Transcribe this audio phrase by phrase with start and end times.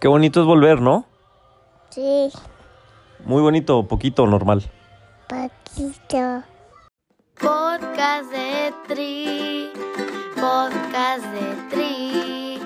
[0.00, 1.04] Qué bonito es volver, ¿no?
[1.90, 2.30] Sí,
[3.24, 4.62] Muy bonito, poquito, normal.
[5.28, 6.42] poquito.
[7.38, 9.70] Podcast de Tri,
[10.36, 12.58] podcast de Tri,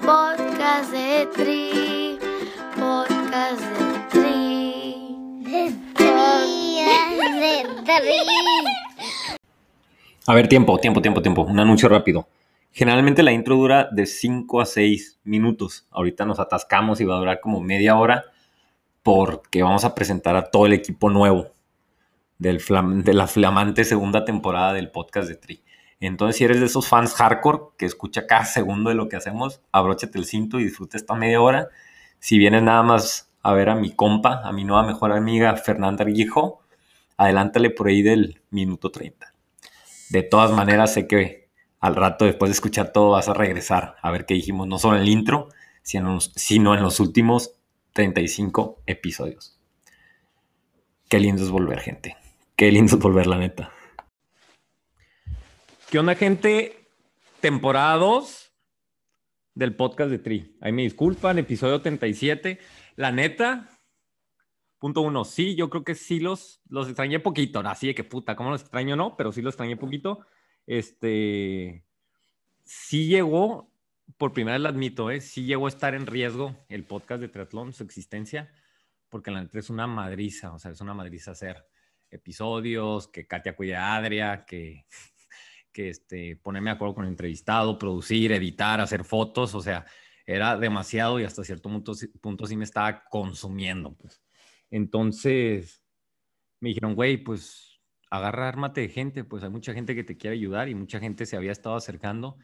[0.00, 2.18] podcast de Tri,
[2.76, 5.42] podcast de Tri.
[5.44, 9.38] De trías, de trías.
[10.26, 11.42] A ver, tiempo, tiempo, tiempo, tiempo.
[11.42, 12.26] Un anuncio rápido.
[12.78, 15.88] Generalmente la intro dura de 5 a 6 minutos.
[15.90, 18.26] Ahorita nos atascamos y va a durar como media hora
[19.02, 21.48] porque vamos a presentar a todo el equipo nuevo
[22.38, 22.52] de
[23.12, 25.64] la flamante segunda temporada del podcast de Tri.
[25.98, 29.60] Entonces, si eres de esos fans hardcore que escucha cada segundo de lo que hacemos,
[29.72, 31.70] abróchate el cinto y disfruta esta media hora.
[32.20, 36.04] Si vienes nada más a ver a mi compa, a mi nueva mejor amiga Fernanda
[36.04, 36.62] Arguijo,
[37.16, 39.34] adelántale por ahí del minuto 30.
[40.10, 41.47] De todas maneras, sé que
[41.80, 44.96] al rato, después de escuchar todo, vas a regresar a ver qué dijimos, no solo
[44.96, 45.48] en el intro,
[45.82, 47.54] sino, sino en los últimos
[47.92, 49.58] 35 episodios.
[51.08, 52.16] Qué lindo es volver, gente.
[52.56, 53.72] Qué lindo es volver, la neta.
[55.90, 56.90] ¿Qué onda, gente?
[57.40, 58.52] Temporada 2
[59.54, 60.56] del podcast de Tri.
[60.60, 62.58] Ahí me disculpan, episodio 37.
[62.96, 63.70] La neta,
[64.78, 67.60] punto uno, sí, yo creo que sí los, los extrañé poquito.
[67.60, 68.96] Así de que puta, ¿cómo los extraño?
[68.96, 70.26] No, pero sí los extrañé poquito.
[70.68, 71.82] Este,
[72.62, 73.72] sí llegó,
[74.18, 75.22] por primera vez lo admito, ¿eh?
[75.22, 78.52] sí llegó a estar en riesgo el podcast de Triatlón, su existencia,
[79.08, 81.64] porque la neta es una madriza, o sea, es una madriza hacer
[82.10, 84.84] episodios, que Katia cuide a Adria, que,
[85.72, 89.86] que este, ponerme de acuerdo con el entrevistado, producir, editar, hacer fotos, o sea,
[90.26, 94.20] era demasiado y hasta cierto punto, punto sí me estaba consumiendo, pues.
[94.70, 95.82] Entonces,
[96.60, 97.67] me dijeron, güey, pues
[98.10, 101.26] agarra, ármate de gente, pues hay mucha gente que te quiere ayudar y mucha gente
[101.26, 102.38] se había estado acercando.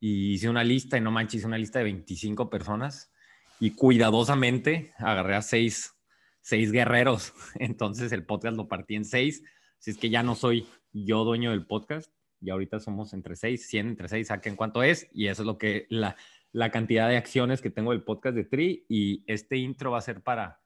[0.00, 3.12] Y hice una lista, y no manches, hice una lista de 25 personas
[3.60, 5.96] y cuidadosamente agarré a seis,
[6.40, 7.32] seis guerreros.
[7.56, 9.42] Entonces el podcast lo partí en seis.
[9.78, 13.66] Así es que ya no soy yo dueño del podcast y ahorita somos entre seis,
[13.68, 16.16] 100 entre seis, saquen cuánto es y eso es lo que la,
[16.52, 20.02] la cantidad de acciones que tengo del podcast de Tri y este intro va a
[20.02, 20.60] ser para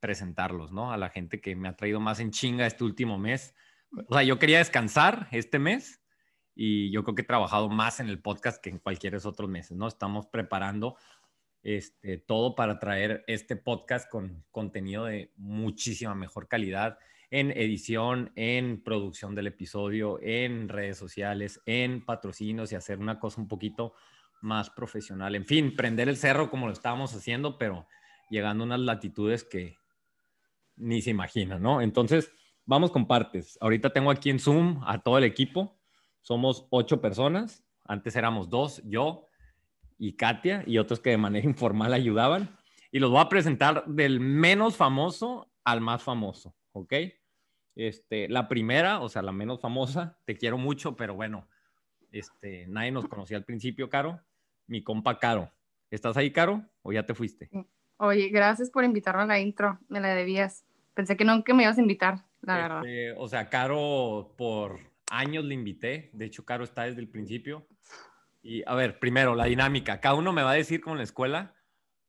[0.00, 0.92] presentarlos, ¿no?
[0.92, 3.54] A la gente que me ha traído más en chinga este último mes.
[4.08, 6.00] O sea, yo quería descansar este mes
[6.54, 9.76] y yo creo que he trabajado más en el podcast que en cualquier otros meses,
[9.76, 9.88] ¿no?
[9.88, 10.96] Estamos preparando
[11.62, 16.98] este, todo para traer este podcast con contenido de muchísima mejor calidad
[17.30, 23.40] en edición, en producción del episodio, en redes sociales, en patrocinios y hacer una cosa
[23.40, 23.94] un poquito
[24.40, 25.34] más profesional.
[25.34, 27.88] En fin, prender el cerro como lo estábamos haciendo, pero
[28.30, 29.78] llegando a unas latitudes que
[30.76, 31.80] ni se imaginan, ¿no?
[31.80, 32.30] Entonces,
[32.66, 33.58] vamos con partes.
[33.60, 35.78] Ahorita tengo aquí en Zoom a todo el equipo.
[36.20, 37.64] Somos ocho personas.
[37.84, 39.26] Antes éramos dos, yo
[39.98, 42.56] y Katia y otros que de manera informal ayudaban.
[42.90, 46.92] Y los voy a presentar del menos famoso al más famoso, ¿ok?
[47.74, 51.48] Este, la primera, o sea, la menos famosa, te quiero mucho, pero bueno,
[52.12, 54.20] este, nadie nos conocía al principio, Caro.
[54.66, 55.50] Mi compa Caro.
[55.90, 56.64] ¿Estás ahí, Caro?
[56.82, 57.50] ¿O ya te fuiste?
[57.96, 60.64] Oye, gracias por invitarme a la intro, me la debías.
[60.94, 62.84] Pensé que nunca me ibas a invitar, la verdad.
[62.84, 66.10] Este, o sea, Caro por años le invité.
[66.12, 67.66] De hecho, Caro está desde el principio.
[68.42, 70.00] Y a ver, primero, la dinámica.
[70.00, 71.54] Cada uno me va a decir como en la escuela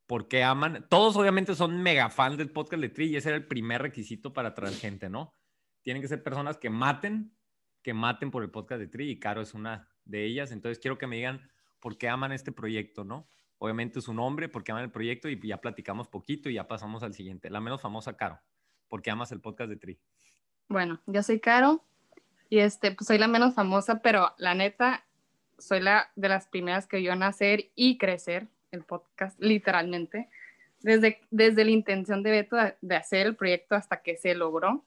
[0.07, 0.85] por qué aman.
[0.89, 4.33] Todos obviamente son mega fans del podcast de Tri y ese era el primer requisito
[4.33, 5.33] para traer gente, ¿no?
[5.81, 7.35] Tienen que ser personas que maten,
[7.81, 10.51] que maten por el podcast de Tri y Caro es una de ellas.
[10.51, 13.27] Entonces quiero que me digan por qué aman este proyecto, ¿no?
[13.57, 17.03] Obviamente su nombre, por qué aman el proyecto y ya platicamos poquito y ya pasamos
[17.03, 17.49] al siguiente.
[17.49, 18.39] La menos famosa, Caro.
[18.87, 19.99] ¿Por qué amas el podcast de Tri?
[20.67, 21.83] Bueno, yo soy Caro
[22.49, 25.05] y este, pues soy la menos famosa, pero la neta,
[25.57, 30.29] soy la de las primeras que vio nacer y crecer el podcast, literalmente.
[30.81, 34.83] Desde, desde la intención de Beto de, hacer el proyecto hasta que se logró.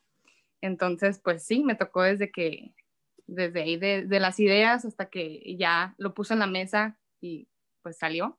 [0.60, 2.72] Entonces, pues sí, me tocó desde que,
[3.26, 7.48] desde ahí, de, de las ideas hasta que ya lo puso en la mesa y
[7.82, 8.36] pues salió.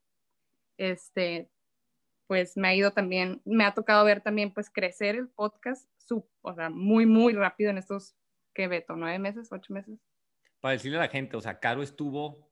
[0.78, 1.50] Este,
[2.28, 6.28] pues me ha ido también, me ha tocado ver también pues crecer el podcast, su,
[6.42, 8.16] o sea, muy, muy rápido en estos,
[8.54, 8.96] ¿qué Beto?
[8.96, 9.52] ¿Nueve meses?
[9.52, 10.00] ¿Ocho meses?
[10.60, 12.52] Para decirle a la gente, o sea, Caro estuvo,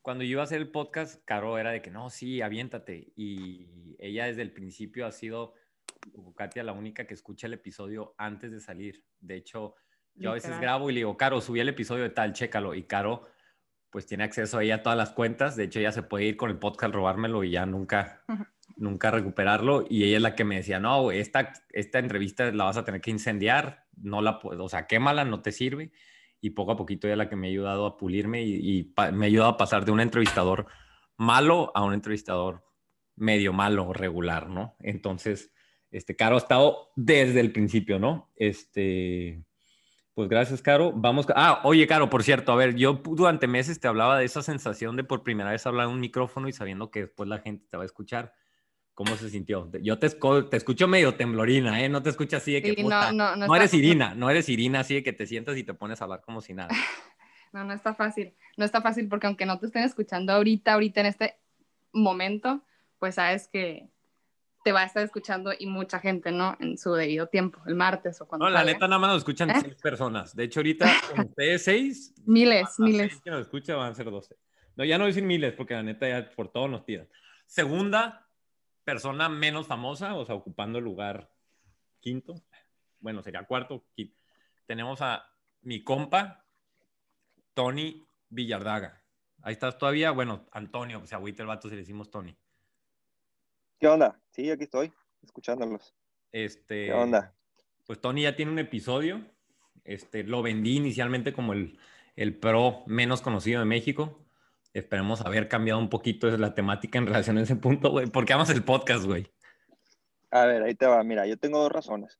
[0.00, 3.12] cuando yo iba a hacer el podcast, Caro era de que no, sí, aviéntate.
[3.14, 5.54] Y ella desde el principio ha sido,
[6.36, 9.04] Katia, la única que escucha el episodio antes de salir.
[9.20, 9.74] De hecho,
[10.14, 12.74] yo a veces grabo y le digo, Caro, subí el episodio de tal, chécalo.
[12.74, 13.28] Y Caro,
[13.90, 15.56] pues tiene acceso a ella a todas las cuentas.
[15.56, 18.24] De hecho, ella se puede ir con el podcast, robármelo y ya nunca,
[18.76, 19.84] nunca recuperarlo.
[19.88, 23.00] Y ella es la que me decía, no, esta, esta entrevista la vas a tener
[23.00, 25.92] que incendiar, no la o sea, quémala, no te sirve.
[26.40, 29.26] Y poco a poquito ella es la que me ha ayudado a pulirme y, me
[29.26, 30.66] ha ayudado a pasar de un entrevistador
[31.16, 32.64] malo a un entrevistador
[33.16, 34.76] medio malo, regular, ¿no?
[34.80, 35.52] Entonces,
[35.90, 38.32] este, Caro ha estado desde el principio, ¿no?
[38.34, 39.44] Este,
[40.14, 40.92] pues gracias, Caro.
[40.94, 41.26] Vamos.
[41.34, 44.96] Ah, oye, Caro, por cierto, a ver, yo durante meses te hablaba de esa sensación
[44.96, 47.76] de por primera vez hablar en un micrófono y sabiendo que después la gente te
[47.76, 48.34] va a escuchar.
[48.94, 49.70] ¿Cómo se sintió?
[49.80, 51.88] Yo te, te escucho medio temblorina, ¿eh?
[51.88, 52.74] No te escucho así de que.
[52.74, 55.26] Sí, puta, no, no, no no eres Irina, no eres Irina así de que te
[55.26, 56.68] sientas y te pones a hablar como si nada.
[57.52, 58.32] No, no está fácil.
[58.56, 61.36] No está fácil porque aunque no te estén escuchando ahorita, ahorita en este
[61.92, 62.62] momento,
[62.98, 63.90] pues sabes que
[64.64, 66.56] te va a estar escuchando y mucha gente, ¿no?
[66.60, 69.50] En su debido tiempo, el martes o cuando No, la neta nada más nos escuchan
[69.50, 69.54] ¿Eh?
[69.60, 70.34] seis personas.
[70.34, 73.10] De hecho, ahorita con ustedes seis, Miles, miles.
[73.10, 74.34] seis que nos escuchan van a ser 12.
[74.76, 77.06] No, ya no voy a decir miles porque la neta ya por todo nos tiran.
[77.44, 78.21] Segunda
[78.84, 81.30] persona menos famosa, o sea, ocupando el lugar
[82.00, 82.34] quinto.
[83.00, 83.84] Bueno, sería cuarto.
[83.94, 84.16] quinto.
[84.66, 85.26] Tenemos a
[85.62, 86.44] mi compa,
[87.54, 89.02] Tony Villardaga.
[89.42, 90.10] Ahí estás todavía.
[90.10, 92.36] Bueno, Antonio, pues agüita el vato si le decimos Tony.
[93.78, 94.20] ¿Qué onda?
[94.30, 94.92] Sí, aquí estoy,
[95.22, 95.94] escuchándolos.
[96.30, 97.34] Este, ¿Qué onda?
[97.86, 99.20] Pues Tony ya tiene un episodio.
[99.84, 101.78] Este, lo vendí inicialmente como el,
[102.14, 104.24] el pro menos conocido de México.
[104.74, 108.06] Esperemos haber cambiado un poquito la temática en relación a ese punto, güey.
[108.06, 109.26] Porque vamos el podcast, güey.
[110.30, 111.02] A ver, ahí te va.
[111.04, 112.18] Mira, yo tengo dos razones.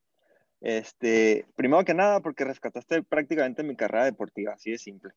[0.60, 5.12] Este, primero que nada, porque rescataste prácticamente mi carrera deportiva, así de simple.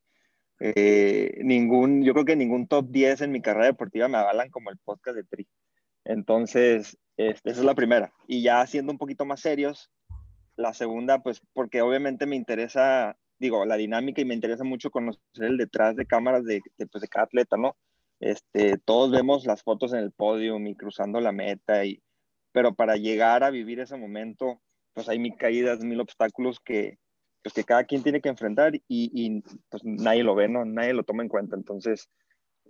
[0.59, 4.71] Eh, ningún, yo creo que ningún top 10 en mi carrera deportiva me avalan como
[4.71, 5.47] el podcast de Tri.
[6.05, 8.13] Entonces, este, esa es la primera.
[8.27, 9.91] Y ya siendo un poquito más serios,
[10.55, 15.19] la segunda, pues porque obviamente me interesa, digo, la dinámica y me interesa mucho conocer
[15.37, 17.75] el detrás de cámaras de, de, pues, de cada atleta, ¿no?
[18.19, 22.01] Este, todos vemos las fotos en el podio y cruzando la meta, y,
[22.51, 24.61] pero para llegar a vivir ese momento,
[24.93, 26.97] pues hay mil caídas, mil obstáculos que,
[27.43, 30.63] pues, que cada quien tiene que enfrentar y, y pues nadie lo ve, ¿no?
[30.63, 31.55] Nadie lo toma en cuenta.
[31.55, 32.09] Entonces,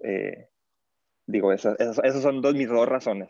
[0.04, 0.50] eh,
[1.28, 3.30] digo, esas, esas, esas, son dos, mis dos razones.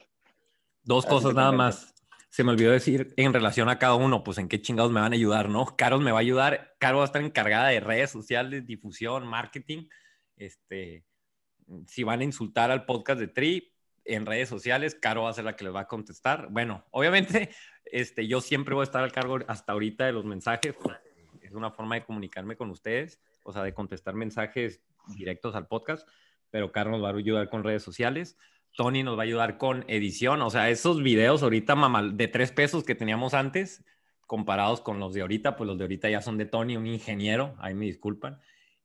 [0.83, 1.94] Dos cosas nada más.
[2.35, 5.13] Se me olvidó decir en relación a cada uno, pues en qué chingados me van
[5.13, 5.77] a ayudar, ¿no?
[5.77, 9.87] Caro me va a ayudar, Caro va a estar encargada de redes sociales, difusión, marketing.
[10.35, 11.05] Este,
[11.87, 13.73] si van a insultar al podcast de Tri
[14.03, 16.49] en redes sociales, Caro va a ser la que les va a contestar.
[16.51, 17.51] Bueno, obviamente,
[17.85, 20.75] este, yo siempre voy a estar al cargo hasta ahorita de los mensajes.
[21.41, 24.81] Es una forma de comunicarme con ustedes, o sea, de contestar mensajes
[25.15, 26.05] directos al podcast,
[26.49, 28.37] pero Caro nos va a ayudar con redes sociales.
[28.75, 32.51] Tony nos va a ayudar con edición, o sea, esos videos ahorita mamal, de tres
[32.51, 33.83] pesos que teníamos antes,
[34.27, 37.55] comparados con los de ahorita, pues los de ahorita ya son de Tony, un ingeniero,
[37.59, 38.39] ahí me disculpan,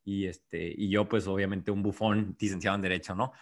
[0.05, 3.33] y, este, y yo pues obviamente un bufón licenciado en Derecho, ¿no?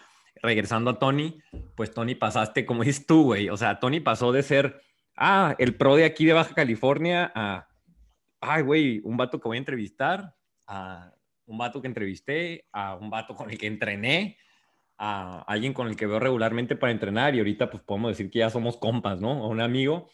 [0.42, 1.40] Regresando a Tony,
[1.74, 4.80] pues Tony pasaste, como dices tú, güey, o sea, Tony pasó de ser,
[5.16, 7.68] ah, el pro de aquí de Baja California a,
[8.40, 10.34] ay, güey, un vato que voy a entrevistar,
[10.66, 11.12] a
[11.46, 14.36] un vato que entrevisté, a un vato con el que entrené,
[14.98, 18.40] a alguien con el que veo regularmente para entrenar y ahorita pues podemos decir que
[18.40, 19.44] ya somos compas, ¿no?
[19.44, 20.10] A un amigo.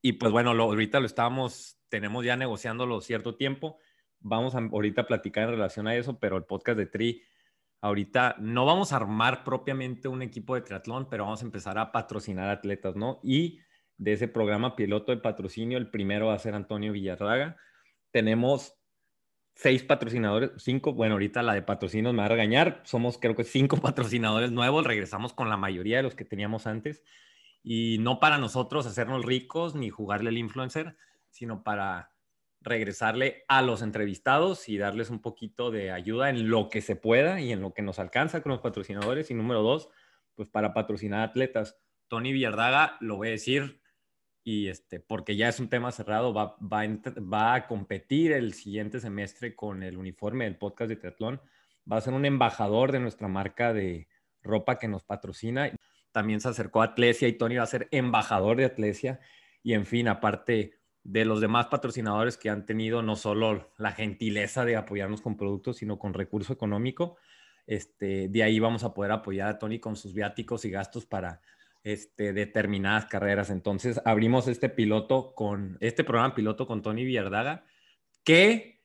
[0.00, 3.78] Y pues bueno, lo, ahorita lo estábamos, tenemos ya negociándolo cierto tiempo.
[4.20, 7.22] Vamos a ahorita a platicar en relación a eso, pero el podcast de Tri,
[7.82, 11.92] ahorita no vamos a armar propiamente un equipo de triatlón, pero vamos a empezar a
[11.92, 13.20] patrocinar atletas, ¿no?
[13.22, 13.60] Y
[13.98, 17.56] de ese programa piloto de patrocinio, el primero va a ser Antonio Villarraga.
[18.10, 18.77] Tenemos
[19.58, 23.42] seis patrocinadores, cinco, bueno, ahorita la de patrocinios me va a regañar, somos creo que
[23.42, 27.02] cinco patrocinadores nuevos, regresamos con la mayoría de los que teníamos antes
[27.64, 30.96] y no para nosotros hacernos ricos ni jugarle el influencer,
[31.30, 32.12] sino para
[32.60, 37.40] regresarle a los entrevistados y darles un poquito de ayuda en lo que se pueda
[37.40, 39.30] y en lo que nos alcanza con los patrocinadores.
[39.30, 39.88] Y número dos,
[40.36, 41.80] pues para patrocinar atletas.
[42.06, 43.80] Tony Villardaga, lo voy a decir,
[44.48, 46.80] y este, porque ya es un tema cerrado, va, va,
[47.20, 51.42] va, a, competir el siguiente semestre con el uniforme del podcast de triatlón.
[51.90, 54.08] Va a ser un embajador de nuestra marca de
[54.40, 55.70] ropa que nos patrocina.
[56.12, 59.20] También se acercó a Atlesia y Tony va a ser embajador de Atlesia.
[59.62, 64.64] Y en fin, aparte de los demás patrocinadores que han tenido no solo la gentileza
[64.64, 67.18] de apoyarnos con productos, sino con recurso económico,
[67.66, 71.42] este, de ahí vamos a poder apoyar a Tony con sus viáticos y gastos para
[71.84, 73.50] este, determinadas carreras.
[73.50, 77.64] Entonces abrimos este piloto con, este programa piloto con Tony Villardaga,
[78.24, 78.78] que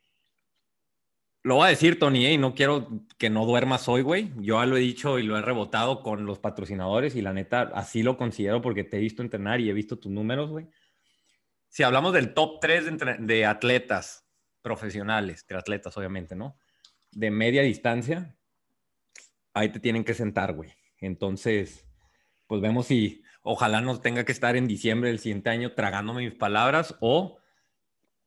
[1.44, 2.34] lo voy a decir, Tony, ¿eh?
[2.34, 4.32] y no quiero que no duermas hoy, güey.
[4.38, 7.64] Yo ya lo he dicho y lo he rebotado con los patrocinadores y la neta,
[7.74, 10.70] así lo considero porque te he visto entrenar y he visto tus números, güey.
[11.68, 14.26] Si hablamos del top 3 de, de atletas
[14.62, 16.58] profesionales, de atletas, obviamente, ¿no?
[17.12, 18.38] De media distancia,
[19.54, 20.72] ahí te tienen que sentar, güey.
[21.00, 21.86] Entonces,
[22.54, 26.36] pues vemos si ojalá no tenga que estar en diciembre del siguiente año tragándome mis
[26.36, 27.40] palabras o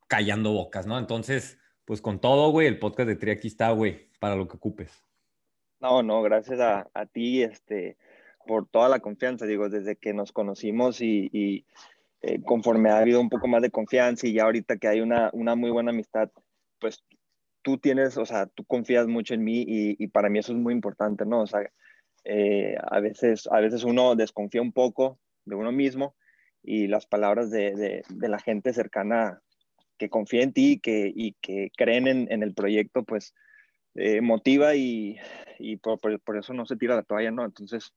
[0.08, 0.98] callando bocas, ¿no?
[0.98, 4.56] Entonces, pues con todo, güey, el podcast de Tri aquí está, güey, para lo que
[4.56, 5.04] ocupes.
[5.78, 7.98] No, no, gracias a, a ti, este,
[8.48, 11.64] por toda la confianza, digo, desde que nos conocimos y,
[12.22, 15.30] eh, conforme ha habido un poco más de confianza y ya ahorita que hay una,
[15.34, 16.32] una muy buena amistad,
[16.80, 17.04] pues
[17.62, 20.58] tú tienes, o sea, tú confías mucho en mí y, y para mí eso es
[20.58, 21.42] muy importante, ¿no?
[21.42, 21.60] O sea,
[22.28, 26.16] eh, a, veces, a veces uno desconfía un poco de uno mismo
[26.60, 29.40] y las palabras de, la gente cercana
[29.96, 31.34] que confía en ti y que, y
[31.76, 33.32] creen en, el proyecto, pues
[33.94, 35.16] eh, motiva y,
[35.60, 36.00] y por,
[36.36, 37.44] eso no se tira la toalla, ¿no?
[37.44, 37.94] Entonces,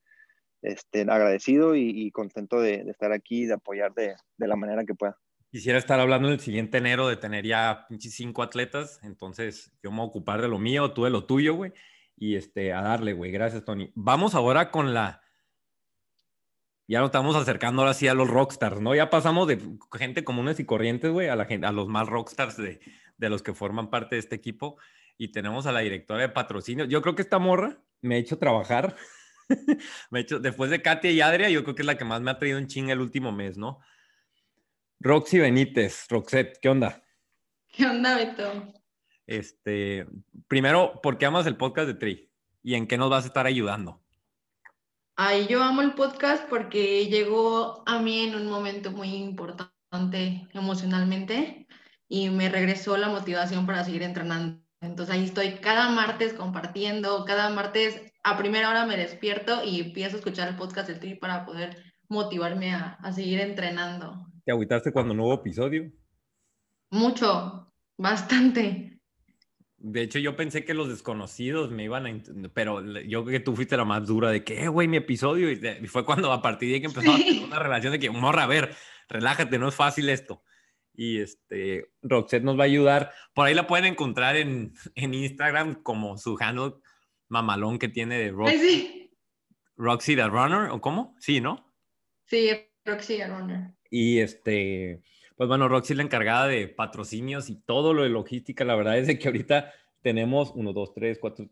[0.61, 5.17] este, agradecido y, y contento de, estar aquí, de apoyar de, la manera que pueda.
[5.49, 10.05] Quisiera estar hablando el siguiente enero de tener ya cinco atletas, entonces yo me voy
[10.05, 11.73] a ocupar de lo mío, tú de lo tuyo, güey,
[12.19, 13.31] y este, a darle, güey.
[13.31, 13.91] Gracias, Tony.
[13.95, 15.21] Vamos ahora con la...
[16.87, 18.95] Ya nos estamos acercando ahora sí a los rockstars, ¿no?
[18.95, 19.59] Ya pasamos de
[19.93, 22.79] gente comunes y corrientes, güey, a, la gente, a los más rockstars de,
[23.17, 24.77] de los que forman parte de este equipo.
[25.17, 26.85] Y tenemos a la directora de patrocinio.
[26.85, 28.95] Yo creo que esta morra me ha hecho trabajar.
[30.09, 32.21] me ha hecho, después de Katia y Adria, yo creo que es la que más
[32.21, 33.79] me ha traído en chinga el último mes, ¿no?
[34.99, 37.03] Roxy Benítez, Roxette, ¿qué onda?
[37.67, 38.78] ¿Qué onda, Beto?
[39.29, 40.07] Este,
[40.47, 42.31] primero, ¿por qué amas el podcast de Tri?
[42.63, 44.01] ¿Y en qué nos vas a estar ayudando?
[45.15, 51.67] Ay, yo amo el podcast porque llegó a mí en un momento muy importante emocionalmente
[52.07, 54.63] y me regresó la motivación para seguir entrenando.
[54.81, 60.15] Entonces ahí estoy cada martes compartiendo, cada martes a primera hora me despierto y empiezo
[60.15, 64.25] a escuchar el podcast del Tri para poder motivarme a, a seguir entrenando.
[64.43, 65.91] ¿Te agüitaste cuando no hubo episodio?
[66.89, 68.98] Mucho, bastante.
[69.81, 72.21] De hecho, yo pensé que los desconocidos me iban a...
[72.53, 75.49] Pero yo creo que tú fuiste la más dura de que, eh, güey, mi episodio.
[75.51, 77.21] Y, fue cuando a partir de ahí que empezó sí.
[77.21, 78.75] a tener una relación de que, morra, a ver,
[79.07, 80.43] relájate, no es fácil esto.
[80.93, 83.13] Y este, Roxette nos va a ayudar.
[83.33, 86.73] Por ahí la pueden encontrar en, en Instagram como su handle
[87.29, 88.57] mamalón que tiene de Roxy.
[88.57, 89.11] Sí.
[89.77, 91.15] Roxy the Runner, ¿o cómo?
[91.19, 91.73] Sí, ¿no?
[92.25, 92.49] Sí,
[92.83, 93.71] Roxy the Runner.
[93.89, 95.01] Y este,
[95.39, 98.65] pues bueno, Roxy es la encargada de patrocinios y todo lo de logística.
[98.65, 101.49] La verdad es de que ahorita tenemos uno, dos, tres, cuatro,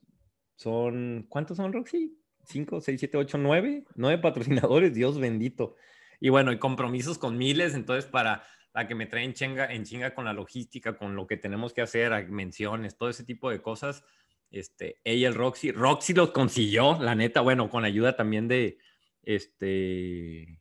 [0.58, 2.20] son, ¿cuántos son, Roxy?
[2.44, 5.78] Cinco, seis, siete, ocho, nueve, nueve patrocinadores, Dios bendito.
[6.20, 10.14] Y bueno, y compromisos con miles, entonces para la que me traen chinga, en chinga
[10.14, 14.04] con la logística, con lo que tenemos que hacer, menciones, todo ese tipo de cosas.
[14.52, 18.80] Este, ella, el Roxy, Roxy los consiguió, la neta, bueno, con ayuda también de,
[19.24, 20.60] este,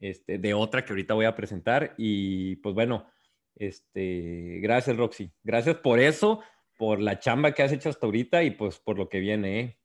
[0.00, 1.94] este, de otra que ahorita voy a presentar.
[1.98, 3.06] Y pues bueno,
[3.54, 5.32] este, gracias Roxy.
[5.42, 6.40] Gracias por eso,
[6.78, 9.60] por la chamba que has hecho hasta ahorita y pues por lo que viene.
[9.60, 9.78] ¿eh?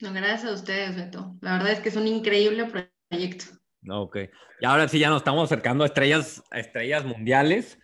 [0.00, 1.36] No, gracias a ustedes, Beto.
[1.40, 2.66] La verdad es que es un increíble
[3.10, 3.44] proyecto.
[3.88, 4.18] Ok.
[4.60, 7.78] Y ahora sí ya nos estamos acercando a estrellas, a estrellas mundiales.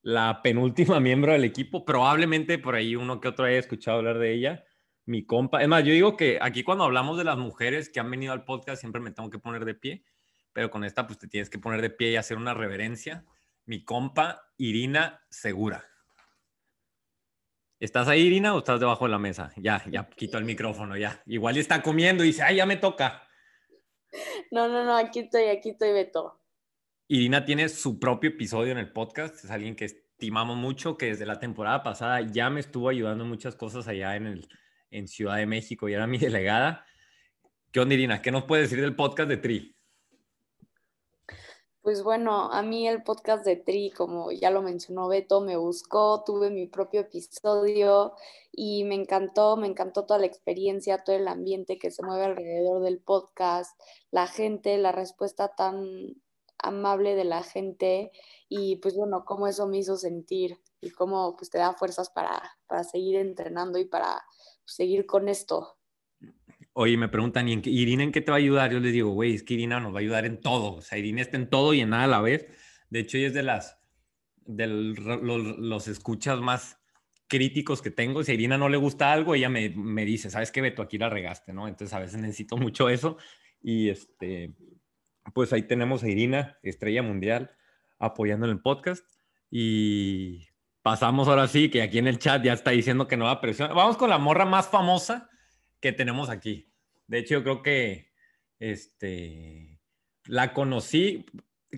[0.00, 4.32] La penúltima miembro del equipo, probablemente por ahí uno que otro haya escuchado hablar de
[4.32, 4.64] ella.
[5.04, 5.62] Mi compa.
[5.62, 8.44] Es más, yo digo que aquí cuando hablamos de las mujeres que han venido al
[8.44, 10.04] podcast siempre me tengo que poner de pie
[10.52, 13.24] pero con esta pues te tienes que poner de pie y hacer una reverencia.
[13.64, 15.84] Mi compa Irina Segura.
[17.78, 19.52] ¿Estás ahí, Irina, o estás debajo de la mesa?
[19.56, 21.20] Ya, ya quito el micrófono, ya.
[21.26, 23.26] Igual está comiendo y dice, ay, ya me toca.
[24.52, 26.40] No, no, no, aquí estoy, aquí estoy, Beto.
[27.08, 31.26] Irina tiene su propio episodio en el podcast, es alguien que estimamos mucho, que desde
[31.26, 34.48] la temporada pasada ya me estuvo ayudando en muchas cosas allá en, el,
[34.90, 36.86] en Ciudad de México y era mi delegada.
[37.72, 38.22] ¿Qué onda, Irina?
[38.22, 39.76] ¿Qué nos puedes decir del podcast de Tri?
[41.82, 46.22] Pues bueno, a mí el podcast de Tri, como ya lo mencionó Beto, me buscó,
[46.24, 48.14] tuve mi propio episodio
[48.52, 52.82] y me encantó, me encantó toda la experiencia, todo el ambiente que se mueve alrededor
[52.84, 53.76] del podcast,
[54.12, 56.14] la gente, la respuesta tan
[56.58, 58.12] amable de la gente
[58.48, 62.58] y pues bueno, cómo eso me hizo sentir y cómo pues te da fuerzas para,
[62.68, 64.24] para seguir entrenando y para
[64.64, 65.76] pues, seguir con esto.
[66.74, 68.72] Oye, me preguntan, ¿y en qué, Irina en qué te va a ayudar?
[68.72, 70.76] Yo les digo, güey, es que Irina nos va a ayudar en todo.
[70.76, 72.46] O sea, Irina está en todo y en nada a la vez.
[72.88, 73.78] De hecho, ella es de las,
[74.46, 76.78] de los, los escuchas más
[77.28, 78.24] críticos que tengo.
[78.24, 80.80] Si a Irina no le gusta algo, ella me, me dice, ¿sabes qué, Beto?
[80.80, 81.68] Aquí la regaste, ¿no?
[81.68, 83.18] Entonces, a veces necesito mucho eso.
[83.62, 84.54] Y este,
[85.34, 87.50] pues ahí tenemos a Irina, estrella mundial,
[87.98, 89.04] apoyando el podcast.
[89.50, 90.46] Y
[90.80, 93.40] pasamos ahora sí, que aquí en el chat ya está diciendo que no va a
[93.42, 93.68] presión.
[93.74, 95.28] Vamos con la morra más famosa
[95.82, 96.72] que tenemos aquí.
[97.08, 98.12] De hecho, yo creo que
[98.58, 99.80] este,
[100.24, 101.26] la conocí,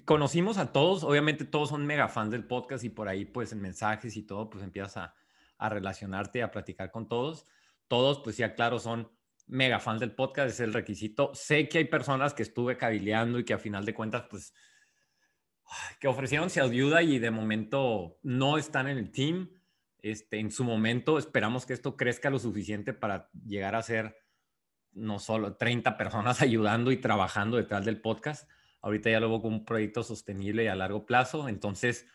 [0.05, 3.63] conocimos a todos, obviamente todos son mega fans del podcast y por ahí pues en
[3.63, 5.15] mensajes y todo, pues empiezas a,
[5.57, 7.47] a relacionarte, a platicar con todos.
[7.89, 9.11] Todos, pues ya claro, son
[9.47, 11.31] mega fans del podcast, es el requisito.
[11.35, 14.55] Sé que hay personas que estuve cabileando y que a final de cuentas, pues,
[15.99, 19.49] que ofrecieron su ayuda y de momento no están en el team
[20.05, 24.19] este, en su momento esperamos que esto crezca lo suficiente para llegar a ser
[24.93, 28.47] no solo 30 personas ayudando y trabajando detrás del podcast.
[28.83, 31.49] Ahorita ya lo veo como un proyecto sostenible y a largo plazo.
[31.49, 32.07] Entonces,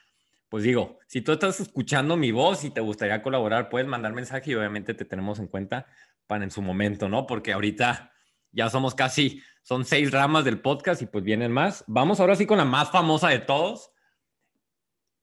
[0.50, 4.52] pues digo, si tú estás escuchando mi voz y te gustaría colaborar, puedes mandar mensaje
[4.52, 5.88] y obviamente te tenemos en cuenta
[6.28, 7.26] para en su momento, ¿no?
[7.26, 8.14] Porque ahorita
[8.52, 11.84] ya somos casi, son seis ramas del podcast y pues vienen más.
[11.88, 13.90] Vamos ahora sí con la más famosa de todos.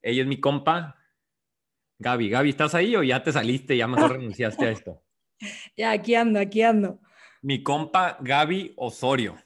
[0.03, 0.97] Ella es mi compa,
[1.99, 2.29] Gaby.
[2.29, 3.77] Gaby, ¿estás ahí o ya te saliste?
[3.77, 5.03] Ya mejor renunciaste a esto.
[5.77, 6.99] Ya, aquí ando, aquí ando.
[7.43, 9.37] Mi compa Gaby Osorio.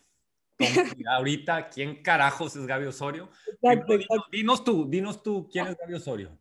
[1.09, 3.28] ahorita, ¿quién carajos es Gaby Osorio?
[3.61, 4.28] Exacto, Dinos, exacto.
[4.30, 6.38] dinos tú, dinos tú, ¿quién es Gaby Osorio?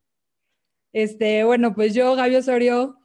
[0.93, 2.99] Este, bueno, pues yo, Gaby Osorio,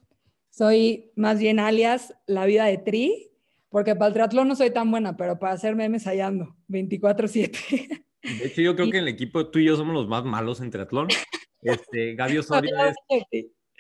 [0.51, 3.31] soy más bien alias La Vida de Tri,
[3.71, 8.05] porque para el triatlón no soy tan buena, pero para hacer memes allá ando, 24-7.
[8.23, 10.61] De hecho, yo creo que en el equipo tú y yo somos los más malos
[10.61, 11.09] en triatlón.
[11.65, 12.77] Este, Gaby Osorio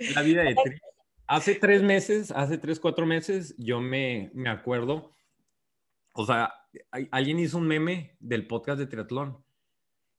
[0.00, 0.78] es la vida de Tri.
[1.26, 5.14] Hace tres meses, hace tres, cuatro meses, yo me, me acuerdo,
[6.12, 6.52] o sea,
[6.90, 9.42] hay- alguien hizo un meme del podcast de triatlón.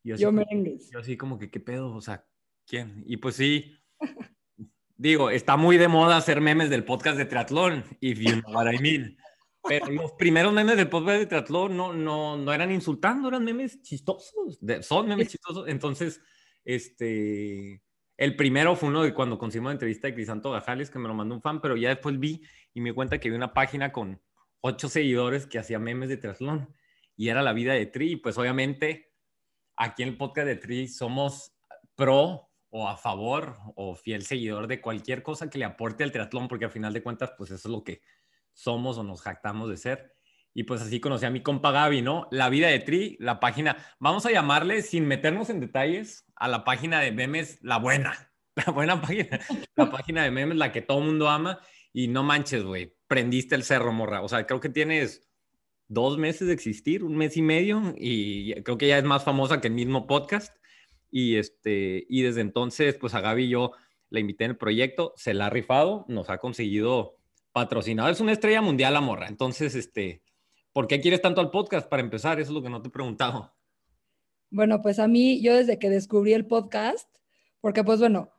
[0.03, 0.45] Y así Yo como-.
[0.91, 1.93] Yo así como que, ¿qué pedo?
[1.93, 2.25] O sea,
[2.65, 3.03] ¿quién?
[3.05, 3.75] Y pues sí,
[4.97, 8.71] digo, está muy de moda hacer memes del podcast de triatlón, if you know what
[8.71, 9.17] I mean.
[9.67, 13.81] Pero los primeros memes del podcast de triatlón no, no, no eran insultando, eran memes
[13.81, 15.67] chistosos, de- son memes chistosos.
[15.67, 16.21] Entonces,
[16.65, 17.81] este,
[18.17, 21.13] el primero fue uno de cuando conseguimos la entrevista de Crisanto Gajales, que me lo
[21.13, 22.41] mandó un fan, pero ya después vi
[22.73, 24.21] y me cuenta que había una página con
[24.61, 26.73] ocho seguidores que hacía memes de triatlón
[27.15, 28.15] y era la vida de Tri.
[28.15, 29.13] Pues obviamente
[29.75, 31.55] aquí en el podcast de Tri somos
[31.95, 36.47] pro o a favor o fiel seguidor de cualquier cosa que le aporte al triatlón,
[36.47, 38.01] porque al final de cuentas, pues eso es lo que
[38.53, 40.14] somos o nos jactamos de ser.
[40.57, 42.29] Y pues así conocí a mi compa Gaby, ¿no?
[42.31, 46.63] La vida de Tri, la página, vamos a llamarle, sin meternos en detalles, a la
[46.63, 49.41] página de memes, la buena, la buena página,
[49.75, 51.59] la página de memes, la que todo mundo ama.
[51.91, 54.21] Y no manches, güey, prendiste el cerro, morra.
[54.21, 55.29] O sea, creo que tienes
[55.89, 59.59] dos meses de existir, un mes y medio, y creo que ya es más famosa
[59.59, 60.55] que el mismo podcast.
[61.11, 63.73] Y, este, y desde entonces, pues a Gaby yo
[64.09, 67.17] la invité en el proyecto, se la ha rifado, nos ha conseguido
[67.51, 68.09] patrocinado.
[68.09, 69.27] Es una estrella mundial la morra.
[69.27, 70.21] Entonces, este,
[70.75, 71.87] ¿por qué quieres tanto al podcast?
[71.87, 73.55] Para empezar, eso es lo que no te he preguntado.
[74.49, 77.09] Bueno, pues a mí, yo desde que descubrí el podcast,
[77.61, 78.29] porque pues bueno,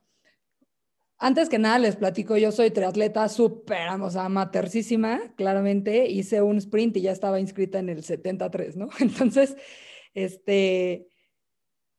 [1.17, 6.99] antes que nada les platico, yo soy triatleta súper, sea, amatercísima, claramente, hice un sprint
[6.99, 8.91] y ya estaba inscrita en el 73, ¿no?
[9.01, 9.57] Entonces,
[10.13, 11.09] este,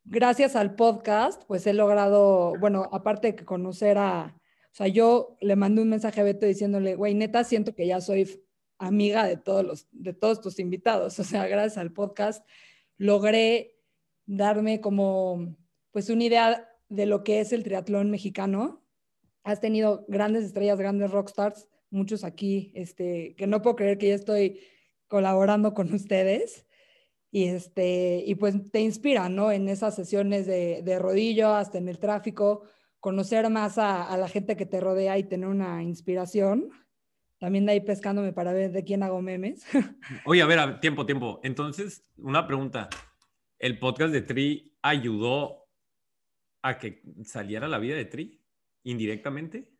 [0.03, 5.55] gracias al podcast, pues he logrado, bueno, aparte de conocer a, o sea, yo le
[5.55, 8.46] mandé un mensaje a Beto diciéndole, güey, neta, siento que ya soy
[8.77, 12.45] amiga de todos los, de todos tus invitados, o sea, gracias al podcast
[12.97, 13.77] logré
[14.25, 15.55] darme como,
[15.91, 18.83] pues, una idea de lo que es el triatlón mexicano.
[19.43, 24.15] Has tenido grandes estrellas, grandes rockstars, muchos aquí, este, que no puedo creer que ya
[24.15, 24.59] estoy
[25.07, 26.65] colaborando con ustedes.
[27.31, 29.51] Y, este, y pues te inspira, ¿no?
[29.51, 32.63] En esas sesiones de, de rodillo, hasta en el tráfico,
[32.99, 36.69] conocer más a, a, la gente que te rodea y tener una inspiración.
[37.39, 39.65] También de ahí pescándome para ver de quién hago memes.
[40.25, 41.39] Oye, a ver, a ver, tiempo, tiempo.
[41.43, 42.89] Entonces, una pregunta.
[43.59, 45.67] ¿El podcast de Tri ayudó
[46.61, 48.41] a que saliera la vida de Tri
[48.83, 49.71] indirectamente?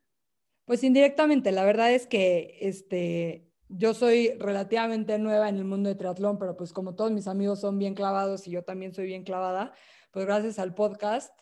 [0.66, 5.96] Pues indirectamente, la verdad es que este, yo soy relativamente nueva en el mundo de
[5.96, 9.24] triatlón, pero pues como todos mis amigos son bien clavados y yo también soy bien
[9.24, 9.74] clavada,
[10.12, 11.34] pues gracias al podcast,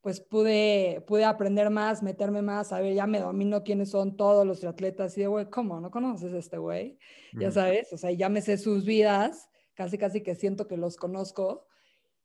[0.00, 4.46] pues pude, pude aprender más, meterme más, a ver, ya me domino quiénes son todos
[4.46, 5.80] los triatletas y de, güey, ¿cómo?
[5.80, 6.98] ¿No conoces a este güey?
[7.32, 7.40] Mm.
[7.40, 10.96] Ya sabes, o sea, ya me sé sus vidas, casi casi que siento que los
[10.96, 11.66] conozco.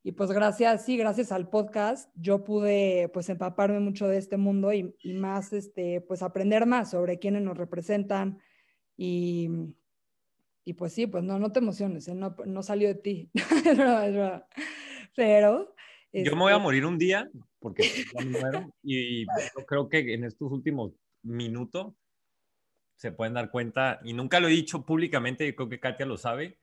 [0.03, 4.71] Y pues gracias, sí, gracias al podcast, yo pude pues empaparme mucho de este mundo
[4.71, 8.39] y, y más, este, pues aprender más sobre quiénes nos representan
[8.95, 9.49] y,
[10.63, 12.15] y pues sí, pues no, no te emociones, ¿eh?
[12.15, 13.31] no, no salió de ti.
[15.15, 15.75] Pero...
[16.11, 16.29] Este...
[16.29, 17.29] Yo me voy a morir un día
[17.65, 20.91] porque ya me muero y yo creo que en estos últimos
[21.23, 21.95] minutos
[22.95, 26.15] se pueden dar cuenta, y nunca lo he dicho públicamente, yo creo que Katia lo
[26.15, 26.59] sabe,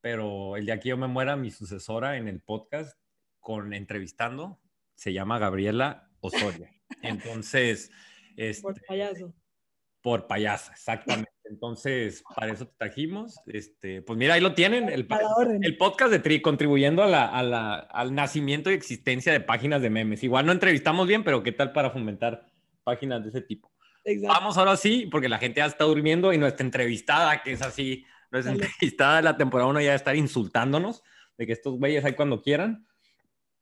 [0.00, 2.98] pero el día que yo me muera, mi sucesora en el podcast
[3.38, 4.60] con entrevistando
[4.96, 6.66] se llama Gabriela Osorio.
[7.02, 7.92] Entonces,
[8.36, 9.32] este, por payaso.
[10.00, 11.31] Por payasa, exactamente.
[11.52, 13.38] Entonces, para eso te trajimos.
[13.44, 15.06] Este, pues mira, ahí lo tienen, el,
[15.60, 19.82] el podcast de Tri, contribuyendo a la, a la, al nacimiento y existencia de páginas
[19.82, 20.24] de memes.
[20.24, 22.46] Igual no entrevistamos bien, pero ¿qué tal para fomentar
[22.84, 23.70] páginas de ese tipo?
[24.02, 24.32] Exacto.
[24.32, 28.06] Vamos ahora sí, porque la gente ya está durmiendo y nuestra entrevistada, que es así,
[28.30, 31.02] nuestra entrevistada de la temporada 1 ya va a estar insultándonos
[31.36, 32.86] de que estos güeyes hay cuando quieran.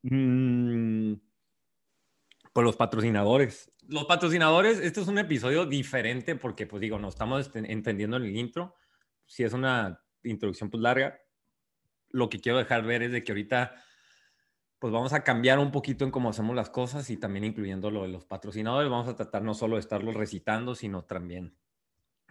[0.02, 1.14] Mm,
[2.52, 3.72] por los patrocinadores.
[3.88, 8.36] Los patrocinadores, este es un episodio diferente porque, pues digo, nos estamos entendiendo en el
[8.36, 8.76] intro.
[9.26, 11.18] si es una introducción pues larga,
[12.08, 13.74] lo que quiero dejar ver es de que ahorita
[14.80, 18.02] pues vamos a cambiar un poquito en cómo hacemos las cosas y también incluyendo lo
[18.02, 18.90] de los patrocinadores.
[18.90, 21.56] Vamos a tratar no solo de estarlos recitando, sino también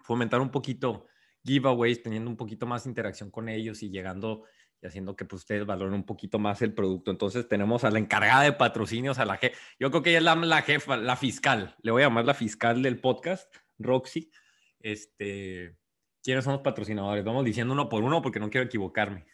[0.01, 1.05] fomentar un poquito
[1.45, 4.45] giveaways, teniendo un poquito más interacción con ellos y llegando
[4.81, 7.11] y haciendo que pues, ustedes valoren un poquito más el producto.
[7.11, 10.23] Entonces tenemos a la encargada de patrocinios, a la jefa, yo creo que ella es
[10.23, 14.31] la, la, jefa, la fiscal, le voy a llamar la fiscal del podcast, Roxy.
[14.79, 15.75] Este,
[16.23, 17.23] ¿Quiénes son los patrocinadores?
[17.23, 19.25] Vamos diciendo uno por uno porque no quiero equivocarme.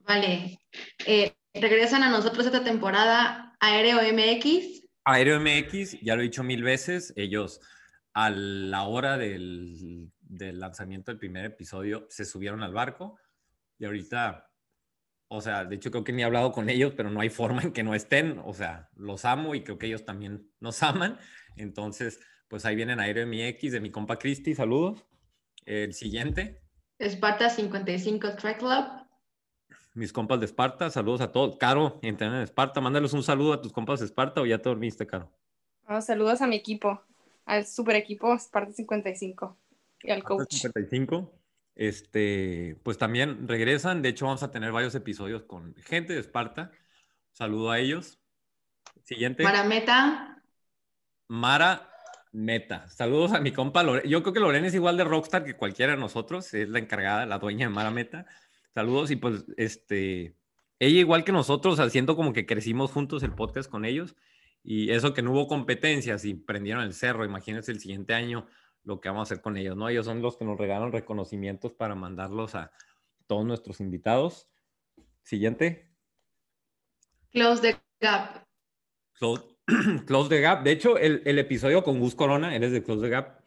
[0.00, 0.60] Vale.
[1.04, 4.86] Eh, regresan a nosotros esta temporada Aéreo MX.
[5.04, 7.60] Aéreo MX, ya lo he dicho mil veces, ellos
[8.12, 13.18] a la hora del, del lanzamiento del primer episodio se subieron al barco
[13.78, 14.50] y ahorita,
[15.28, 17.62] o sea, de hecho creo que ni he hablado con ellos, pero no hay forma
[17.62, 21.18] en que no estén, o sea, los amo y creo que ellos también nos aman,
[21.56, 25.04] entonces, pues ahí vienen Aéreo MX de mi compa Cristi, saludos.
[25.64, 26.62] El siguiente.
[26.98, 29.06] Esparta 55 Track Club.
[29.94, 31.56] Mis compas de Esparta, saludos a todos.
[31.56, 34.68] Caro, entrenan en Esparta, mándales un saludo a tus compas de Esparta o ya te
[34.68, 35.32] dormiste, Caro.
[35.88, 37.02] Oh, saludos a mi equipo,
[37.46, 39.58] al super equipo Esparta 55
[40.02, 40.52] y al coach.
[40.52, 41.32] 55.
[41.76, 44.02] Este, pues también regresan.
[44.02, 46.72] De hecho, vamos a tener varios episodios con gente de Esparta.
[47.32, 48.18] Saludo a ellos.
[49.04, 49.44] Siguiente.
[49.44, 50.42] Mara Meta.
[51.28, 51.90] Mara
[52.32, 52.88] Meta.
[52.88, 54.08] Saludos a mi compa Lorena.
[54.08, 56.52] Yo creo que Lorena es igual de rockstar que cualquiera de nosotros.
[56.54, 58.26] Es la encargada, la dueña de Mara Meta.
[58.74, 60.34] Saludos y pues, este,
[60.78, 64.16] ella igual que nosotros, haciendo como que crecimos juntos el podcast con ellos.
[64.64, 67.24] Y eso que no hubo competencias y prendieron el cerro.
[67.24, 68.46] Imagínense el siguiente año
[68.86, 69.88] lo que vamos a hacer con ellos, ¿no?
[69.88, 72.70] Ellos son los que nos regalan reconocimientos para mandarlos a
[73.26, 74.48] todos nuestros invitados.
[75.22, 75.90] Siguiente.
[77.32, 78.46] Close the Gap.
[79.14, 79.42] Close,
[80.06, 80.62] Close the Gap.
[80.62, 83.40] De hecho, el, el, episodio con Gus Corona, él es de Close the Gap,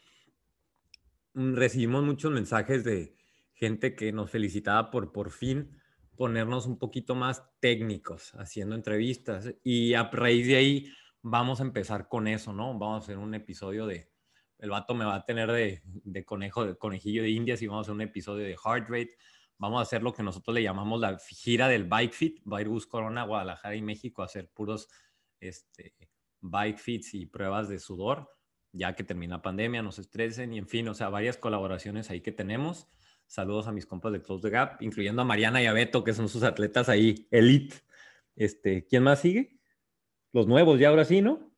[1.36, 3.16] mm, recibimos muchos mensajes de
[3.54, 5.80] gente que nos felicitaba por por fin
[6.18, 9.54] ponernos un poquito más técnicos haciendo entrevistas.
[9.64, 12.78] Y a raíz de ahí vamos a empezar con eso, ¿no?
[12.78, 14.12] Vamos a hacer un episodio de,
[14.60, 17.86] el vato me va a tener de, conejo, de conejillo de indias y vamos a
[17.88, 19.16] hacer un episodio de heart rate.
[19.58, 22.42] Vamos a hacer lo que nosotros le llamamos la gira del Bike Fit.
[22.48, 24.90] Va a ir Corona, Guadalajara y México a hacer puros
[25.40, 25.96] este,
[26.42, 28.30] bike fits y pruebas de sudor,
[28.72, 32.22] ya que termina pandemia, no se estresen y en fin, o sea, varias colaboraciones ahí
[32.22, 32.88] que tenemos.
[33.26, 36.14] Saludos a mis compas de Close the Gap, incluyendo a Mariana y a Beto, que
[36.14, 37.76] son sus atletas ahí, elite.
[38.36, 39.60] Este, ¿Quién más sigue?
[40.32, 41.49] Los nuevos, ya ahora sí, ¿no?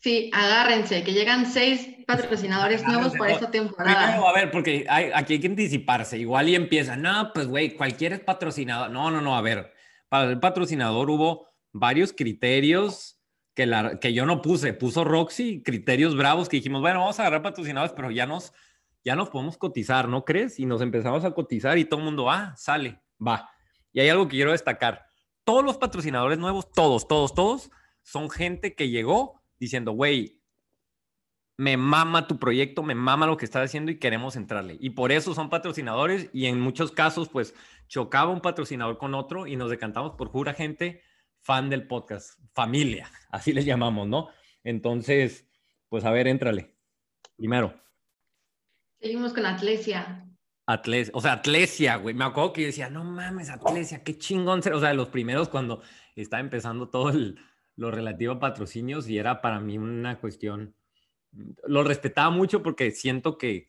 [0.00, 4.06] Sí, agárrense, que llegan seis patrocinadores nuevos para esta temporada.
[4.06, 6.18] Primero, a ver, porque hay, aquí hay que anticiparse.
[6.18, 8.90] Igual y empieza, no, pues güey, cualquier es patrocinador.
[8.90, 9.74] No, no, no, a ver,
[10.08, 13.20] para el patrocinador hubo varios criterios
[13.54, 14.72] que, la, que yo no puse.
[14.72, 18.54] Puso Roxy, criterios bravos que dijimos, bueno, vamos a agarrar patrocinadores, pero ya nos,
[19.04, 20.58] ya nos podemos cotizar, ¿no crees?
[20.58, 23.50] Y nos empezamos a cotizar y todo el mundo, ah, sale, va.
[23.92, 25.04] Y hay algo que quiero destacar.
[25.44, 27.70] Todos los patrocinadores nuevos, todos, todos, todos,
[28.02, 30.40] son gente que llegó diciendo, güey,
[31.60, 34.78] me mama tu proyecto, me mama lo que estás haciendo y queremos entrarle.
[34.80, 37.54] Y por eso son patrocinadores y en muchos casos, pues,
[37.86, 41.02] chocaba un patrocinador con otro y nos decantamos por pura gente
[41.42, 44.30] fan del podcast, familia, así les llamamos, ¿no?
[44.64, 45.46] Entonces,
[45.90, 46.74] pues, a ver, éntrale.
[47.36, 47.74] Primero.
[48.98, 50.26] Seguimos con Atlesia.
[50.66, 52.14] Atlesia, o sea, Atlesia, güey.
[52.14, 54.72] Me acuerdo que yo decía, no mames, Atlesia, qué chingón ser.
[54.72, 55.82] O sea, los primeros cuando
[56.16, 57.38] estaba empezando todo el,
[57.80, 60.74] lo relativo a patrocinios y era para mí una cuestión,
[61.66, 63.68] lo respetaba mucho porque siento que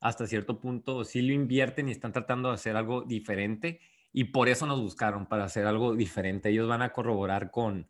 [0.00, 3.80] hasta cierto punto sí lo invierten y están tratando de hacer algo diferente
[4.12, 6.48] y por eso nos buscaron, para hacer algo diferente.
[6.48, 7.88] Ellos van a corroborar con,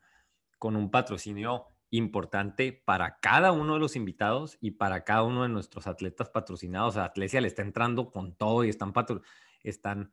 [0.59, 5.49] con un patrocinio importante para cada uno de los invitados y para cada uno de
[5.49, 6.99] nuestros atletas patrocinados.
[6.99, 9.23] A Atlesia le está entrando con todo y están, patro
[9.62, 10.12] están,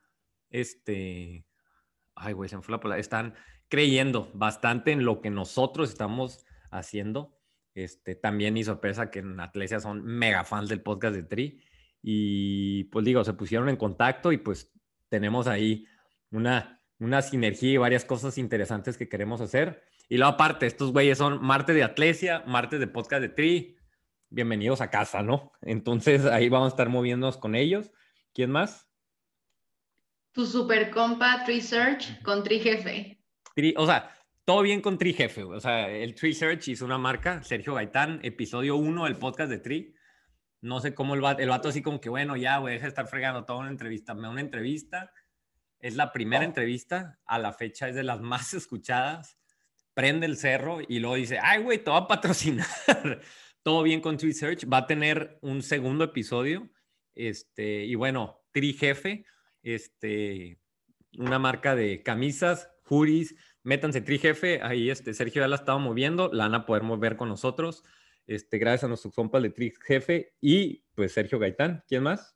[0.49, 1.45] este,
[2.15, 3.33] ay, güey, se me fue la palabra, están
[3.73, 7.35] creyendo bastante en lo que nosotros estamos haciendo.
[7.73, 11.59] Este, también mi sorpresa que en Atlesia son mega fans del podcast de Tri.
[11.99, 14.71] Y pues digo, se pusieron en contacto y pues
[15.09, 15.87] tenemos ahí
[16.29, 19.81] una, una sinergia y varias cosas interesantes que queremos hacer.
[20.07, 23.75] Y luego aparte, estos güeyes son martes de Atlesia, martes de podcast de Tri.
[24.29, 25.51] Bienvenidos a casa, ¿no?
[25.63, 27.89] Entonces ahí vamos a estar moviéndonos con ellos.
[28.35, 28.87] ¿Quién más?
[30.31, 33.22] Tu super compa Tri Search con Tri Jefe
[33.75, 34.11] o sea,
[34.45, 38.19] todo bien con Tri Jefe, o sea, el Tree Search hizo una marca, Sergio Gaitán,
[38.23, 39.95] episodio 1 del podcast de Tri.
[40.61, 42.89] No sé cómo el vato, el vato así como que, bueno, ya, güey, deja de
[42.89, 44.13] estar fregando toda una entrevista.
[44.13, 45.11] Me da una entrevista,
[45.79, 49.37] es la primera entrevista, a la fecha es de las más escuchadas.
[49.93, 52.67] Prende el cerro y luego dice, ay, güey, te va a patrocinar.
[53.63, 54.65] todo bien con Tree Search.
[54.71, 56.69] Va a tener un segundo episodio.
[57.13, 59.25] Este, y bueno, Tri Jefe,
[59.61, 60.59] este,
[61.17, 64.61] una marca de camisas, juris, métanse Tri Jefe.
[64.61, 67.83] Ahí este, Sergio ya la estaba moviendo, la van a poder mover con nosotros.
[68.25, 71.83] Este, gracias a nuestros compas de Tri Jefe y pues Sergio Gaitán.
[71.87, 72.35] ¿Quién más?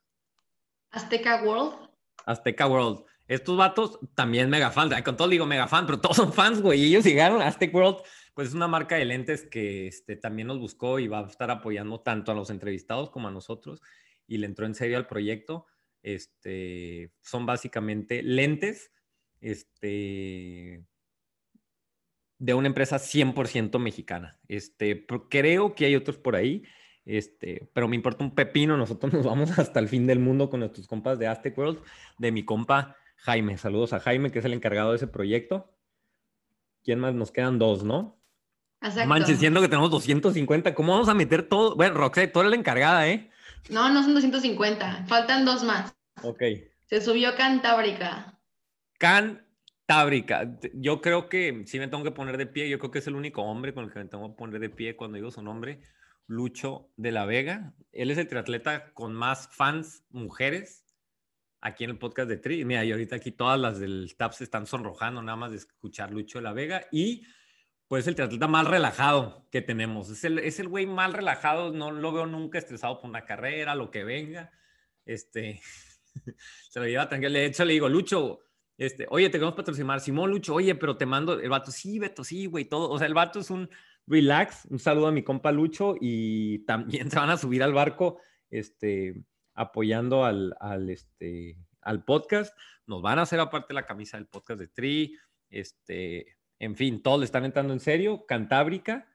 [0.89, 1.89] Azteca World.
[2.25, 3.05] Azteca World.
[3.27, 4.93] Estos vatos también mega fans.
[4.93, 6.81] Ay, Con todo digo mega fan, pero todos son fans, güey.
[6.81, 7.97] Y ellos llegaron a Aztec World,
[8.33, 11.51] pues es una marca de lentes que este, también nos buscó y va a estar
[11.51, 13.81] apoyando tanto a los entrevistados como a nosotros.
[14.27, 15.65] Y le entró en serio al proyecto.
[16.03, 18.91] Este, son básicamente lentes
[19.41, 20.83] este,
[22.39, 24.39] de una empresa 100% mexicana.
[24.47, 26.63] Este, creo que hay otros por ahí.
[27.05, 30.59] Este, pero me importa un pepino, nosotros nos vamos hasta el fin del mundo con
[30.59, 31.79] nuestros compas de Aztec World,
[32.17, 33.57] de mi compa Jaime.
[33.57, 35.73] Saludos a Jaime, que es el encargado de ese proyecto.
[36.83, 37.13] ¿Quién más?
[37.13, 38.21] Nos quedan dos, ¿no?
[38.81, 39.07] Exacto.
[39.07, 41.75] Manches, siendo que tenemos 250, ¿cómo vamos a meter todo?
[41.75, 43.29] Bueno, Roxette, tú eres la encargada, ¿eh?
[43.69, 45.05] No, no son 250.
[45.07, 45.95] Faltan dos más.
[46.23, 46.43] Ok.
[46.85, 48.36] Se subió Cantábrica.
[48.97, 50.57] Cantábrica.
[50.73, 52.69] Yo creo que sí me tengo que poner de pie.
[52.69, 54.69] Yo creo que es el único hombre con el que me tengo que poner de
[54.69, 55.81] pie cuando digo su nombre.
[56.27, 57.73] Lucho de la Vega.
[57.91, 60.85] Él es el triatleta con más fans mujeres
[61.61, 62.65] aquí en el podcast de Tri.
[62.65, 66.11] Mira, y ahorita aquí todas las del TAP se están sonrojando nada más de escuchar
[66.11, 66.85] Lucho de la Vega.
[66.91, 67.25] Y
[67.87, 70.09] pues el triatleta más relajado que tenemos.
[70.09, 71.71] Es el, es más relajado.
[71.71, 74.51] No lo veo nunca estresado por una carrera, lo que venga.
[75.05, 75.61] Este,
[76.69, 77.33] se lo lleva tranquilo.
[77.33, 78.41] De hecho, le digo, Lucho,
[78.77, 79.99] este, oye, te queremos patrocinar.
[79.99, 81.39] Simón, Lucho, oye, pero te mando.
[81.39, 82.89] El vato, sí, Beto, sí, güey, todo.
[82.89, 83.69] O sea, el vato es un
[84.05, 84.65] relax.
[84.69, 89.23] Un saludo a mi compa Lucho y también se van a subir al barco, este,
[89.55, 92.55] apoyando al, al, este, al podcast.
[92.85, 95.17] Nos van a hacer aparte la camisa del podcast de Tri.
[95.49, 98.25] Este, en fin, todos le están entrando en serio.
[98.27, 99.07] Cantábrica.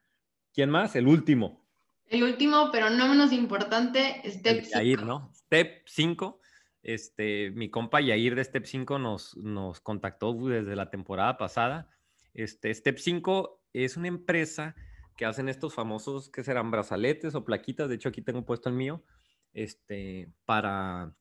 [0.52, 0.96] ¿Quién más?
[0.96, 1.62] El último.
[2.06, 5.32] El último, pero no menos importante, Step El Yair, ¿no?
[5.34, 6.41] Step 5.
[6.82, 11.88] Este, mi compa Yair de Step 5 nos, nos contactó desde la temporada pasada.
[12.34, 14.74] Este, Step 5 es una empresa
[15.16, 18.74] que hacen estos famosos, que serán brazaletes o plaquitas, de hecho aquí tengo puesto el
[18.74, 19.04] mío,
[19.52, 21.14] este, para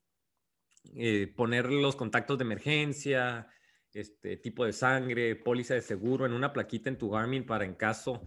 [0.95, 3.47] eh, poner los contactos de emergencia,
[3.93, 7.75] este tipo de sangre, póliza de seguro en una plaquita en tu Garmin para en
[7.75, 8.23] caso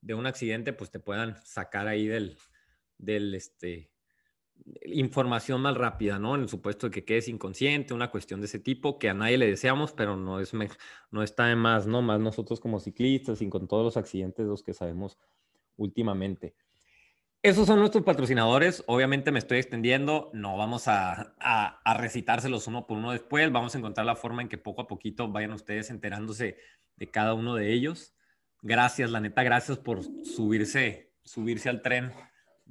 [0.00, 2.38] de un accidente, pues te puedan sacar ahí del,
[2.98, 3.90] del este,
[4.84, 6.34] información más rápida, ¿no?
[6.34, 9.38] En el supuesto de que quedes inconsciente, una cuestión de ese tipo que a nadie
[9.38, 10.52] le deseamos, pero no, es
[11.10, 12.02] no está de más, ¿no?
[12.02, 15.18] Más nosotros como ciclistas y con todos los accidentes de los que sabemos
[15.76, 16.54] últimamente.
[17.42, 18.84] Esos son nuestros patrocinadores.
[18.86, 20.30] Obviamente me estoy extendiendo.
[20.32, 23.50] No vamos a, a, a recitárselos uno por uno después.
[23.50, 26.56] Vamos a encontrar la forma en que poco a poquito vayan ustedes enterándose
[26.96, 28.14] de cada uno de ellos.
[28.60, 32.12] Gracias, la neta, gracias por subirse, subirse al tren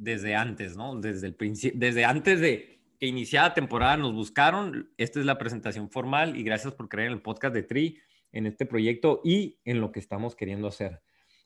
[0.02, 0.96] desde antes, ¿no?
[0.96, 1.36] Desde el
[1.76, 4.92] desde antes de que iniciara la temporada nos buscaron.
[4.98, 8.00] Esta es la presentación formal y gracias por creer en el podcast de Tri,
[8.32, 11.02] en este proyecto y en lo que estamos queriendo hacer.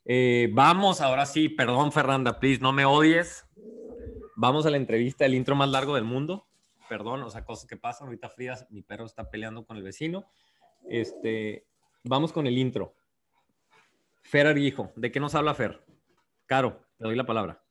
[0.06, 3.46] Eh, vamos, ahora sí, perdón Fernanda, please, no me odies.
[4.38, 6.48] Vamos a la entrevista, el intro más largo del mundo.
[6.88, 8.08] Perdón, o sea, cosas que pasan.
[8.08, 10.26] Ahorita Frida, mi perro está peleando con el vecino.
[10.88, 11.66] Este,
[12.04, 12.96] vamos con el intro.
[14.22, 15.84] Fer Arguijo, ¿de qué nos habla Fer?
[16.46, 17.65] Caro, te doy la palabra.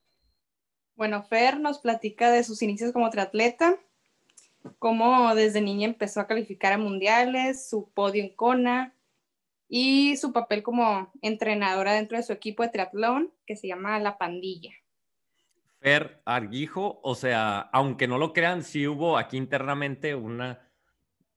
[0.96, 3.76] Bueno, Fer nos platica de sus inicios como triatleta,
[4.78, 8.94] cómo desde niña empezó a calificar a mundiales, su podio en Kona
[9.68, 14.18] y su papel como entrenadora dentro de su equipo de triatlón que se llama La
[14.18, 14.70] Pandilla.
[15.80, 20.61] Fer Arguijo, o sea, aunque no lo crean, sí hubo aquí internamente una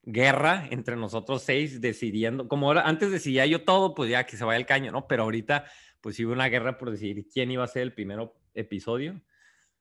[0.04, 4.46] guerra entre nosotros seis decidiendo, como ahora, antes decidía yo todo, pues ya que se
[4.46, 5.08] vaya el caño, ¿no?
[5.08, 5.66] Pero ahorita,
[6.00, 9.20] pues sí hubo una guerra por decidir quién iba a ser el primer episodio.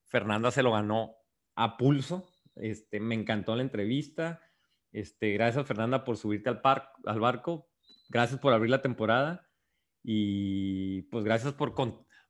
[0.09, 1.17] Fernanda se lo ganó
[1.55, 2.29] a pulso.
[2.55, 4.41] Este, me encantó la entrevista.
[4.93, 6.61] Este, gracias, Fernanda, por subirte al,
[7.21, 7.69] barco.
[8.09, 9.49] Gracias por abrir la temporada.
[10.03, 11.75] Y pues gracias por,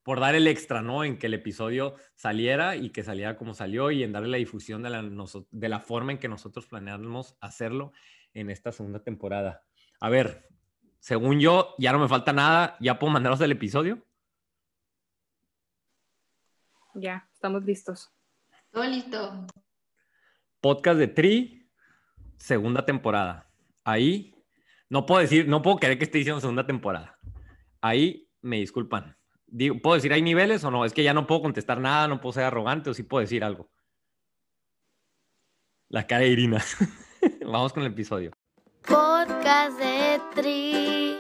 [0.03, 1.05] por dar el extra, ¿no?
[1.05, 4.83] En que el episodio saliera y que saliera como salió y en darle la difusión
[4.83, 5.03] de la,
[5.51, 7.93] de la forma en que nosotros planeamos hacerlo
[8.33, 9.63] en esta segunda temporada.
[10.01, 10.49] A ver,
[10.99, 12.77] según yo, ya no me falta nada.
[12.81, 14.05] ¿Ya puedo mandaros el episodio?
[16.99, 18.11] Ya, estamos listos.
[18.71, 19.47] Todo listo.
[20.63, 21.69] Podcast de Tri,
[22.39, 23.51] segunda temporada.
[23.85, 24.35] Ahí,
[24.89, 27.19] no puedo decir, no puedo querer que esté diciendo segunda temporada.
[27.83, 29.15] Ahí me disculpan.
[29.47, 30.87] Digo, ¿Puedo decir hay niveles o no?
[30.87, 33.45] Es que ya no puedo contestar nada, no puedo ser arrogante o sí puedo decir
[33.45, 33.71] algo.
[35.89, 36.65] La cara de Irina.
[37.45, 38.33] Vamos con el episodio.
[38.89, 41.19] Podcast de Tri,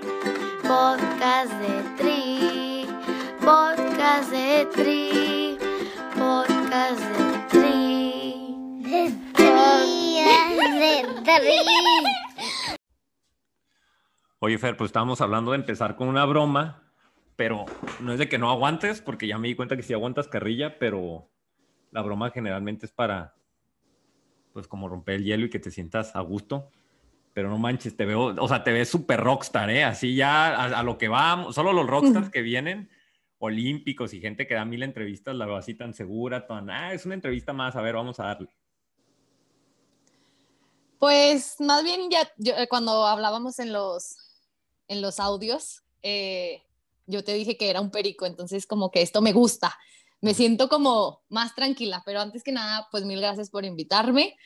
[0.63, 2.87] podcast de Tri,
[3.45, 5.56] podcast de Tri,
[6.17, 8.81] podcast de Tri.
[8.83, 10.23] De Tri,
[11.25, 11.57] de Tri.
[14.39, 16.83] Oye, Fer, pues estábamos hablando de empezar con una broma,
[17.37, 17.67] pero
[18.01, 20.79] no es de que no aguantes, porque ya me di cuenta que sí aguantas carrilla,
[20.79, 21.29] pero
[21.91, 23.35] la broma generalmente es para,
[24.53, 26.71] pues como romper el hielo y que te sientas a gusto.
[27.35, 29.85] Pero no manches, te veo, o sea, te ves súper rockstar, ¿eh?
[29.85, 32.89] Así ya a, a lo que vamos, solo los rockstars que vienen,
[33.39, 37.05] olímpicos y gente que da mil entrevistas, la veo así tan segura, tan, ah, es
[37.05, 38.49] una entrevista más, a ver, vamos a darle.
[40.99, 44.17] Pues más bien ya yo, eh, cuando hablábamos en los,
[44.89, 46.63] en los audios, eh,
[47.07, 49.77] yo te dije que era un perico, entonces como que esto me gusta,
[50.23, 54.37] me siento como más tranquila, pero antes que nada, pues mil gracias por invitarme.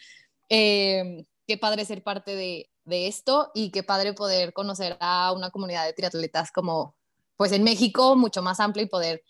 [0.49, 5.51] Eh, qué padre ser parte de, de esto y qué padre poder conocer a una
[5.51, 6.97] comunidad de triatletas como
[7.41, 9.23] pues en México mucho más amplia y poder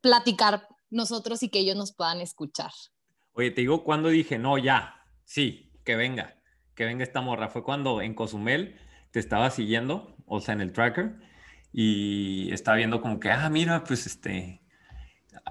[0.00, 2.72] platicar nosotros y que ellos nos puedan escuchar.
[3.34, 6.40] Oye, te digo cuando dije, no, ya, sí, que venga,
[6.74, 7.48] que venga esta morra.
[7.48, 8.80] Fue cuando en Cozumel
[9.12, 11.20] te estaba siguiendo, o sea, en el tracker,
[11.72, 14.66] y estaba viendo como que, ah, mira, pues este,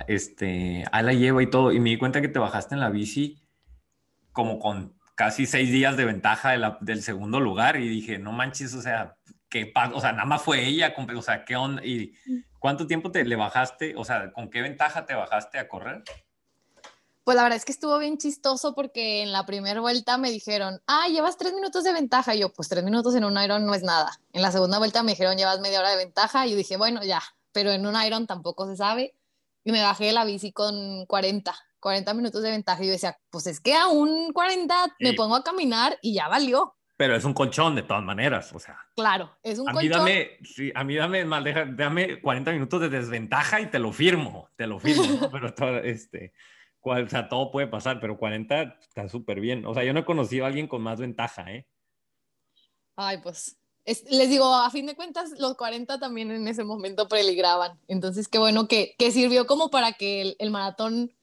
[0.10, 2.90] este, ahí la llevo y todo, y me di cuenta que te bajaste en la
[2.90, 3.42] bici
[4.34, 8.34] como con casi seis días de ventaja de la, del segundo lugar, y dije, no
[8.34, 9.16] manches, o sea,
[9.50, 11.84] que, o sea, nada más fue ella, o sea, ¿qué onda?
[11.84, 12.14] ¿Y
[12.60, 13.96] cuánto tiempo te le bajaste?
[13.98, 16.04] O sea, ¿con qué ventaja te bajaste a correr?
[17.24, 20.82] Pues la verdad es que estuvo bien chistoso porque en la primera vuelta me dijeron,
[20.88, 22.34] ah, llevas tres minutos de ventaja.
[22.34, 24.20] Y yo, pues tres minutos en un Iron no es nada.
[24.34, 26.48] En la segunda vuelta me dijeron, llevas media hora de ventaja.
[26.48, 29.16] Y yo dije, bueno, ya, pero en un Iron tampoco se sabe.
[29.64, 32.82] Y me bajé de la bici con 40, 40 minutos de ventaja.
[32.84, 35.16] Y yo decía, pues es que a un 40 me Sí.
[35.16, 36.76] pongo a caminar y ya valió.
[37.00, 38.78] Pero es un colchón de todas maneras, o sea.
[38.94, 40.00] Claro, es un A mí colchón.
[40.00, 43.94] dame, sí, a mí dame, mal, deja- dame 40 minutos de desventaja y te lo
[43.94, 45.32] firmo, te lo firmo, ¿no?
[45.32, 46.34] pero todo, este,
[46.82, 49.66] cual- o sea, todo puede pasar, pero 40 está súper bien.
[49.66, 51.66] O sea, yo no he conocido a alguien con más ventaja, ¿eh?
[52.98, 57.08] Ay, pues es- les digo, a fin de cuentas, los 40 también en ese momento
[57.08, 57.80] peligraban.
[57.88, 61.14] Entonces, qué bueno que, que sirvió como para que el, el maratón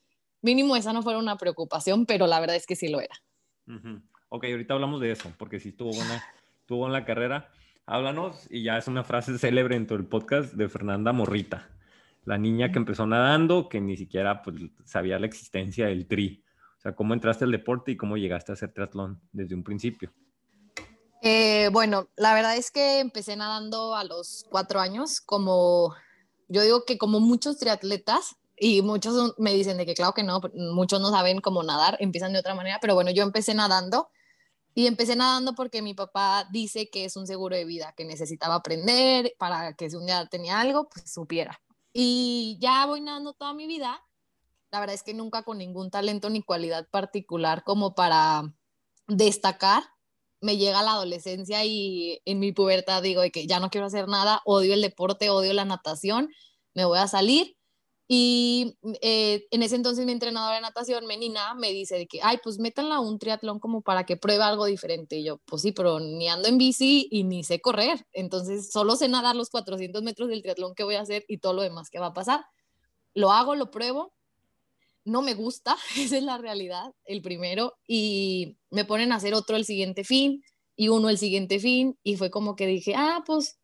[0.41, 3.15] mínimo esa no fuera una preocupación, pero la verdad es que sí lo era.
[3.69, 4.01] Ujú.
[4.29, 6.23] Ok, ahorita hablamos de eso, porque sí estuvo buena,
[6.61, 7.49] estuvo buena la carrera.
[7.87, 11.71] Háblanos, y ya es una frase célebre en todo el podcast de Fernanda Morrita,
[12.25, 16.43] la niña que empezó nadando, que ni siquiera pues, sabía la existencia del tri.
[16.79, 20.13] O sea, cómo entraste al deporte y cómo llegaste a hacer triatlón desde un principio.
[21.23, 25.95] Eh, bueno, la verdad es que empecé nadando a los cuatro años, como
[26.49, 30.41] yo digo que como muchos triatletas, y muchos me dicen de que claro que no,
[30.55, 34.09] muchos no saben cómo nadar, empiezan de otra manera, pero bueno, yo empecé nadando
[34.77, 38.57] y empecé nadando porque mi papá dice que es un seguro de vida, que necesitaba
[38.57, 41.63] aprender para que si un día tenía algo, pues supiera.
[41.95, 44.05] Y ya voy nadando toda mi vida.
[44.71, 48.53] La verdad es que nunca con ningún talento ni cualidad particular como para
[49.09, 49.83] destacar,
[50.43, 54.09] me llega la adolescencia y en mi pubertad digo de que ya no quiero hacer
[54.09, 56.29] nada, odio el deporte, odio la natación,
[56.75, 57.57] me voy a salir.
[58.09, 62.39] Y eh, en ese entonces mi entrenadora de natación, Menina, me dice de que, ay,
[62.43, 65.17] pues métanla un triatlón como para que pruebe algo diferente.
[65.17, 68.07] Y yo, pues sí, pero ni ando en bici y ni sé correr.
[68.13, 71.55] Entonces solo sé nadar los 400 metros del triatlón que voy a hacer y todo
[71.55, 72.45] lo demás que va a pasar.
[73.15, 74.13] Lo hago, lo pruebo,
[75.07, 79.57] no me gusta, esa es la realidad, el primero, y me ponen a hacer otro
[79.57, 80.43] el siguiente fin
[80.77, 83.59] y uno el siguiente fin, y fue como que dije, ah, pues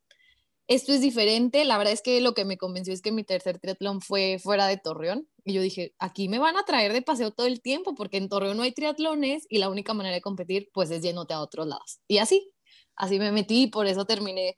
[0.67, 1.65] esto es diferente.
[1.65, 4.67] La verdad es que lo que me convenció es que mi tercer triatlón fue fuera
[4.67, 7.95] de Torreón, y yo dije, aquí me van a traer de paseo todo el tiempo,
[7.95, 11.35] porque en Torreón no hay triatlones y la única manera de competir, pues es yéndote
[11.35, 12.01] a otros lados.
[12.07, 12.53] Y así,
[12.95, 14.55] así me metí y por eso terminé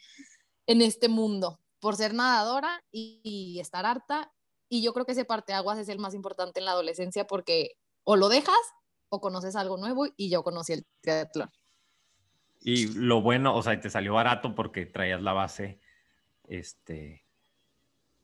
[0.66, 4.30] en este mundo, por ser nadadora y, estar harta
[4.68, 8.16] y yo creo que ese parteaguas es el más importante en la adolescencia porque o
[8.16, 8.56] lo dejas
[9.08, 11.50] o conoces algo nuevo y yo conocí el triatlón.
[12.60, 15.80] Y lo bueno, o sea, te salió barato porque traías la base
[16.48, 17.24] este,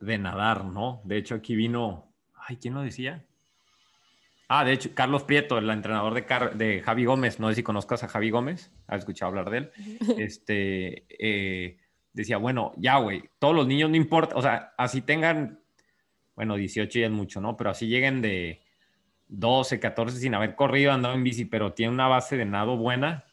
[0.00, 1.00] de nadar, ¿no?
[1.04, 3.24] De hecho, aquí vino, ay, ¿quién lo decía?
[4.48, 7.62] Ah, de hecho, Carlos Prieto, el entrenador de, Car- de Javi Gómez, no sé si
[7.62, 9.70] conozcas a Javi Gómez, has escuchado hablar de él,
[10.18, 11.78] este, eh,
[12.12, 15.60] decía, bueno, ya, güey, todos los niños no importa, o sea, así tengan,
[16.34, 17.56] bueno, 18 ya es mucho, ¿no?
[17.56, 18.60] Pero así lleguen de
[19.28, 23.24] 12, 14 sin haber corrido, andado en bici, pero tiene una base de nado buena,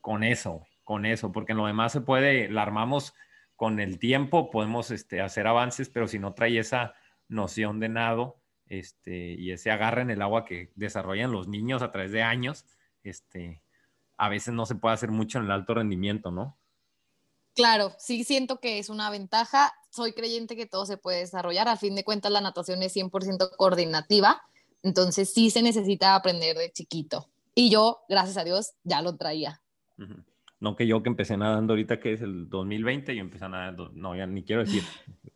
[0.00, 3.12] con eso, con eso, porque en lo demás se puede, la armamos
[3.56, 6.94] con el tiempo, podemos este, hacer avances, pero si no trae esa
[7.28, 11.90] noción de nado este, y ese agarre en el agua que desarrollan los niños a
[11.90, 12.66] través de años,
[13.02, 13.62] este,
[14.16, 16.58] a veces no se puede hacer mucho en el alto rendimiento, ¿no?
[17.56, 19.72] claro, sí siento que es una ventaja.
[19.90, 21.66] Soy creyente que todo se puede desarrollar.
[21.66, 24.42] A fin de cuentas, la natación es 100% coordinativa.
[24.82, 27.28] Entonces, sí se necesita aprender de chiquito.
[27.54, 29.62] Y yo, gracias a Dios, ya lo traía.
[29.98, 30.22] Ujú.
[30.58, 33.76] No que yo que empecé nadando ahorita, que es el 2020, yo empecé a nadar,
[33.92, 34.82] no, ya ni quiero decir.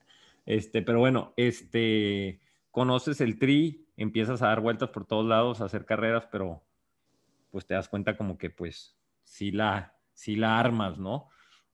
[0.46, 2.40] Este, pero bueno, este,
[2.72, 6.64] conoces el tri, empiezas a dar vueltas por todos lados, a hacer carreras, pero
[7.50, 11.28] pues te das cuenta como que pues sí la, sí la armas, ¿no?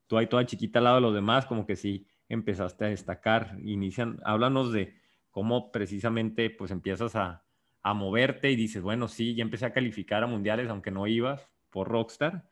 [0.07, 3.57] Tú ahí toda chiquita al lado de los demás, como que sí empezaste a destacar.
[3.63, 4.95] Inician, háblanos de
[5.31, 7.45] cómo precisamente pues empiezas a,
[7.83, 11.49] a moverte y dices, bueno, sí, ya empecé a calificar a mundiales, aunque no ibas
[11.71, 12.49] por Rockstar,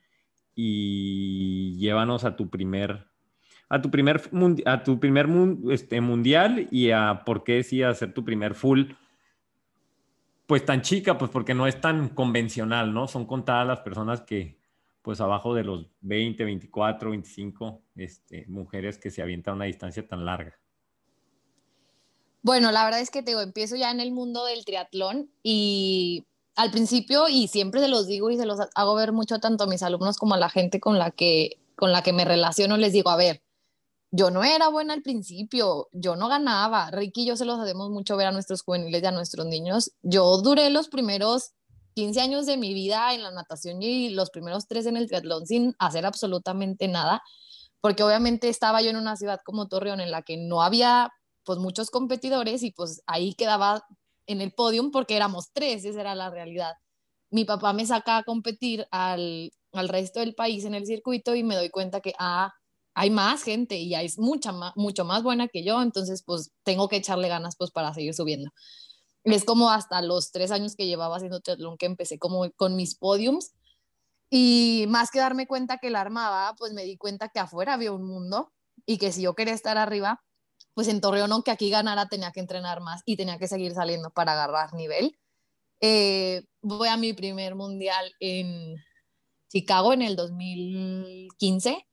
[0.55, 3.07] y llévanos a tu primer,
[3.69, 4.23] a tu primer,
[4.67, 5.29] a tu primer
[5.71, 8.93] este, mundial y a por qué sí hacer tu primer full,
[10.47, 13.09] pues tan chica, pues porque no es tan convencional, ¿no?
[13.09, 14.59] Son contadas las personas que,
[15.03, 20.25] pues abajo de los 20, 24, 25, este, mujeres que se avientan una distancia tan
[20.25, 20.59] larga.
[22.43, 26.27] Bueno, la verdad es que te digo, empiezo ya en el mundo del triatlón y
[26.57, 29.67] al principio, y siempre se los digo y se los hago ver mucho tanto a
[29.67, 32.93] mis alumnos como a la gente con la que, con la que me relaciono, les
[32.93, 33.43] digo, a ver,
[34.17, 36.89] yo no era buena al principio, yo no ganaba.
[36.93, 39.91] Ricky y yo se los hacemos mucho ver a nuestros juveniles y a nuestros niños.
[40.03, 41.51] Yo duré los primeros
[41.95, 45.47] 15 años de mi vida en la natación y los primeros tres en el triatlón
[45.47, 47.23] sin hacer absolutamente nada,
[47.81, 51.11] porque obviamente estaba yo en una ciudad como Torreón en la que no había
[51.45, 53.85] pues muchos competidores y pues ahí quedaba
[54.27, 56.73] en el podium porque éramos tres, esa era la realidad.
[57.31, 61.43] Mi papá me saca a competir al, al resto del país en el circuito y
[61.43, 62.53] me doy cuenta que ah,
[62.95, 66.89] hay más gente y hay mucha más, mucho más buena que yo, entonces pues tengo
[66.89, 68.51] que echarle ganas pues para seguir subiendo.
[69.25, 72.95] Es como hasta los tres años que llevaba haciendo triatlón que empecé como con mis
[72.97, 73.53] podiums
[74.31, 77.93] y más que darme cuenta que la armaba, pues me di cuenta que afuera había
[77.93, 78.53] un mundo
[78.87, 80.23] y que si yo quería estar arriba,
[80.75, 84.11] pues en Torreón, aunque aquí ganara, tenía que entrenar más y tenía que seguir saliendo
[84.11, 85.17] para agarrar nivel.
[85.81, 88.77] Eh, voy a mi primer mundial en
[89.49, 91.87] Chicago en el 2015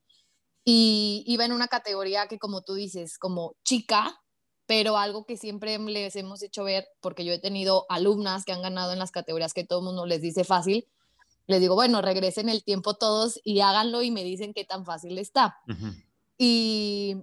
[0.64, 4.20] y iba en una categoría que, como tú dices, como chica,
[4.66, 8.62] pero algo que siempre les hemos hecho ver, porque yo he tenido alumnas que han
[8.62, 10.88] ganado en las categorías que todo el mundo les dice fácil,
[11.48, 15.18] les digo, bueno, regresen el tiempo todos y háganlo y me dicen qué tan fácil
[15.18, 15.58] está.
[16.38, 17.18] Y,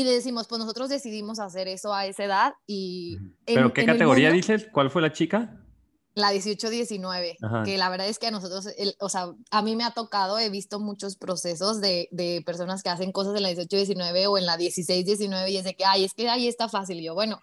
[0.00, 3.16] y le decimos, pues nosotros decidimos hacer eso a esa edad y...
[3.46, 4.68] en- ¿Pero qué en categoría mundo- dices?
[4.72, 5.64] ¿Cuál fue la chica?
[6.14, 7.62] La 18-19, Ajá.
[7.62, 10.38] que la verdad es que a nosotros, el- o sea, a mí me ha tocado,
[10.38, 14.46] he visto muchos procesos de, de personas que hacen cosas en la 18-19 o en
[14.46, 16.98] la 16-19 y es de que, ay, es que ahí está fácil.
[16.98, 17.38] Y yo, bueno,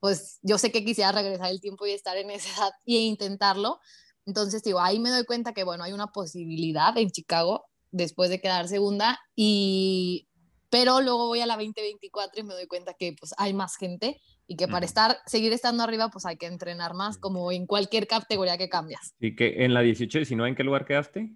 [0.00, 3.78] pues yo sé que quisiera regresar el tiempo y estar en esa edad e intentarlo.
[4.26, 8.40] Entonces, digo, ahí me doy cuenta que, bueno, hay una posibilidad en Chicago después de
[8.40, 10.28] quedar segunda y...
[10.70, 14.20] Pero luego voy a la 2024 y me doy cuenta que pues hay más gente
[14.46, 18.06] y que para estar, seguir estando arriba pues hay que entrenar más, como en cualquier
[18.06, 19.14] categoría que cambias.
[19.18, 21.32] Y que en la 18-19, ¿en qué lugar quedaste?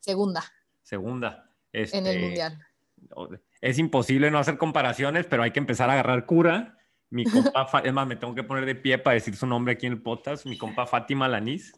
[0.00, 0.44] Segunda
[0.82, 1.50] Segunda.
[1.72, 2.66] en el Este, mundial.
[3.60, 6.78] Es imposible no hacer comparaciones, pero hay que empezar a agarrar cura.
[7.10, 9.86] Mi compa, es más, me tengo que poner de pie para decir su nombre aquí
[9.86, 10.46] en el podcast.
[10.46, 11.72] Mi compa Fátima Lanís,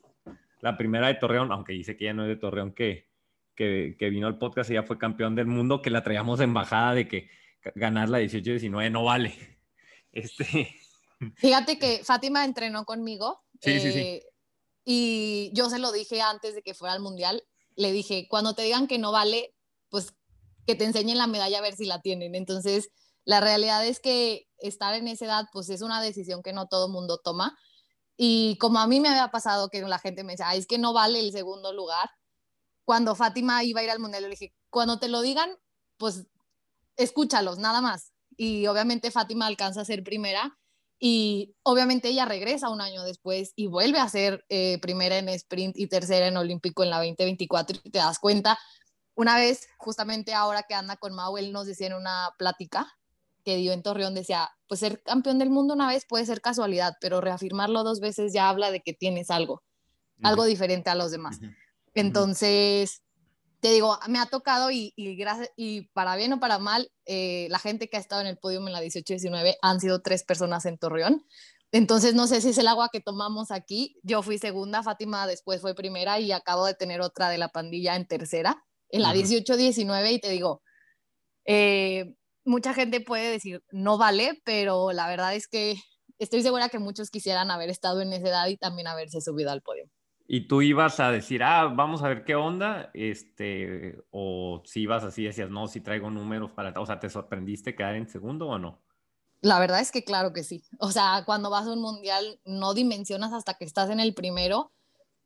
[0.61, 3.09] la primera de Torreón, aunque dice que ella no es de Torreón, que,
[3.55, 6.95] que, que vino al podcast, ella fue campeón del mundo, que la traíamos de embajada
[6.95, 7.29] de que
[7.63, 9.35] ga- ganar la 18-19 no vale.
[10.13, 10.75] Este,
[11.37, 13.43] Fíjate que Fátima entrenó conmigo.
[13.61, 13.99] Sí, sí, sí.
[13.99, 14.23] eh,
[14.85, 17.43] Y yo se lo dije antes de que fuera al mundial.
[17.77, 19.55] Le dije, cuando te digan que no vale,
[19.89, 20.15] pues
[20.67, 22.35] que te enseñen la medalla a ver si la tienen.
[22.37, 22.91] Entonces,
[23.25, 26.89] la realidad es que estar en esa edad, pues es una decisión que no todo
[26.89, 27.59] mundo toma.
[28.17, 30.79] Y como a mí me había pasado que la gente me decía, "Ay, es que
[30.79, 32.09] no vale el segundo lugar.
[32.85, 35.51] Cuando Fátima iba a ir al mundial, le dije, cuando te lo digan,
[35.97, 36.27] pues
[36.97, 38.13] escúchalos, nada más.
[38.37, 40.59] Y obviamente Fátima alcanza a ser primera
[40.99, 45.77] y obviamente ella regresa un año después y vuelve a ser eh, primera en sprint
[45.77, 48.59] y tercera en olímpico en la 2024 y te das cuenta.
[49.15, 52.93] Una vez, justamente ahora que anda con Mau, él nos decía en una plática
[53.45, 56.95] que dio en Torreón, decía, pues ser campeón del mundo una vez puede ser casualidad,
[57.01, 59.63] pero reafirmarlo dos veces ya habla de que tienes algo,
[60.23, 61.39] algo diferente a los demás.
[61.95, 63.03] Entonces,
[63.61, 67.47] te digo, me ha tocado y, y, gracias, y para bien o para mal, eh,
[67.51, 70.67] la gente que ha estado en el podio en la 18-19 han sido tres personas
[70.67, 71.25] en Torreón.
[71.73, 73.97] Entonces, no sé si es el agua que tomamos aquí.
[74.03, 77.97] Yo fui segunda, Fátima después fue primera y acabo de tener otra de la pandilla
[77.97, 79.19] en tercera, en la Ujú.
[79.19, 80.63] 18-19 y te digo,
[81.47, 82.15] eh,
[82.45, 85.77] mucha gente puede decir, no vale, pero la verdad es que
[86.19, 89.63] estoy segura que muchos quisieran haber estado en esa edad y también haberse subido al
[89.63, 89.91] podio.
[90.27, 92.91] ¿Y tú ibas a decir, ah, vamos a ver qué onda?
[92.95, 97.75] Este, o si ibas así, decías, no, si traigo números para, o sea, ¿te sorprendiste
[97.75, 98.83] quedar en segundo o no?
[99.43, 100.65] La verdad es que claro que sí.
[100.79, 104.73] O sea, cuando vas a un mundial no dimensionas hasta que estás en el primero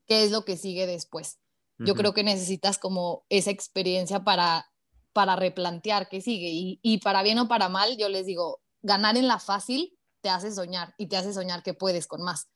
[0.08, 1.38] qué es lo que sigue después.
[1.78, 2.00] Yo Ujú.
[2.00, 4.66] creo que necesitas como esa experiencia para,
[5.12, 6.48] para replantear qué sigue.
[6.48, 10.30] Y, y para bien o para mal, yo les digo, ganar en la fácil te
[10.30, 12.48] hace soñar y te hace soñar que puedes con más.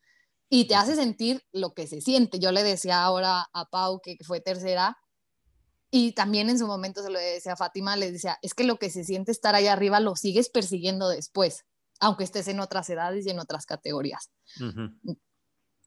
[0.55, 2.37] Y te hace sentir lo que se siente.
[2.37, 4.95] Yo le decía ahora a Pau, que fue tercera,
[5.89, 8.77] y también en su momento se lo decía a Fátima, le decía, es que lo
[8.77, 11.65] que se siente estar ahí arriba lo sigues persiguiendo después,
[11.99, 14.31] aunque estés en otras edades y en otras categorías.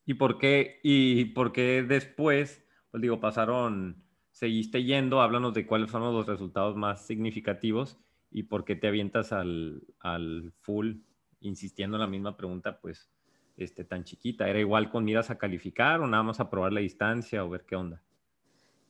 [0.05, 5.93] ¿Y por qué, y por qué después, pues digo, pasaron, seguiste yendo, háblanos de cuáles
[5.93, 7.99] fueron los resultados más significativos
[8.33, 11.03] y por qué te avientas al, al full,
[11.39, 13.13] insistiendo en la misma pregunta, pues,
[13.57, 14.49] este, tan chiquita?
[14.49, 17.65] ¿Era igual con miras a calificar o nada más a probar la distancia o ver
[17.65, 18.03] qué onda?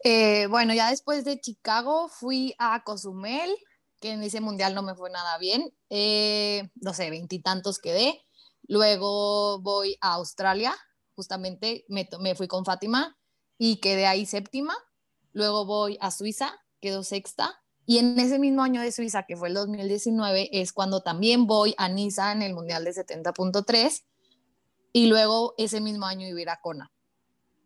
[0.05, 3.51] Eh, bueno, ya después de Chicago fui a Cozumel,
[4.01, 5.73] que en ese mundial no me fue nada bien.
[5.91, 8.23] Eh, no sé, veintitantos quedé.
[8.69, 10.75] Luego voy a Australia,
[11.15, 13.17] justamente me, me fui con Fátima
[13.59, 14.75] y quedé ahí séptima.
[15.33, 17.63] Luego voy a Suiza, quedo sexta.
[17.85, 21.75] Y en ese mismo año de Suiza, que fue el 2019, es cuando también voy
[21.79, 24.03] a Niza en el mundial de 70.3.
[24.97, 26.91] Y luego ese mismo año iba a ir a Kona.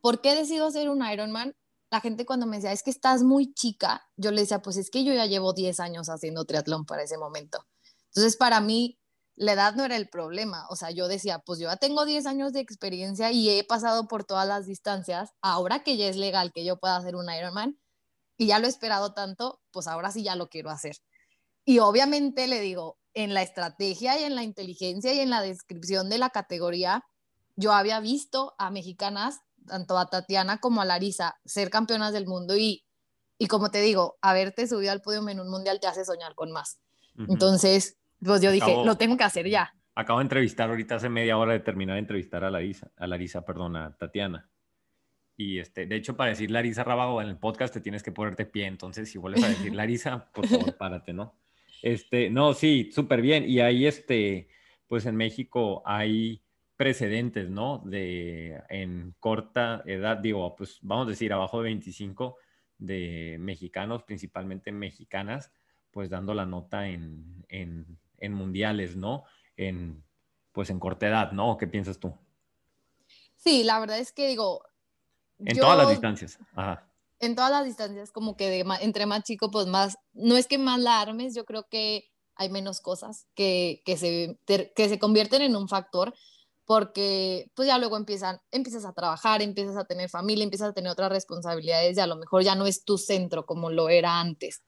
[0.01, 1.55] ¿Por qué decido hacer un Ironman?
[1.93, 4.91] la gente cuando me decía, es que estás muy chica, yo le decía, pues es
[4.91, 7.66] que yo ya llevo 10 años haciendo triatlón para ese momento.
[8.07, 8.99] Entonces, para mí,
[9.37, 10.66] la edad no era el problema.
[10.70, 14.09] O sea, yo decía, pues yo ya tengo 10 años de experiencia y he pasado
[14.09, 15.31] por todas las distancias.
[15.41, 17.78] Ahora que ya es legal que yo pueda hacer un Ironman
[18.37, 20.97] y ya lo he esperado tanto, pues ahora sí ya lo quiero hacer.
[21.64, 26.09] Y obviamente le digo, en la estrategia y en la inteligencia y en la descripción
[26.09, 27.05] de la categoría,
[27.61, 32.56] yo había visto a mexicanas tanto a Tatiana como a Larisa ser campeonas del mundo
[32.56, 32.84] y,
[33.38, 36.50] y como te digo, haberte subido al podio en un mundial te hace soñar con
[36.50, 36.80] más.
[37.28, 39.74] Entonces, pues yo dije, lo tengo que hacer ya.
[39.94, 43.44] Acabo de entrevistar ahorita hace media hora de terminar de entrevistar a Larisa, a Larisa,
[43.44, 44.48] perdón, a Tatiana.
[45.36, 48.46] Y este, de hecho, para decir Larisa Rábago en el podcast te tienes que ponerte
[48.46, 48.66] pie.
[48.66, 51.34] Entonces, si vuelves a decir Larisa, por favor, párate, ¿no?
[51.82, 53.44] Este, no, sí, súper bien.
[53.48, 54.48] Y ahí, este,
[54.86, 56.42] pues en México hay
[56.81, 57.83] precedentes, ¿no?
[57.85, 62.39] De en corta edad, digo, pues vamos a decir abajo de 25
[62.78, 65.53] de mexicanos, principalmente mexicanas,
[65.91, 69.24] pues dando la nota en, en, en mundiales, ¿no?
[69.59, 70.03] En,
[70.53, 71.59] pues en corta edad, ¿no?
[71.59, 72.14] ¿Qué piensas tú?
[73.37, 74.62] Sí, la verdad es que digo...
[75.39, 76.39] En yo- todas las distancias.
[76.55, 76.91] Ajá.
[77.18, 80.57] en todas las distancias, como que de entre más chico, pues más, no es que
[80.57, 85.43] más la armes, yo creo que hay menos cosas que, que, se, que se convierten
[85.43, 86.14] en un factor,
[86.70, 90.92] porque pues ya luego empiezan, empiezas a trabajar, empiezas a tener familia, empiezas a tener
[90.92, 94.62] otras responsabilidades y a lo mejor ya no es tu centro como lo era antes.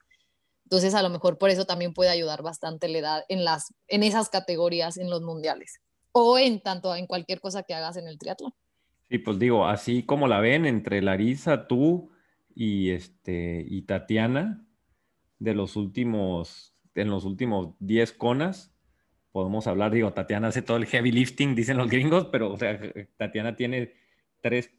[0.65, 4.03] Entonces, a lo mejor por eso también puede ayudar bastante la edad en, las, en
[4.03, 5.79] esas categorías en los mundiales
[6.11, 8.51] o en tanto en cualquier cosa que hagas en el triatlón.
[9.09, 12.11] Sí, pues digo, así como la ven entre Larisa, tú
[12.53, 14.67] y este y Tatiana
[15.39, 18.72] de los últimos en los últimos 10 conas
[19.33, 22.79] podemos hablar, digo, Tatiana hace todo el heavy lifting, dicen los gringos, pero o sea,
[23.17, 23.93] Tatiana tiene
[24.39, 24.69] tres,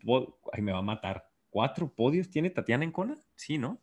[0.53, 3.79] ay, me va a matar, cuatro podios tiene Tatiana en Kona, sí, ¿no?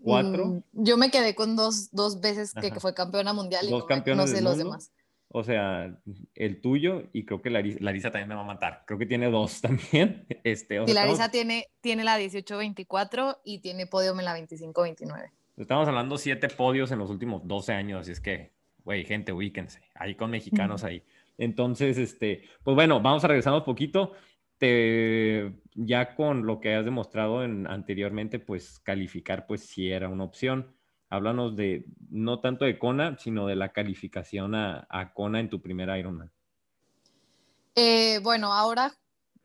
[0.00, 2.80] Cuatro, Mm, yo me quedé con dos, dos veces que Ajá.
[2.80, 3.84] fue campeona mundial y Dos
[4.16, 4.92] no, sé los demás.
[5.28, 5.98] o sea,
[6.34, 9.30] el tuyo y creo que Larisa, Larisa también me va a matar, creo que tiene
[9.30, 14.18] dos también, este, o Y sea, Larisa estamos- tiene, tiene la 18-24 y tiene podio
[14.18, 15.30] en la 25-29.
[15.56, 18.52] Estamos hablando siete podios en los últimos 12 años, así es que,
[18.84, 21.02] güey, gente, ubíquense, ahí con mexicanos ahí.
[21.38, 24.12] Entonces, este, pues bueno, vamos a regresar un poquito.
[24.58, 30.24] Te, ya con lo que has demostrado en, anteriormente, pues calificar, pues sí era una
[30.24, 30.74] opción.
[31.08, 35.60] Háblanos de, no tanto de Kona, sino de la calificación a, a Kona en tu
[35.60, 36.30] primer Ironman.
[37.74, 38.94] Eh, bueno, ahora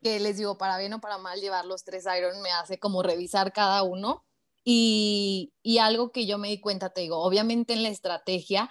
[0.02, 3.02] que les digo, para bien o para mal, llevar los tres Iron me hace como
[3.02, 4.24] revisar cada uno.
[4.64, 8.70] Y, y algo que yo me di cuenta, te digo, obviamente en la estrategia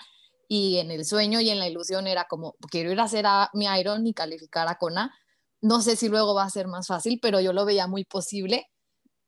[0.48, 3.50] y en el sueño y en la ilusión era como, quiero ir a hacer a
[3.52, 5.12] mi Iron y calificar a Kona.
[5.60, 8.66] No sé si luego va a ser más fácil, pero yo lo veía muy posible.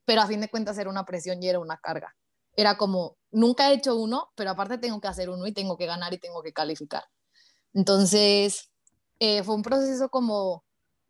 [0.05, 2.15] Pero a fin de cuentas era una presión y era una carga.
[2.55, 5.85] Era como, nunca he hecho uno, pero aparte tengo que hacer uno y tengo que
[5.85, 7.03] ganar y tengo que calificar.
[7.73, 8.71] Entonces,
[9.19, 10.63] eh, fue un proceso como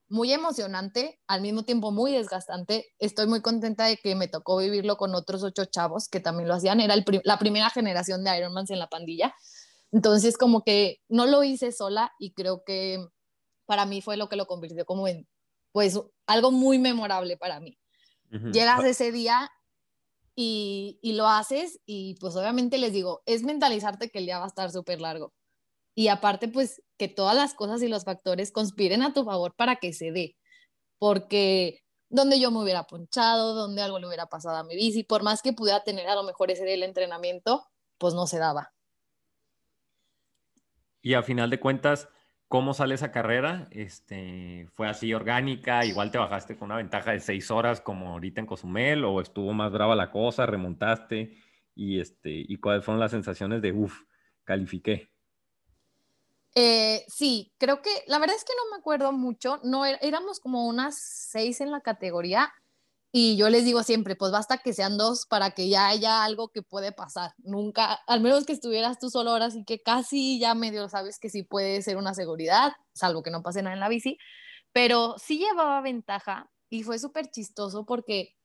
[0.09, 2.87] muy emocionante, al mismo tiempo muy desgastante.
[2.97, 6.55] Estoy muy contenta de que me tocó vivirlo con otros ocho chavos que también lo
[6.55, 6.79] hacían.
[6.79, 9.35] Era el la primera generación de Ironmans en la pandilla.
[9.91, 13.05] Entonces, como que no lo hice sola y creo que
[13.65, 15.27] para mí fue lo que lo convirtió como en
[15.71, 17.77] pues algo muy memorable para mí.
[18.51, 19.49] Llegas ese día
[20.35, 24.45] y, y lo haces y pues obviamente les digo, es mentalizarte que el día va
[24.45, 25.33] a estar súper largo.
[25.95, 29.77] Y aparte, pues que todas las cosas y los factores conspiren a tu favor para
[29.77, 30.37] que se dé.
[30.97, 35.23] Porque donde yo me hubiera ponchado, donde algo le hubiera pasado a mi bici, por
[35.23, 37.67] más que pudiera tener a lo mejor ese día el entrenamiento,
[37.97, 38.71] pues no se daba.
[41.01, 42.09] Y a final de cuentas,
[42.47, 43.67] ¿cómo sale esa carrera?
[43.71, 45.85] Este, ¿Fue así orgánica?
[45.85, 49.05] ¿Igual te bajaste con una ventaja de seis horas como ahorita en Cozumel?
[49.05, 50.45] ¿O estuvo más brava la cosa?
[50.45, 51.37] ¿Remontaste?
[51.75, 54.01] Y, este, ¿y cuáles fueron las sensaciones de, uff,
[54.43, 55.11] califiqué?
[56.55, 60.67] Eh, sí, creo que la verdad es que no me acuerdo mucho, no éramos como
[60.67, 62.51] unas seis en la categoría
[63.11, 66.49] y yo les digo siempre, pues basta que sean dos para que ya haya algo
[66.49, 67.33] que puede pasar.
[67.39, 71.29] Nunca, al menos que estuvieras tú solo ahora, así que casi ya medio sabes que
[71.29, 74.17] sí puede ser una seguridad, salvo que no pase nada en la bici,
[74.73, 78.35] pero sí llevaba ventaja y fue súper chistoso porque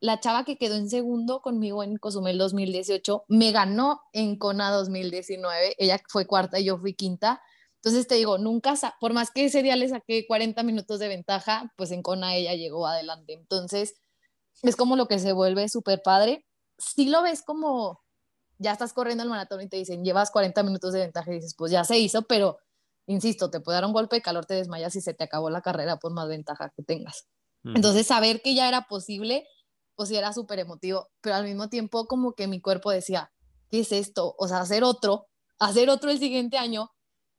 [0.00, 5.74] la chava que quedó en segundo conmigo en Cozumel 2018 me ganó en Kona 2019.
[5.78, 7.42] Ella fue cuarta y yo fui quinta.
[7.76, 11.72] Entonces te digo, nunca, por más que ese día le saqué 40 minutos de ventaja,
[11.76, 13.34] pues en Kona ella llegó adelante.
[13.34, 13.94] Entonces
[14.62, 16.46] es como lo que se vuelve súper padre.
[16.78, 18.02] Si lo ves como
[18.58, 21.54] ya estás corriendo el maratón y te dicen, llevas 40 minutos de ventaja y dices,
[21.56, 22.58] pues ya se hizo, pero
[23.06, 25.60] insisto, te puede dar un golpe de calor, te desmayas y se te acabó la
[25.60, 27.28] carrera por más ventaja que tengas.
[27.64, 27.74] Ujú.
[27.76, 29.46] Entonces, saber que ya era posible,
[29.94, 33.32] pues sí era súper emotivo, pero al mismo tiempo como que mi cuerpo decía,
[33.70, 34.34] ¿qué es esto?
[34.38, 35.28] O sea, hacer otro,
[35.58, 36.90] hacer otro el siguiente año,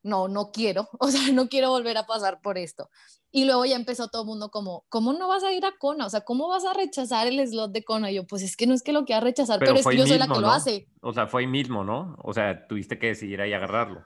[0.04, 2.90] no, no quiero, o sea, no quiero volver a pasar por esto.
[3.38, 6.08] Y luego ya empezó todo el mundo como, ¿cómo no vas a ir a Kona?
[6.08, 8.10] O sea, ¿cómo vas a rechazar el slot de Kona?
[8.10, 10.00] Y yo, pues es que no es que lo quiera rechazar, pero, es fue que
[10.00, 10.54] yo ahí soy la mismo, que lo ¿no?
[10.54, 10.88] hace.
[11.02, 12.16] O sea, fue ahí mismo, ¿no?
[12.24, 14.04] O sea, tuviste que decidir ahí agarrarlo.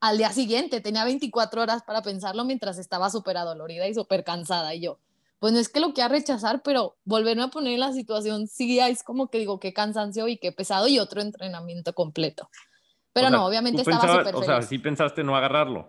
[0.00, 4.74] Al día siguiente tenía 24 horas para pensarlo mientras estaba súper adolorida y súper cansada.
[4.74, 4.98] Y yo,
[5.38, 8.80] pues no es que lo quiera rechazar, pero volverme a poner en la situación, sí
[8.80, 12.50] es como que digo, qué cansancio y qué pesado y otro entrenamiento completo.
[13.12, 15.88] Pero O sea, no, obviamente estaba súper O sea, sí pensaste no agarrarlo.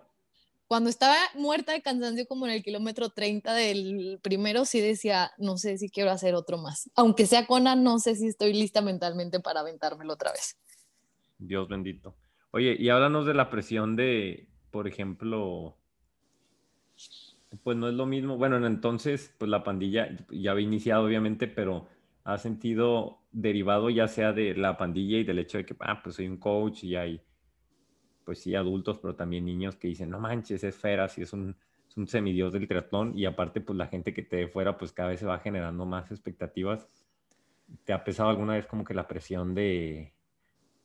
[0.66, 5.58] Cuando estaba muerta de cansancio, como en el kilómetro 30 del primero, sí decía, no
[5.58, 6.90] sé si quiero hacer otro más.
[6.94, 10.56] Aunque sea Kona, no sé si estoy lista mentalmente para aventármelo otra vez.
[11.38, 12.16] Dios bendito.
[12.50, 15.76] Oye, y háblanos de la presión de, por ejemplo,
[17.62, 18.36] pues no es lo mismo.
[18.36, 21.88] Bueno, en entonces, pues la pandilla ya había iniciado, obviamente, pero
[22.24, 26.16] ha sentido derivado ya sea de la pandilla y del hecho de que, ah, pues
[26.16, 27.20] soy un coach y hay,
[28.24, 31.56] pues sí, adultos, pero también niños que dicen, no manches, es Feras y es un,
[31.88, 33.16] es un semidios del triatlón.
[33.16, 35.84] Y aparte, pues la gente que te ve fuera, pues cada vez se va generando
[35.84, 36.88] más expectativas.
[37.84, 40.12] ¿Te ha pesado alguna vez como que la presión de,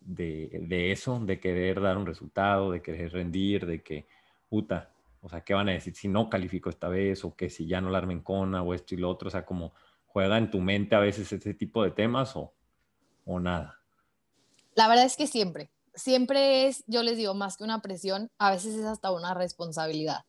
[0.02, 4.08] de, de eso, de querer dar un resultado, de querer rendir, de que,
[4.50, 7.24] puta, o sea, ¿qué van a decir si no califico esta vez?
[7.26, 9.46] O que si ya no la armen cona o esto y lo otro, o sea,
[9.46, 9.74] como
[10.08, 12.54] juega en tu mente a veces ese tipo de temas o,
[13.26, 13.80] o nada.
[14.76, 15.70] La verdad es que siempre,
[16.00, 20.26] siempre es, yo les digo, más que una presión, a veces es hasta una responsabilidad.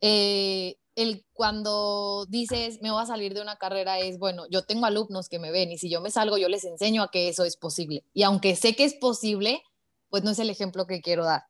[0.00, 4.86] Eh, el cuando dices, me voy a salir de una carrera es, bueno, yo tengo
[4.86, 7.44] alumnos que me ven y si yo me salgo, yo les enseño a que eso
[7.44, 8.04] es posible.
[8.12, 9.62] Y aunque sé que es posible,
[10.10, 11.44] pues no es el ejemplo que quiero dar.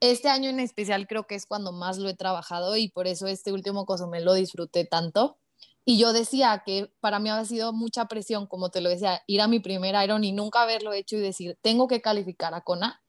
[0.00, 3.26] Este año en especial creo que es cuando más lo he trabajado y por eso
[3.26, 5.38] este último Cozumel lo disfruté tanto.
[5.84, 9.40] Y yo decía que para mí había sido mucha presión, como te lo decía, ir
[9.40, 13.02] a mi primer Iron y nunca haberlo hecho y decir, tengo que calificar a Kona,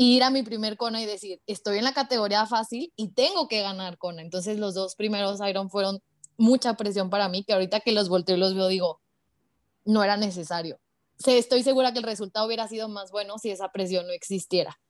[0.00, 3.48] y ir a mi primer Kona y decir, estoy en la categoría fácil y tengo
[3.48, 4.22] que ganar Kona.
[4.22, 6.00] Entonces los dos primeros Iron fueron
[6.38, 9.02] mucha presión para mí, que ahorita que los volteo y los veo digo,
[9.84, 10.80] no era necesario.
[11.26, 14.80] Estoy segura que el resultado hubiera sido más bueno si esa presión no existiera.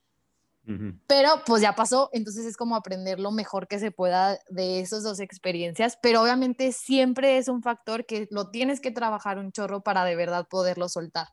[1.09, 5.03] Pero pues ya pasó, entonces es como aprender lo mejor que se pueda de esas
[5.03, 9.83] dos experiencias, pero obviamente siempre es un factor que lo tienes que trabajar un chorro
[9.83, 11.27] para de verdad poderlo soltar.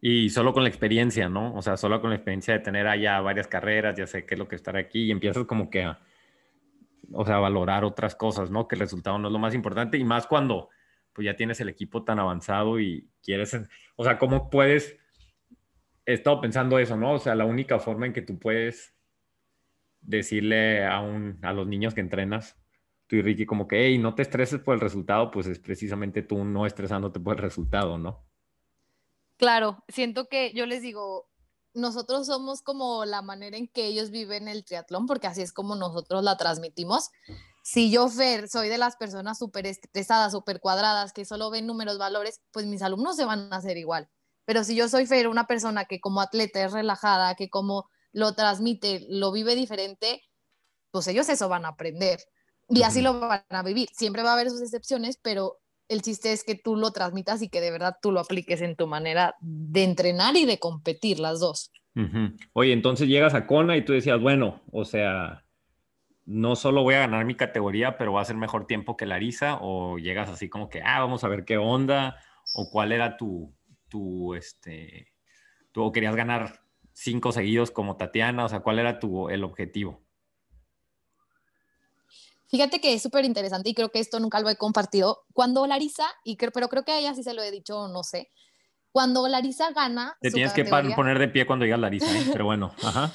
[0.00, 1.54] Y solo con la experiencia, ¿no?
[1.54, 4.38] O sea, solo con la experiencia de tener allá varias carreras, ya sé qué es
[4.38, 6.00] lo que estar aquí y empiezas como que a,
[7.12, 8.66] o sea, a valorar otras cosas, ¿no?
[8.66, 10.70] Que el resultado no es lo más importante y más cuando
[11.12, 13.56] pues ya tienes el equipo tan avanzado y quieres,
[13.94, 14.96] o sea, ¿cómo puedes?
[16.04, 17.14] He estado pensando eso, ¿no?
[17.14, 18.94] O sea, la única forma en que tú puedes
[20.00, 22.56] decirle a, un, a los niños que entrenas,
[23.06, 26.22] tú y Ricky, como que, hey, no te estreses por el resultado, pues es precisamente
[26.22, 28.24] tú no estresándote por el resultado, ¿no?
[29.36, 31.28] Claro, siento que yo les digo,
[31.74, 35.74] nosotros somos como la manera en que ellos viven el triatlón, porque así es como
[35.74, 37.10] nosotros la transmitimos.
[37.64, 41.98] Si yo, Fer, soy de las personas súper estresadas, súper cuadradas, que solo ven números,
[41.98, 44.08] valores, pues mis alumnos se van a hacer igual.
[44.44, 48.34] Pero si yo soy Fer, una persona que como atleta es relajada, que como lo
[48.34, 50.22] transmite, lo vive diferente,
[50.90, 52.20] pues ellos eso van a aprender.
[52.68, 53.88] Y así lo van a vivir.
[53.92, 57.48] Siempre va a haber sus excepciones, pero el chiste es que tú lo transmitas y
[57.48, 61.40] que de verdad tú lo apliques en tu manera de entrenar y de competir, las
[61.40, 61.70] dos.
[61.94, 62.34] Ujú.
[62.54, 65.44] Oye, entonces llegas a Kona y tú decías, bueno, o sea,
[66.24, 69.58] no solo voy a ganar mi categoría, pero voy a hacer mejor tiempo que Larisa,
[69.60, 72.16] o llegas así como que, ah, vamos a ver qué onda,
[72.54, 73.52] o cuál era tu,
[73.92, 75.12] tu, este,
[75.70, 76.62] tú o querías ganar
[76.94, 80.02] cinco seguidos como Tatiana, o sea, cuál era tu, el objetivo.
[82.48, 85.24] Fíjate que es súper interesante y creo que esto nunca lo he compartido.
[85.34, 88.30] Cuando Larisa, y pero creo que a ella sí se lo he dicho, no sé,
[88.92, 90.16] cuando Larisa gana...
[90.20, 92.24] Te tienes que poner de pie cuando digas Larisa, ¿eh?
[92.32, 93.12] pero bueno, ajá.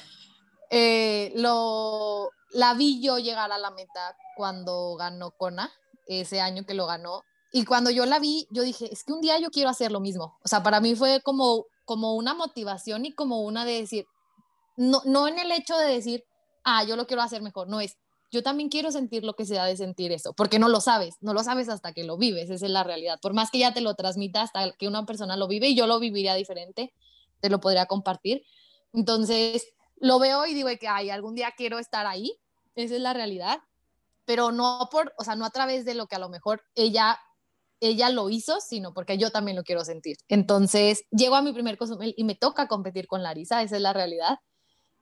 [0.70, 5.72] eh, lo, la vi yo llegar a la meta cuando ganó Kona,
[6.06, 7.24] ese año que lo ganó.
[7.52, 10.00] Y cuando yo la vi, yo dije, es que un día yo quiero hacer lo
[10.00, 10.38] mismo.
[10.44, 14.06] O sea, para mí fue como, como una motivación y como una de decir,
[14.76, 16.24] no, no en el hecho de decir,
[16.64, 17.96] ah, yo lo quiero hacer mejor, no es,
[18.30, 21.16] yo también quiero sentir lo que se da de sentir eso, porque no lo sabes,
[21.20, 23.18] no lo sabes hasta que lo vives, esa es la realidad.
[23.20, 25.86] Por más que ya te lo transmita hasta que una persona lo vive y yo
[25.86, 26.92] lo viviría diferente,
[27.40, 28.42] te lo podría compartir.
[28.92, 32.38] Entonces, lo veo y digo que, ay, algún día quiero estar ahí,
[32.74, 33.60] esa es la realidad,
[34.26, 37.18] pero no por, o sea, no a través de lo que a lo mejor ella
[37.80, 40.16] ella lo hizo, sino porque yo también lo quiero sentir.
[40.28, 43.92] Entonces, llego a mi primer Cozumel y me toca competir con Larisa, esa es la
[43.92, 44.38] realidad.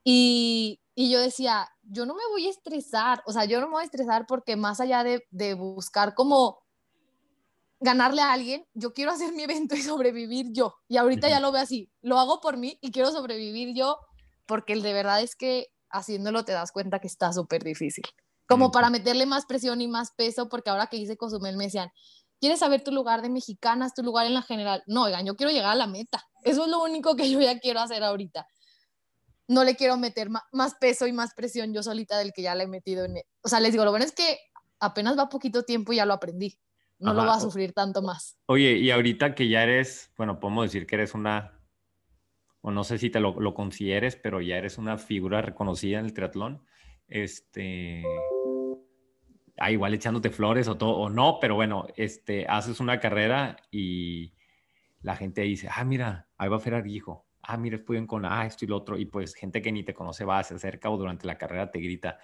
[0.05, 3.73] Y, y yo decía, yo no me voy a estresar, o sea, yo no me
[3.73, 6.61] voy a estresar porque más allá de, de buscar como
[7.81, 10.75] ganarle a alguien, yo quiero hacer mi evento y sobrevivir yo.
[10.89, 13.99] Y ahorita ya lo veo así, lo hago por mí y quiero sobrevivir yo
[14.47, 18.05] porque de verdad es que haciéndolo te das cuenta que está súper difícil.
[18.49, 21.91] Como para meterle más presión y más peso, porque ahora que hice Cozumel me decían,
[22.41, 24.83] ¿quieres saber tu lugar de mexicanas, tu lugar en la general?
[24.87, 26.23] No, oigan, yo quiero llegar a la meta.
[26.45, 28.47] Eso es lo único que yo ya quiero hacer ahorita.
[29.49, 32.65] No le quiero meter más peso y más presión yo solita del que ya le
[32.65, 33.19] he metido en...
[33.19, 34.39] e- O sea, les digo, lo bueno es que
[34.81, 36.59] apenas va poquito tiempo y ya lo aprendí.
[36.99, 37.31] No lo Ajá.
[37.31, 38.39] va a sufrir tanto más.
[38.47, 41.61] Oye, y ahorita que ya eres, bueno, podemos decir que eres una,
[42.63, 46.07] o no sé si te lo, lo consideres, pero ya eres una figura reconocida en
[46.07, 46.67] el triatlón.
[47.07, 48.03] Este,
[49.59, 54.35] ah, igual echándote flores o todo, o no, pero bueno, este, haces una carrera y
[55.03, 58.65] la gente dice, ah, mira, ahí va Fer Arguijo, ah, mira, pueden con, ah, esto
[58.65, 61.27] y lo otro, y pues gente que ni te conoce va, se acerca o durante
[61.27, 62.19] la carrera te grita,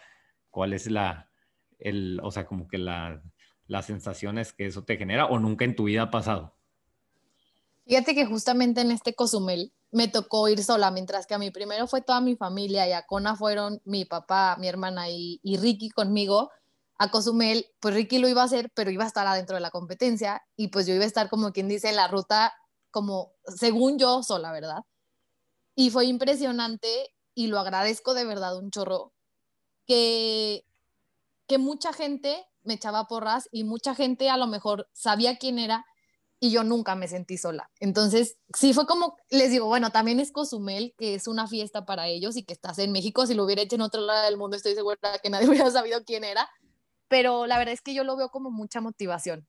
[0.51, 1.31] ¿cuál es la,
[1.79, 3.23] el, o sea, como que la,
[3.67, 6.57] las sensaciones que eso te genera o nunca en tu vida ha pasado?
[7.87, 11.87] Fíjate que justamente en este Cozumel me tocó ir sola, mientras que a mí primero
[11.87, 15.91] fue toda mi familia y a Kona fueron mi papá, mi hermana y, y Ricky
[15.91, 16.51] conmigo.
[16.99, 19.71] A Cozumel, pues Ricky lo iba a hacer, pero iba a estar adentro de la
[19.71, 22.55] competencia y pues yo iba a estar como quien dice la ruta,
[22.91, 24.83] como según yo sola, ¿verdad?
[25.75, 29.13] Y fue impresionante y lo agradezco de verdad un chorro,
[29.87, 30.65] que,
[31.49, 35.85] que mucha gente me echaba porras y mucha gente a lo mejor sabía quién era
[36.45, 37.71] y yo nunca me sentí sola.
[37.79, 42.09] Entonces, sí fue como, les digo, bueno, también es Cozumel, que es una fiesta para
[42.09, 44.57] ellos y que estás en México, si lo hubiera hecho en otro lado del mundo,
[44.57, 46.51] estoy segura que nadie hubiera sabido quién era,
[47.13, 49.47] pero la verdad es que yo lo veo como mucha motivación.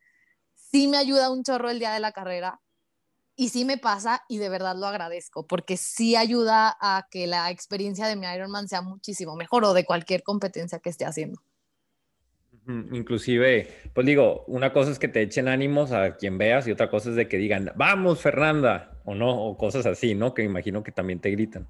[0.53, 2.59] Sí me ayuda un chorro el día de la carrera
[3.37, 7.51] y sí me pasa y de verdad lo agradezco, porque sí ayuda a que la
[7.51, 11.41] experiencia de mi Ironman sea muchísimo mejor o de cualquier competencia que esté haciendo.
[12.67, 16.89] Inclusive, pues digo, una cosa es que te echen ánimos a quien veas y otra
[16.89, 20.33] cosa es de que digan, vamos Fernanda, o no, o cosas así, ¿no?
[20.33, 21.69] Que imagino que también te gritan.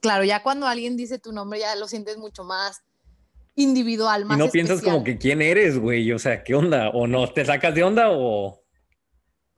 [0.00, 2.85] Claro, ya cuando alguien dice tu nombre ya lo sientes mucho más
[3.56, 4.94] individual, Y más no piensas especial.
[4.94, 6.90] como que quién eres, güey, o sea, ¿qué onda?
[6.90, 7.28] ¿O no?
[7.32, 8.62] ¿Te sacas de onda o...?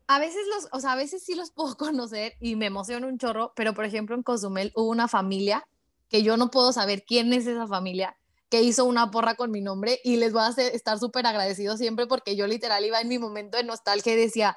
[0.06, 3.18] A veces los, o sea, a veces sí los puedo conocer y me emociona un
[3.18, 5.66] chorro, pero por ejemplo en Cozumel hubo una familia
[6.08, 8.16] que yo no puedo saber quién es esa familia
[8.48, 11.76] que hizo una porra con mi nombre y les voy a hacer, estar súper agradecido
[11.76, 14.56] siempre porque yo literal iba en mi momento de nostalgia y decía,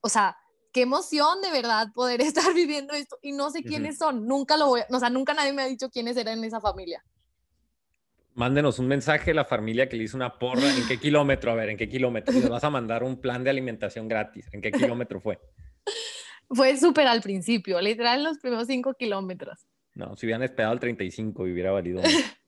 [0.00, 0.36] o sea,
[0.72, 4.66] qué emoción de verdad poder estar viviendo esto y no sé quiénes son, nunca lo
[4.66, 7.02] voy, o sea, nunca nadie me ha dicho quiénes eran en esa familia.
[8.36, 10.70] Mándenos un mensaje a la familia que le hizo una porra.
[10.76, 11.50] ¿En qué kilómetro?
[11.50, 12.34] A ver, ¿en qué kilómetro?
[12.34, 14.46] Les vas a mandar un plan de alimentación gratis.
[14.52, 15.40] ¿En qué kilómetro fue?
[16.50, 19.66] Fue súper al principio, literal en los primeros cinco kilómetros.
[19.94, 22.02] No, si hubieran esperado al 35 hubiera valido.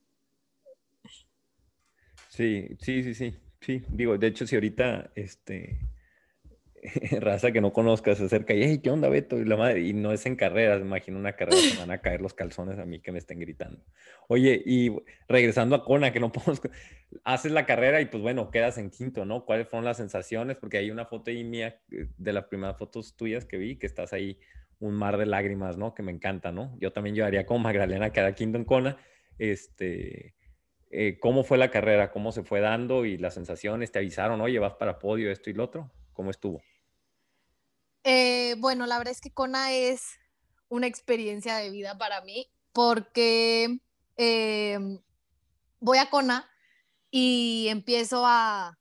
[2.28, 3.34] Sí, sí, sí, sí.
[3.61, 5.80] Sí, digo, de hecho, si ahorita, este,
[7.20, 9.39] raza que no conozcas acerca y, hey, ¿qué onda, Beto?
[9.39, 12.85] Y no es en carreras, imagino una carrera, se van a caer los calzones a
[12.85, 13.85] mí que me estén gritando.
[14.29, 14.97] Oye, y
[15.29, 16.61] regresando a Kona, que no podemos,
[17.24, 19.45] haces la carrera y pues bueno, quedas en quinto, ¿no?
[19.45, 20.57] ¿Cuáles fueron las sensaciones?
[20.57, 23.87] Porque hay una foto ahí mía, eh, de las primeras fotos tuyas que vi, que
[23.87, 24.39] estás ahí
[24.81, 25.95] un mar de lágrimas, ¿no?
[25.95, 26.76] Que me encanta, ¿no?
[26.81, 28.97] Yo también llevaría como Magdalena quedar quinto en Kona.
[29.39, 30.35] Este,
[30.91, 32.11] eh, ¿cómo fue la carrera?
[32.11, 33.93] ¿Cómo se fue dando y las sensaciones?
[33.93, 35.91] ¿Te avisaron, oye, vas para podio, esto y lo otro?
[36.19, 36.61] ¿Cómo estuvo?
[38.03, 40.03] Eh, bueno, la verdad es que Kona es
[40.69, 43.79] una experiencia de vida para mí porque
[44.16, 44.99] eh,
[45.79, 46.51] voy a Kona
[47.12, 48.81] y empiezo a,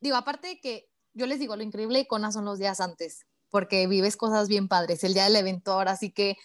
[0.00, 3.26] digo, aparte de que yo les digo, lo increíble de Kona son los días antes,
[3.48, 5.04] porque vives cosas bien padres.
[5.04, 6.36] El día del evento ahora sí que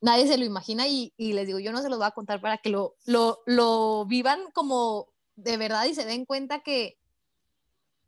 [0.00, 2.40] nadie se lo imagina y, y les digo, yo no se los voy a contar
[2.40, 5.06] para que lo, lo, lo vivan como
[5.36, 6.98] de verdad y se den cuenta que,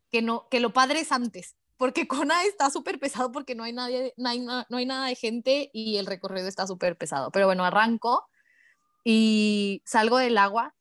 [0.09, 3.73] que, no, que lo padre es antes, porque Kona está súper pesado porque no hay,
[3.73, 7.31] nadie, no hay, nada de gente y el recorrido está súper pesado.
[7.31, 8.23] Pero bueno, arranco
[9.03, 10.75] y salgo del agua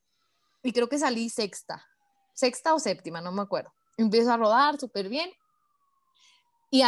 [0.63, 1.87] y creo que salí sexta,
[2.35, 3.73] sexta o séptima, no me acuerdo.
[3.97, 5.31] Empiezo a rodar súper bien.
[6.71, 6.83] Y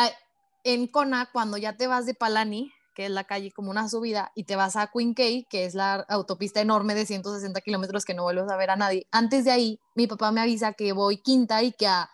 [0.65, 4.31] en Kona, cuando ya te vas de Palani, que es la calle como una subida,
[4.35, 8.25] y te vas a Queen que es la autopista enorme de 160 kilómetros que no
[8.25, 11.63] vuelves a ver a nadie, antes de ahí, mi papá me avisa que voy quinta
[11.63, 12.11] y que a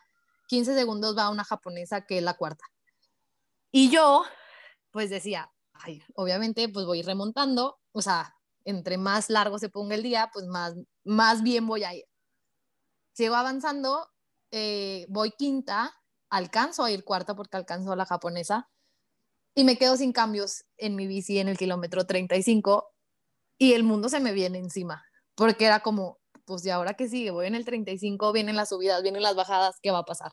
[0.49, 2.65] 15 segundos va una japonesa que es la cuarta.
[3.71, 4.25] Y yo,
[4.91, 5.53] pues decía,
[6.15, 8.35] obviamente, pues voy remontando, o sea,
[8.65, 10.75] entre más largo se ponga el día, pues más,
[11.05, 12.05] más bien voy a ir.
[13.13, 14.11] Sigo avanzando,
[14.51, 15.95] eh, voy quinta,
[16.31, 18.69] alcanzo a ir cuarta porque alcanzo a la japonesa
[19.55, 22.91] y me quedo sin cambios en mi bici en el kilómetro 35
[23.59, 26.18] y el mundo se me viene encima porque era como,
[26.49, 29.79] pues y ahora que sigue, voy en el 35, vienen las subidas, vienen las bajadas,
[29.83, 30.33] ¿qué va a pasar?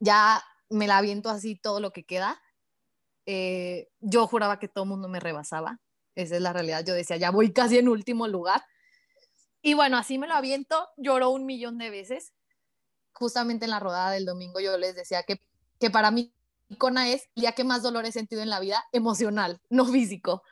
[0.00, 2.40] Ya me la aviento así todo lo que queda.
[3.26, 5.80] Eh, yo juraba que todo el mundo me rebasaba,
[6.14, 8.64] esa es la realidad, yo decía, ya voy casi en último lugar.
[9.60, 12.32] Y bueno, así me lo aviento, lloró un millón de veces.
[13.12, 15.40] Justamente en la rodada del domingo yo les decía que,
[15.78, 16.34] que para mí
[16.78, 20.42] Kona es el día que más dolor he sentido en la vida, emocional, no físico.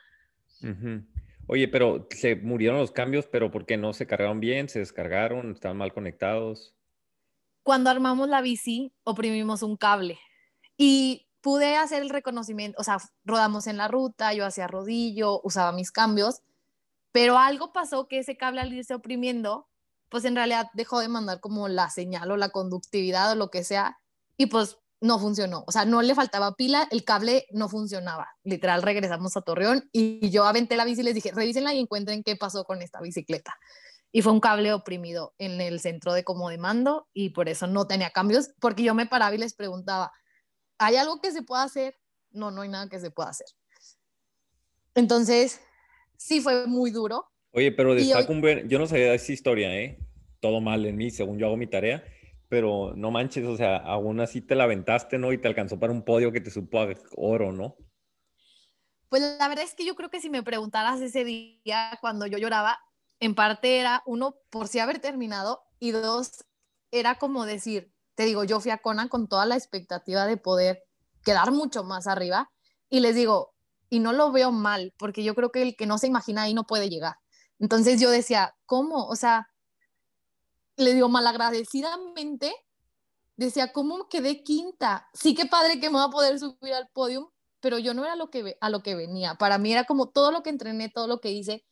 [0.61, 1.03] Ujú.
[1.47, 4.69] Oye, pero se murieron los cambios, pero ¿por qué no se cargaron bien?
[4.69, 5.51] ¿Se descargaron?
[5.51, 6.73] ¿Estaban mal conectados?
[7.63, 10.19] Cuando armamos la bici, oprimimos un cable
[10.77, 15.73] y pude hacer el reconocimiento, o sea, rodamos en la ruta, yo hacía rodillo, usaba
[15.73, 16.41] mis cambios,
[17.11, 19.67] pero algo pasó que ese cable al irse oprimiendo,
[20.09, 23.65] pues en realidad dejó de mandar como la señal o la conductividad o lo que
[23.65, 23.99] sea,
[24.37, 25.65] y pues no funcionó.
[25.67, 28.29] O sea, no le faltaba pila, el cable no funcionaba.
[28.43, 32.23] Literal, regresamos a Torreón y yo aventé la bici y les dije, revísenla y encuentren
[32.23, 33.53] qué pasó con esta bicicleta.
[34.13, 37.67] Y fue un cable oprimido en el centro de como de mando y por eso
[37.67, 40.13] no tenía cambios, porque yo me paraba y les preguntaba,
[40.77, 41.97] ¿hay algo que se pueda hacer?
[42.31, 43.47] No, no hay nada que se pueda hacer.
[44.95, 45.59] Entonces,
[46.17, 47.29] sí fue muy duro.
[47.51, 48.69] Oye, pero destaco hoy- un buen...
[48.69, 49.99] Yo no sabía esa historia, ¿eh?
[50.39, 52.03] Todo mal en mí, según yo hago mi tarea,
[52.53, 55.33] pero no manches, o sea, aún así te la aventaste, ¿no?
[55.33, 57.77] Y te alcanzó para un podio que te supo a oro, ¿no?
[59.09, 62.37] Pues la verdad es que yo creo que si me preguntaras ese día cuando yo
[62.37, 62.77] lloraba,
[63.19, 66.45] en parte era uno por sí haber terminado y dos
[66.91, 70.83] era como decir, te digo, yo fui a Conan con toda la expectativa de poder
[71.25, 72.51] quedar mucho más arriba
[72.87, 73.55] y les digo,
[73.89, 76.53] y no lo veo mal, porque yo creo que el que no se imagina ahí
[76.53, 77.15] no puede llegar.
[77.57, 79.07] Entonces yo decía, ¿cómo?
[79.07, 79.47] O sea,
[80.77, 82.53] le digo malagradecidamente,
[83.35, 85.09] decía, ¿cómo quedé quinta?
[85.13, 88.15] Sí que padre que me va a poder subir al podio, pero yo no era
[88.15, 89.35] lo que, a lo que venía.
[89.35, 91.65] Para mí era como todo lo que entrené, todo lo que hice.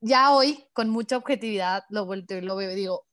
[0.00, 3.06] Ya hoy, con mucha objetividad, lo vuelto y lo veo digo,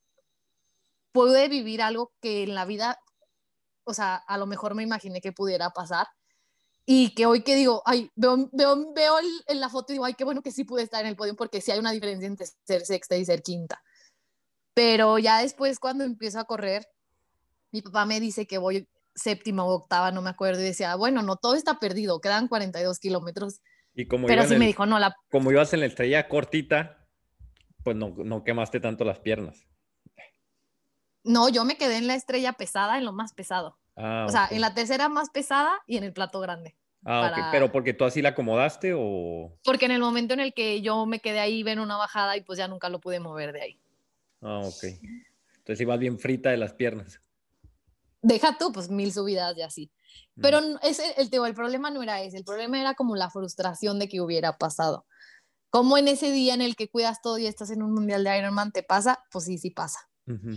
[1.12, 3.00] pude vivir algo que en la vida,
[3.84, 6.06] o sea, a lo mejor me imaginé que pudiera pasar.
[6.88, 10.14] Y que hoy que digo, ay, veo, veo, veo en la foto y digo, ay,
[10.14, 12.46] qué bueno que sí pude estar en el podio porque sí hay una diferencia entre
[12.64, 13.82] ser sexta y ser quinta.
[14.76, 16.86] Pero ya después, cuando empiezo a correr,
[17.72, 21.22] mi papá me dice que voy séptima o octava, no me acuerdo, y decía, bueno,
[21.22, 23.62] no todo está perdido, quedan 42 kilómetros.
[23.94, 27.08] Y como, Pero sí el- me dijo, no, la, como ibas en la estrella cortita,
[27.82, 29.66] pues no, no quemaste tanto las piernas.
[31.24, 33.78] no, yo me quedé en la estrella pesada, en lo más pesado.
[33.96, 34.52] Ah, o sea, ok.
[34.52, 36.76] en la tercera más pesada y en el plato grande.
[37.02, 39.56] Ah, para- Pero porque tú así la acomodaste o...
[39.64, 42.42] Porque en el momento en el que yo me quedé ahí, ven una bajada y
[42.42, 43.80] pues ya nunca lo pude mover de ahí.
[44.40, 44.84] Ah, ok.
[45.58, 47.20] Entonces ibas bien frita de las piernas.
[48.22, 49.92] Deja tú, pues mil subidas y así.
[50.36, 50.40] Mm.
[50.42, 53.98] Pero no- ese, el, el problema no era ese, el problema era como la frustración
[53.98, 55.06] de que hubiera pasado.
[55.70, 58.38] Como en ese día en el que cuidas todo y estás en un mundial de
[58.38, 59.98] Ironman te pasa, pues sí, sí pasa.
[60.26, 60.56] Ujú.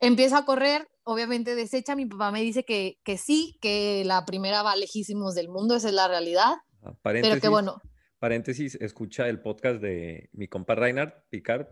[0.00, 4.62] Empiezo a correr, obviamente desecha, mi papá me dice que, que sí, que la primera
[4.62, 6.54] va lejísimos del mundo, esa es la realidad,
[6.84, 7.80] Ah, pero Paréntesis, que bueno,
[8.18, 11.68] paréntesis, escucha el podcast de mi compa Reinhard Picard,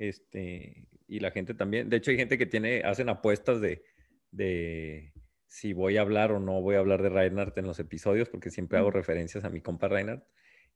[0.00, 1.90] este, y la gente también.
[1.90, 3.84] De hecho, hay gente que tiene, hacen apuestas de,
[4.32, 5.12] de
[5.46, 8.50] si voy a hablar o no voy a hablar de Reinhard en los episodios, porque
[8.50, 10.22] siempre hago referencias a mi compa Reinhard.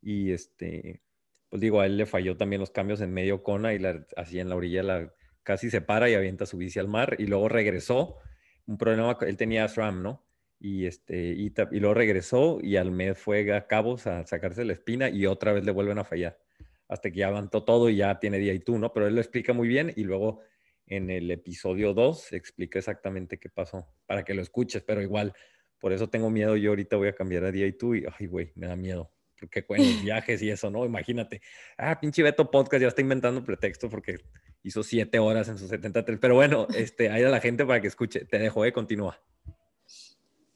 [0.02, 1.00] Y este,
[1.48, 4.38] pues digo, a él le falló también los cambios en medio Kona y la, así
[4.38, 7.48] en la orilla la, casi se para y avienta su bici al mar y luego
[7.48, 8.18] regresó.
[8.66, 10.26] Un problema, él tenía SRAM, ¿no?
[10.60, 14.74] Y, este, y, y luego regresó y al mes fue a Cabos a sacarse la
[14.74, 16.43] espina y otra vez le vuelven a fallar.
[16.89, 18.93] Hasta que ya todo y ya tiene día y tú, ¿no?
[18.93, 20.41] Pero él lo explica muy bien y luego
[20.87, 25.32] en el episodio 2 explica exactamente qué pasó para que lo escuches, pero igual,
[25.78, 26.57] por eso tengo miedo.
[26.57, 29.11] Yo ahorita voy a cambiar a día y tú y, ay, güey, me da miedo.
[29.39, 30.85] Porque con los viajes y eso, ¿no?
[30.85, 31.41] Imagínate.
[31.76, 34.18] Ah, pinche Beto Podcast ya está inventando pretexto porque
[34.62, 36.18] hizo siete horas en sus 73.
[36.20, 38.24] Pero bueno, este, ahí a la gente para que escuche.
[38.24, 39.20] Te dejo, eh, continúa.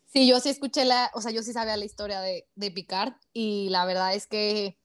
[0.07, 3.13] Sí, yo sí escuché la, o sea, yo sí sabía la historia de, de Picard
[3.35, 4.78] y la verdad es que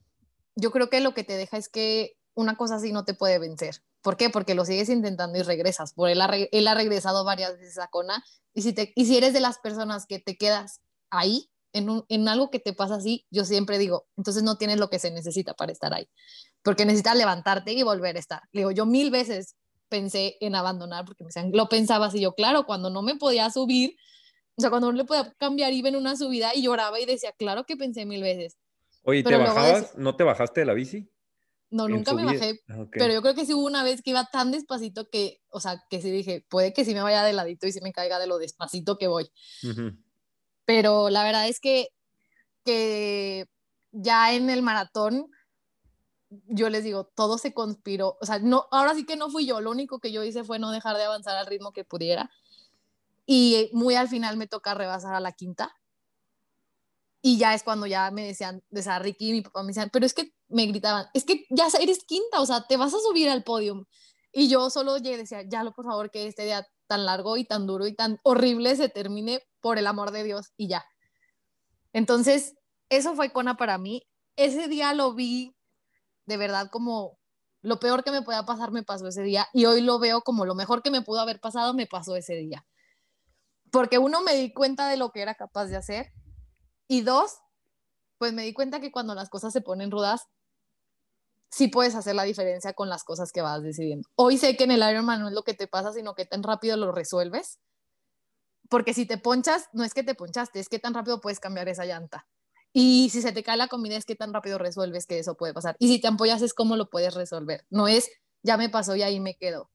[0.55, 3.39] yo creo que lo que te deja es que una cosa así no te puede
[3.39, 3.83] vencer.
[4.01, 4.29] ¿Por qué?
[4.29, 5.93] Porque lo sigues intentando y regresas.
[5.93, 8.23] Por él ha, él ha regresado varias veces a Kona
[8.53, 12.05] y si, te, y si eres de las personas que te quedas ahí, en, un-
[12.09, 15.09] en algo que te pasa así, yo siempre digo, entonces no tienes lo que se
[15.11, 16.07] necesita para estar ahí.
[16.63, 18.41] Porque necesitas levantarte y volver a estar.
[18.51, 19.55] Le digo, yo mil veces
[19.89, 23.49] pensé en abandonar porque me decían, lo pensaba así yo, claro, cuando no me podía
[23.51, 23.95] subir,
[24.57, 27.31] o sea, cuando no le podía cambiar, iba en una subida y lloraba y decía,
[27.33, 28.57] claro que pensé mil veces.
[29.03, 29.97] Oye, ¿te bajabas?
[29.97, 31.09] ¿No te bajaste de la bici?
[31.69, 32.91] No, nunca me bajé, Ah, ok.
[32.91, 35.83] pero yo creo que sí hubo una vez que iba tan despacito que, o sea,
[35.89, 38.27] que sí dije, puede que sí me vaya de ladito y sí me caiga de
[38.27, 39.31] lo despacito que voy.
[39.63, 39.97] Ujú.
[40.65, 41.87] Pero la verdad es que,
[42.63, 43.47] que
[43.91, 45.31] ya en el maratón,
[46.29, 48.17] yo les digo, todo se conspiró.
[48.21, 50.59] O sea, no, ahora sí que no fui yo, lo único que yo hice fue
[50.59, 52.29] no dejar de avanzar al ritmo que pudiera.
[53.25, 55.75] Y muy al final me toca rebasar a la quinta.
[57.25, 59.89] Y ya es cuando ya me decían, o sea, Ricky y mi papá me decían,
[59.93, 62.99] pero es que me gritaban, es que ya eres quinta, o sea, te vas a
[62.99, 63.87] subir al podio.
[64.33, 67.37] Y yo solo llegué y decía, ya lo por favor que este día tan largo
[67.37, 70.83] y tan duro y tan horrible se termine por el amor de Dios y ya.
[71.93, 72.55] Entonces,
[72.89, 74.03] eso fue Kona para mí.
[74.35, 75.55] Ese día lo vi
[76.25, 77.17] de verdad como
[77.61, 80.45] lo peor que me podía pasar me pasó ese día y hoy lo veo como
[80.45, 82.65] lo mejor que me pudo haber pasado me pasó ese día.
[83.71, 86.11] Porque uno me di cuenta de lo que era capaz de hacer
[86.93, 87.39] y dos,
[88.19, 90.27] pues me di cuenta que cuando las cosas se ponen rudas,
[91.49, 94.07] sí puedes hacer la diferencia con las cosas que vas decidiendo.
[94.15, 96.43] Hoy sé que en el Ironman no es lo que te pasa, sino que tan
[96.43, 97.59] rápido lo resuelves.
[98.69, 101.67] Porque si te ponchas, no es que te ponchaste, es que tan rápido puedes cambiar
[101.67, 102.27] esa llanta.
[102.71, 105.55] Y si se te cae la comida, es que tan rápido resuelves que eso puede
[105.55, 105.75] pasar.
[105.79, 107.65] Y si te ampollas, es cómo lo puedes resolver.
[107.71, 108.11] No es,
[108.43, 109.71] ya me pasó y ahí me quedo.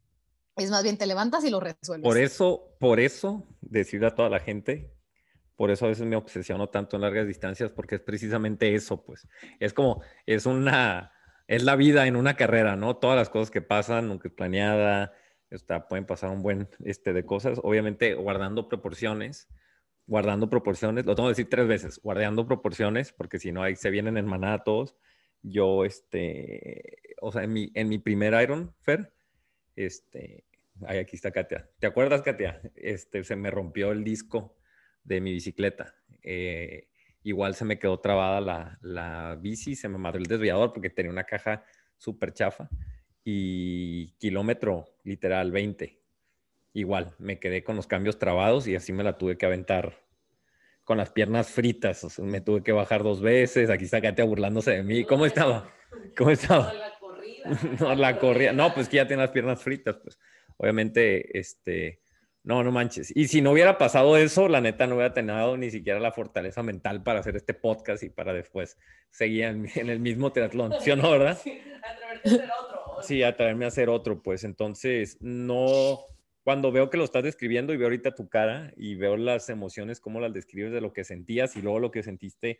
[0.54, 2.08] Es más bien, te levantas y lo resuelves.
[2.08, 4.97] Por eso, por eso, decirle a toda la gente,
[5.58, 9.26] por eso a veces me obsesiono tanto en largas distancias, porque es precisamente eso, pues.
[9.58, 11.10] Es como, es una,
[11.48, 12.96] es la vida en una carrera, ¿no?
[12.96, 15.12] Todas las cosas que pasan, aunque planeada,
[15.50, 19.48] está, pueden pasar un buen, este, de cosas, obviamente guardando proporciones,
[20.06, 23.90] guardando proporciones, lo tengo que decir tres veces, guardando proporciones, porque si no, ahí se
[23.90, 24.62] vienen en manada.
[25.42, 29.12] Yo, este, o sea, en mi, en mi primer Iron, Fer,
[29.74, 30.44] este,
[30.86, 31.68] Ay, aquí está Katia.
[31.80, 32.60] ¿Te acuerdas, Katia?
[32.76, 34.57] Este, se me rompió el disco
[35.08, 35.94] de mi bicicleta.
[36.22, 36.88] Eh,
[37.22, 41.10] igual se me quedó trabada la, la bici, se me madrió el desviador porque tenía
[41.10, 41.64] una caja
[41.96, 42.68] súper chafa
[43.24, 45.98] y kilómetro literal 20.
[46.74, 50.06] Igual, me quedé con los cambios trabados y así me la tuve que aventar
[50.84, 52.04] con las piernas fritas.
[52.04, 53.70] O sea, me tuve que bajar dos veces.
[53.70, 55.04] Aquí está Katia burlándose de mí.
[55.04, 55.72] ¿Cómo estaba?
[56.16, 56.72] ¿Cómo estaba?
[57.80, 58.52] No, la corría.
[58.52, 60.18] No, pues que ya tiene las piernas fritas, pues.
[60.58, 62.02] Obviamente, este,
[62.42, 63.14] no, no manches.
[63.14, 66.62] Y si no hubiera pasado eso, la neta no hubiera tenido ni siquiera la fortaleza
[66.62, 68.78] mental para hacer este podcast y para después
[69.10, 71.38] seguir en, en el mismo triatlón, ¿sí o no, verdad?
[73.02, 76.00] Sí, atreverme a hacer otro, pues entonces no,
[76.42, 80.00] cuando veo que lo estás describiendo y veo ahorita tu cara y veo las emociones,
[80.00, 82.58] cómo las describes de lo que sentías y luego lo que sentiste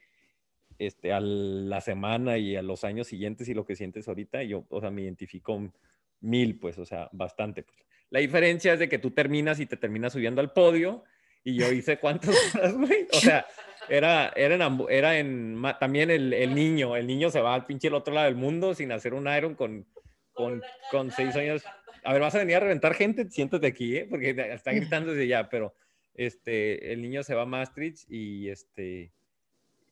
[0.79, 4.65] este, a la semana y a los años siguientes y lo que sientes ahorita, yo,
[4.69, 5.73] o sea, me identifico
[6.21, 7.63] mil, pues, o sea, bastante.
[7.63, 7.79] Pues.
[8.11, 11.05] La diferencia es de que tú terminas y te terminas subiendo al podio
[11.45, 13.07] y yo hice cuántas horas, güey.
[13.13, 13.47] O sea,
[13.89, 17.89] era, era en, era en también el, el niño, el niño se va al pinche
[17.89, 19.87] el otro lado del mundo sin hacer un Iron con,
[20.33, 21.63] con, con seis años.
[22.05, 24.07] A ver, vas a venir a reventar gente, siéntate aquí, ¿eh?
[24.09, 25.75] porque está gritando desde ya, pero
[26.15, 29.13] este, el niño se va a Maastricht y este,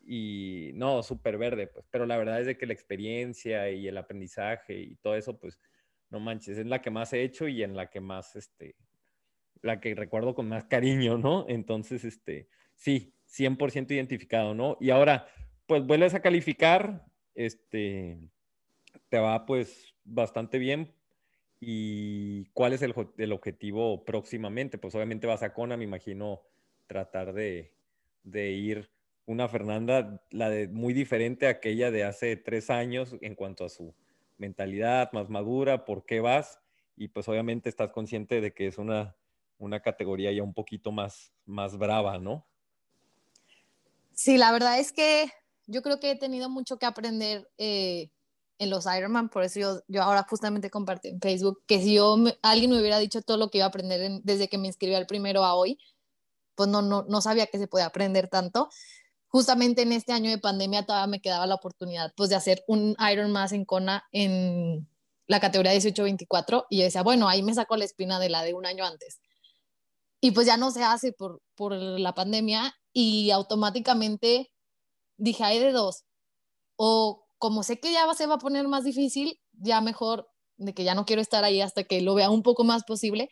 [0.06, 3.98] y no, súper verde, pues, pero la verdad es de que la experiencia y el
[3.98, 5.58] aprendizaje y todo eso, pues,
[6.10, 8.76] no manches, es la que más he hecho y en la que más, este,
[9.62, 11.46] la que recuerdo con más cariño, ¿no?
[11.48, 14.76] Entonces, este, sí, 100% identificado, ¿no?
[14.80, 15.28] Y ahora,
[15.66, 17.04] pues, vuelves a calificar,
[17.34, 18.18] este,
[19.08, 20.94] te va, pues, bastante bien.
[21.58, 22.92] ¿Y cuál es el,
[23.32, 24.78] objetivo próximamente?
[24.78, 26.42] Pues, obviamente vas a Kona, me imagino,
[26.86, 27.72] tratar de,
[28.22, 28.90] de ir
[29.24, 33.68] una Fernanda, la de muy diferente a aquella de hace tres años en cuanto a
[33.68, 33.94] su
[34.38, 36.58] mentalidad más madura, por qué vas,
[36.96, 39.16] y pues obviamente estás consciente de que es una,
[39.58, 42.46] una categoría ya un poquito más, más brava, ¿no?
[44.12, 45.30] Sí, la verdad es que
[45.66, 48.10] yo creo que he tenido mucho que aprender eh,
[48.58, 52.16] en los Ironman, por eso yo, yo ahora justamente compartí en Facebook que si yo
[52.42, 55.06] alguien me hubiera dicho todo lo que iba a aprender desde que me inscribí al
[55.06, 55.78] primero a hoy,
[56.54, 58.70] pues no, no, no sabía que se puede aprender tanto.
[59.28, 62.96] Justamente en este año de pandemia todavía me quedaba la oportunidad pues de hacer un
[63.10, 64.88] Ironman en Kona en
[65.26, 68.54] la categoría 18-24 y yo decía, bueno, ahí me saco la espina de la de
[68.54, 69.20] un año antes.
[70.20, 74.50] Y pues ya no se hace por, por la pandemia y automáticamente
[75.16, 76.04] dije, hay de dos.
[76.76, 80.84] O como sé que ya se va a poner más difícil, ya mejor de que
[80.84, 83.28] ya no quiero estar ahí hasta que lo vea un poco más posible.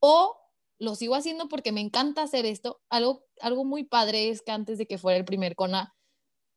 [0.00, 0.36] O
[0.78, 2.80] lo sigo haciendo porque me encanta hacer esto.
[2.88, 5.94] Algo, algo muy padre es que antes de que fuera el primer Kona,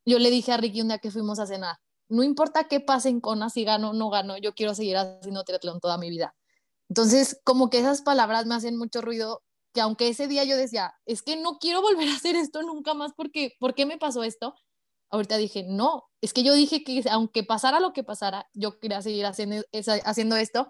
[0.05, 1.77] yo le dije a Ricky un día que fuimos a cenar,
[2.09, 5.43] no importa qué pase en Kona, si gano o no gano, yo quiero seguir haciendo
[5.43, 6.35] triatlón toda mi vida.
[6.89, 9.43] Entonces, como que esas palabras me hacen mucho ruido,
[9.73, 12.93] que aunque ese día yo decía, es que no quiero volver a hacer esto nunca
[12.93, 14.55] más porque, ¿por qué me pasó esto?
[15.09, 19.01] Ahorita dije, no, es que yo dije que aunque pasara lo que pasara, yo quería
[19.01, 19.63] seguir haciendo,
[20.03, 20.67] haciendo esto.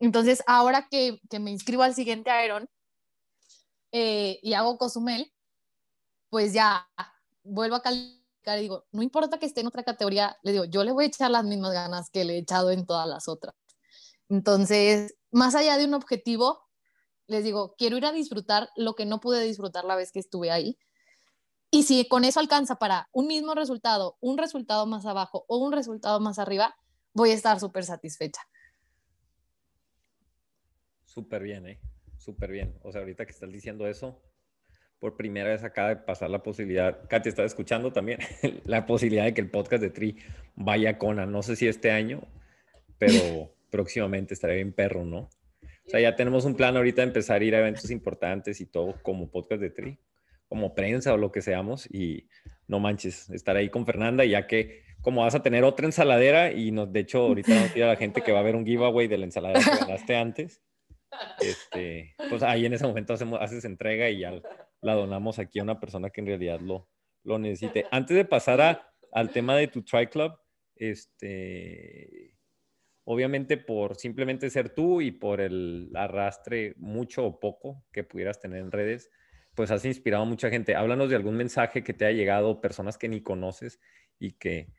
[0.00, 2.68] Entonces, ahora que, me inscribo al siguiente Iron
[3.92, 5.32] eh, y hago Cozumel,
[6.30, 6.88] pues ya
[7.42, 10.84] vuelvo a calificar y digo, no importa que esté en otra categoría, le digo, yo
[10.84, 13.54] le voy a echar las mismas ganas que le he echado en todas las otras.
[14.28, 16.60] Entonces, más allá de un objetivo,
[17.26, 20.50] les digo, quiero ir a disfrutar lo que no pude disfrutar la vez que estuve
[20.50, 20.78] ahí.
[21.70, 25.72] Y si con eso alcanza para un mismo resultado, un resultado más abajo o un
[25.72, 26.76] resultado más arriba,
[27.12, 28.42] voy a estar súper satisfecha.
[31.14, 31.78] Súper bien, ¿eh?
[32.16, 32.74] Súper bien.
[32.82, 34.20] O sea, ahorita que estás diciendo eso,
[34.98, 38.18] por primera vez acaba de pasar la posibilidad, Katy, ¿estás escuchando también?
[38.64, 40.16] la posibilidad de que el podcast de Tri
[40.56, 42.26] vaya con, no sé si este año,
[42.98, 45.30] pero próximamente estaré bien perro, ¿no?
[45.86, 48.66] O sea, ya tenemos un plan ahorita de empezar a ir a eventos importantes y
[48.66, 49.98] todo como podcast de Tri,
[50.48, 52.28] como prensa o lo que seamos y
[52.66, 56.72] no manches, estar ahí con Fernanda ya que como vas a tener otra ensaladera y
[56.72, 59.18] nos, de hecho ahorita nos a la gente que va a haber un giveaway de
[59.18, 60.62] la ensalada que ganaste antes.
[61.40, 64.32] Este, pues ahí en ese momento hacemos, haces entrega y ya
[64.80, 66.88] la donamos aquí a una persona que en realidad lo,
[67.22, 67.86] lo necesite.
[67.90, 70.32] Antes de pasar al tema de tu Tri Club,
[70.76, 72.36] este,
[73.04, 78.60] obviamente por simplemente ser tú y por el arrastre mucho o poco que pudieras tener
[78.60, 79.10] en redes,
[79.54, 80.74] pues has inspirado a mucha gente.
[80.74, 83.80] Háblanos de algún mensaje que te haya llegado, personas que ni conoces
[84.18, 84.72] y que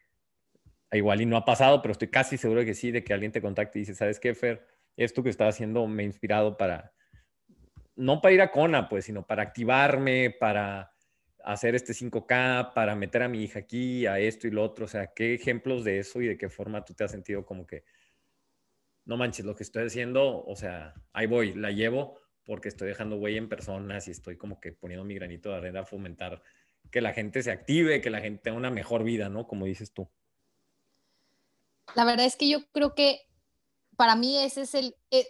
[0.92, 3.32] igual y no ha pasado, pero estoy casi seguro de que sí, de que alguien
[3.32, 4.66] te contacte y dice, ¿sabes qué, Fer?
[4.98, 6.94] Esto que estás haciendo me ha inspirado para,
[7.96, 10.92] no para ir a Kona, pues, sino para activarme, para
[11.44, 14.86] hacer este 5K, para meter a mi hija aquí, a esto y lo otro.
[14.86, 17.68] O sea, ¿qué ejemplos de eso y de qué forma tú te has sentido como
[17.68, 17.84] que
[19.06, 23.18] no manches, lo que estoy haciendo, o sea, ahí voy, la llevo porque estoy dejando
[23.18, 26.42] huella en personas y estoy como que poniendo mi granito de arena a fomentar
[26.92, 29.48] que la gente se active, que la gente tenga una mejor vida, ¿no?
[29.48, 30.10] Como dices tú.
[31.96, 33.22] La verdad es que yo creo que
[33.98, 35.28] para mí ese es el, eh,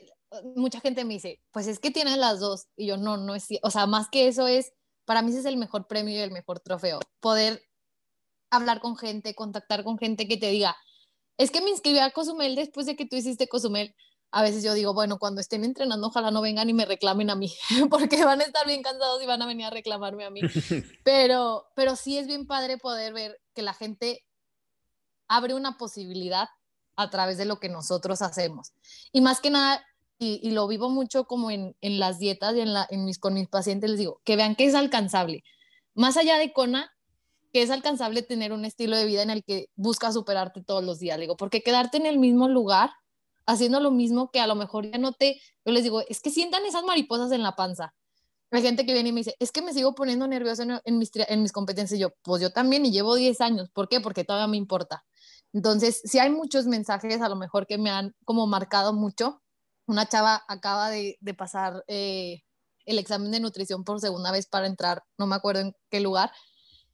[0.55, 3.47] mucha gente me dice, pues es que tienen las dos y yo no, no es,
[3.61, 4.73] o sea, más que eso es,
[5.05, 7.61] para mí ese es el mejor premio y el mejor trofeo, poder
[8.49, 10.75] hablar con gente, contactar con gente que te diga,
[11.37, 13.95] es que me inscribí a Cozumel después de que tú hiciste Cozumel.
[14.31, 17.35] A veces yo digo, bueno, cuando estén entrenando, ojalá no vengan y me reclamen a
[17.35, 17.53] mí,
[17.89, 20.41] porque van a estar bien cansados y van a venir a reclamarme a mí.
[21.03, 24.25] Pero, pero sí es bien padre poder ver que la gente
[25.27, 26.49] abre una posibilidad
[26.95, 28.73] a través de lo que nosotros hacemos.
[29.11, 29.85] Y más que nada,
[30.17, 33.33] y, lo vivo mucho como en, en las dietas y en, la, en mis, con
[33.33, 35.43] mis pacientes, les digo, que vean que es alcanzable.
[35.93, 36.91] Más allá de Kona,
[37.51, 40.99] que es alcanzable tener un estilo de vida en el que buscas superarte todos los
[40.99, 42.91] días, digo, porque quedarte en el mismo lugar
[43.45, 46.31] haciendo lo mismo que a lo mejor ya no te, yo les digo, es que
[46.31, 47.93] sientan esas mariposas en la panza.
[48.51, 51.11] Hay gente que viene y me dice, es que me sigo poniendo nerviosa en, mis,
[51.15, 51.97] en mis competencias.
[51.97, 53.69] Y yo, pues yo también y llevo 10 años.
[53.73, 53.99] ¿Por qué?
[53.99, 55.03] Porque todavía me importa.
[55.55, 59.41] Entonces, si hay muchos mensajes a lo mejor que me han como marcado mucho.
[59.87, 62.41] Una chava acaba de, pasar eh,
[62.85, 66.29] el examen de nutrición por segunda vez para entrar, no me acuerdo en qué lugar,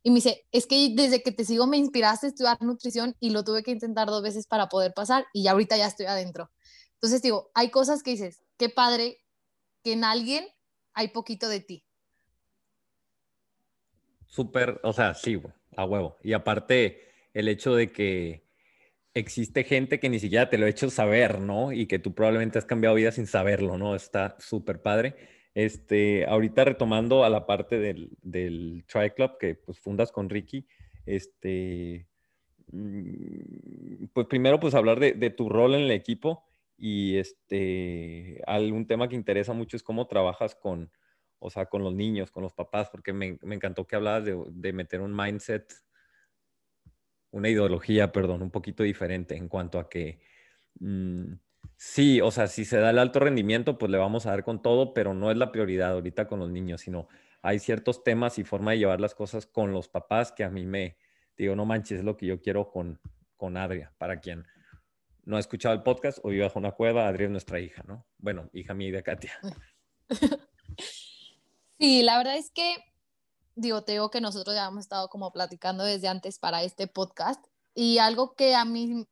[0.04, 3.32] y me dice, es que desde que te sigo me inspiraste a estudiar nutrición y
[3.32, 6.52] lo tuve que intentar dos veces para poder pasar y ahorita ya estoy adentro.
[6.96, 9.24] Entonces digo, hay cosas que dices, qué padre
[9.84, 10.46] que en alguien
[10.94, 11.86] hay poquito de ti.
[14.28, 15.42] Súper, o sea, sí,
[15.76, 16.18] a huevo.
[16.22, 18.51] Y aparte, el hecho de que
[19.14, 21.72] existe gente que ni siquiera te lo ha hecho saber, ¿no?
[21.72, 23.96] Y que tú probablemente has cambiado vida sin saberlo, ¿no?
[23.96, 25.16] Está súper padre.
[25.54, 30.66] Este, ahorita retomando a la parte del, del Tri Club que pues fundas con Ricky,
[31.06, 32.08] este,
[32.72, 36.46] mm, pues primero pues hablar de, de tu rol en el equipo
[36.78, 40.90] y este, algún tema que interesa mucho es cómo trabajas con,
[41.38, 44.42] o sea, con los niños, con los papás, porque me, me encantó que hablabas de,
[44.48, 45.72] de, meter un mindset,
[47.32, 50.20] una ideología, perdón, un poquito diferente en cuanto a que
[50.80, 51.34] mmm,
[51.84, 54.62] Sí, o sea, si se da el alto rendimiento, pues le vamos a dar con
[54.62, 57.08] todo, pero no es la prioridad ahorita con los niños, sino
[57.42, 60.64] hay ciertos temas y forma de llevar las cosas con los papás que a mí
[60.64, 60.98] me
[61.36, 63.00] digo, no manches, es lo que yo quiero con,
[63.36, 64.46] con Adria, para quien
[65.24, 68.06] no ha escuchado el podcast o vive bajo una cueva, Adria es nuestra hija, ¿no?
[68.20, 69.34] Bueno, hija mía de Katia.
[71.80, 72.76] Sí, la verdad es que,
[73.62, 77.44] digo, te digo que nosotros ya hemos estado como platicando desde antes para este podcast
[77.74, 79.08] y algo que a mí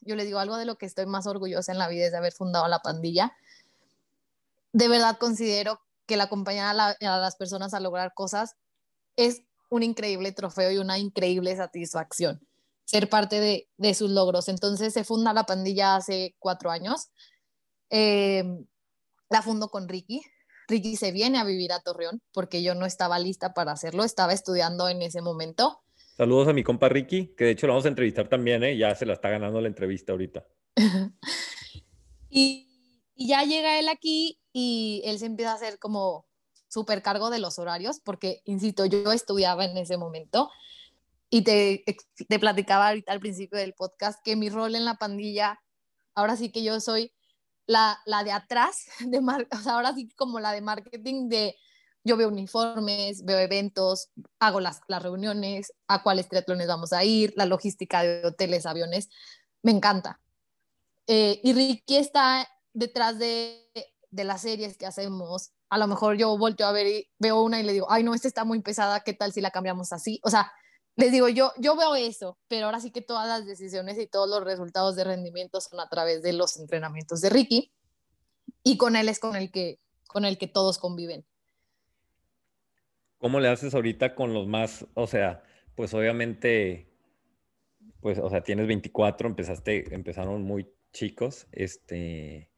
[0.00, 2.18] yo les digo algo de lo que estoy más orgullosa en la vida es de
[2.18, 3.36] haber fundado la pandilla.
[4.72, 8.56] De verdad considero que la acompañar a, la, a las personas a lograr cosas
[9.16, 12.46] es un increíble trofeo y una increíble satisfacción
[12.84, 14.48] ser parte de, de, sus logros.
[14.48, 17.08] Entonces se funda la pandilla hace cuatro años.
[17.88, 18.44] Eh,
[19.30, 20.20] la fundo con Ricky.
[20.68, 24.32] Ricky se viene a vivir a Torreón porque yo no estaba lista para hacerlo, estaba
[24.32, 25.80] estudiando en ese momento.
[26.16, 28.76] Saludos a mi compa Ricky, que de hecho lo vamos a entrevistar también, ¿eh?
[28.76, 30.46] ya se la está ganando la entrevista ahorita.
[32.30, 32.68] y,
[33.14, 36.26] y, ya llega él aquí y él se empieza a hacer como
[36.68, 40.50] súper cargo de los horarios, porque, insisto, yo estudiaba en ese momento
[41.28, 41.82] y te,
[42.28, 45.60] te platicaba ahorita al principio del podcast que mi rol en la pandilla,
[46.14, 47.12] ahora sí que yo soy
[47.66, 51.56] la, la de atrás, de o sea, ahora sí como la de marketing de
[52.04, 54.10] yo veo uniformes, veo eventos,
[54.40, 59.08] hago las, las reuniones, a cuáles triatlones vamos a ir, la logística de hoteles, aviones,
[59.62, 60.20] me encanta.
[61.06, 63.70] Eh, y Ricky está detrás de,
[64.10, 65.52] de, las series que hacemos.
[65.68, 68.14] A lo mejor yo volteo a ver y veo una y le digo, ay, no,
[68.14, 70.20] esta está muy pesada, ¿qué tal si la cambiamos así?
[70.24, 70.52] O sea,
[70.96, 74.28] les digo, yo, yo veo eso, pero ahora sí que todas las decisiones y todos
[74.28, 77.72] los resultados de rendimiento son a través de los entrenamientos de Ricky
[78.62, 81.24] y con él es con el que, con el que todos conviven.
[83.18, 85.42] ¿Cómo le haces ahorita con los más, o sea,
[85.74, 86.92] pues obviamente,
[88.00, 92.51] pues, o sea, tienes 24, empezaste, empezaron muy chicos, este,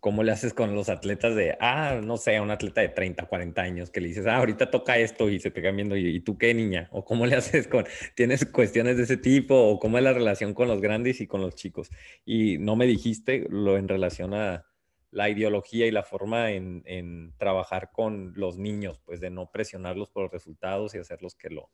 [0.00, 3.62] ¿cómo le haces con los atletas de, ah, no sé, un atleta de 30, 40
[3.62, 6.38] años que le dices, ah, ahorita toca esto y se te viendo, ¿y, ¿y tú
[6.38, 6.88] qué niña?
[6.92, 9.54] ¿O cómo le haces con, tienes cuestiones de ese tipo?
[9.54, 11.90] ¿O cómo es la relación con los grandes y con los chicos?
[12.24, 14.64] Y no me dijiste lo en relación a,
[15.10, 20.10] la ideología y la forma en, en, trabajar con los niños, pues de no presionarlos
[20.10, 21.70] por los resultados y hacerlos que lo,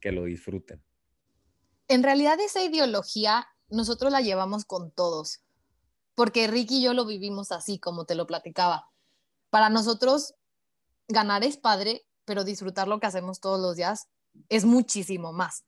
[0.00, 0.82] que lo disfruten.
[1.88, 5.42] En realidad esa ideología nosotros la llevamos con todos,
[6.20, 8.90] porque Ricky y yo lo vivimos así, como te lo platicaba.
[9.48, 10.34] Para nosotros,
[11.08, 14.06] ganar es padre, pero disfrutar lo que hacemos todos los días
[14.50, 15.64] es muchísimo más.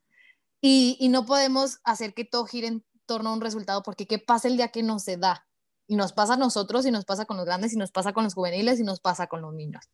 [0.61, 4.47] Y, no podemos hacer que todo gire en torno a un resultado, porque ¿qué pasa
[4.47, 5.47] el día que no se da?
[5.87, 8.25] Y nos pasa a nosotros, y nos pasa con los grandes, y nos pasa con
[8.25, 9.89] los juveniles, y nos pasa con los niños.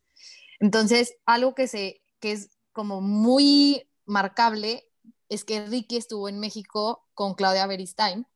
[0.59, 4.91] Entonces, algo que, se, que es como muy marcable
[5.29, 8.27] es que Ricky estuvo en México con Claudia Beristain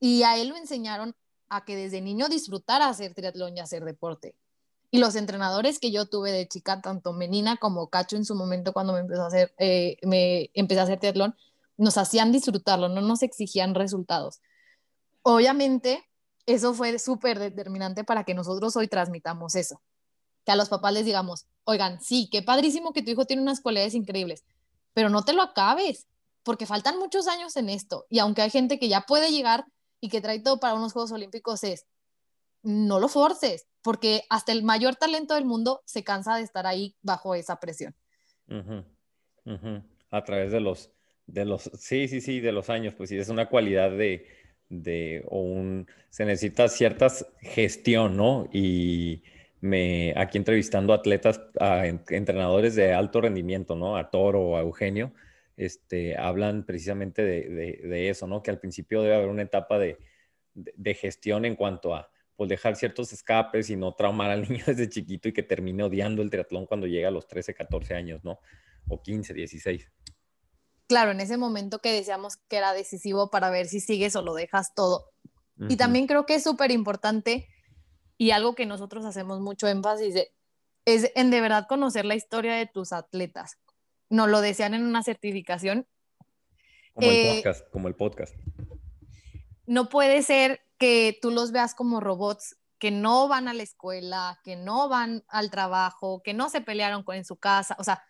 [0.00, 1.14] y a él lo enseñaron
[1.48, 4.34] a que desde niño disfrutara hacer triatlón y hacer deporte.
[4.90, 8.72] Y los entrenadores que yo tuve de chica, tanto Menina como Cacho en su momento
[8.72, 11.34] cuando me empezó a hacer, eh, me empecé a hacer triatlón,
[11.76, 14.40] nos hacían disfrutarlo, no nos exigían resultados.
[15.22, 16.04] Obviamente,
[16.46, 19.80] eso fue súper determinante para que nosotros hoy transmitamos eso.
[20.44, 23.60] Que a los papás les digamos, oigan, sí, qué padrísimo que tu hijo tiene unas
[23.60, 24.44] cualidades increíbles,
[24.92, 26.06] pero no te lo acabes,
[26.42, 28.06] porque faltan muchos años en esto.
[28.10, 29.64] Y aunque hay gente que ya puede llegar
[30.04, 31.86] y que trae todo para unos Juegos Olímpicos, es,
[32.62, 36.94] no lo forces, porque hasta el mayor talento del mundo se cansa de estar ahí
[37.00, 37.94] bajo esa presión.
[38.46, 38.84] Uh -huh.
[39.46, 39.82] Uh.
[40.10, 40.90] A través de los,
[41.26, 44.26] de los, sí, sí, sí, de los años, pues sí, es una cualidad de,
[44.68, 47.08] de o un, se necesita cierta
[47.40, 48.46] gestión, ¿no?
[48.52, 49.22] Y
[49.62, 53.96] me, aquí entrevistando atletas, a entrenadores de alto rendimiento, ¿no?
[53.96, 55.14] A Toro a Eugenio,
[55.56, 58.42] este, hablan precisamente de, de, de, eso, ¿no?
[58.42, 59.98] Que al principio debe haber una etapa de,
[60.54, 64.88] de, gestión en cuanto a pues, dejar ciertos escapes y no traumar al niño desde
[64.88, 68.40] chiquito y que termine odiando el triatlón cuando llega a los 13, 14 años, ¿no?
[68.88, 69.90] O 15, 16
[70.86, 74.34] claro, en ese momento que decíamos que era decisivo para ver si sigues o lo
[74.34, 75.10] dejas todo.
[75.58, 75.72] Uh -huh.
[75.72, 77.48] Y también creo que es súper importante
[78.16, 80.32] y algo que nosotros hacemos mucho énfasis de,
[80.84, 83.58] es en de verdad conocer la historia de tus atletas.
[84.08, 85.86] Nos lo decían en una certificación.
[86.92, 88.34] Como eh, el podcast, como el podcast.
[89.66, 94.40] No puede ser que tú los veas como robots que no van a la escuela,
[94.44, 98.02] que no van al trabajo, que no se pelearon con en su casa, o sea,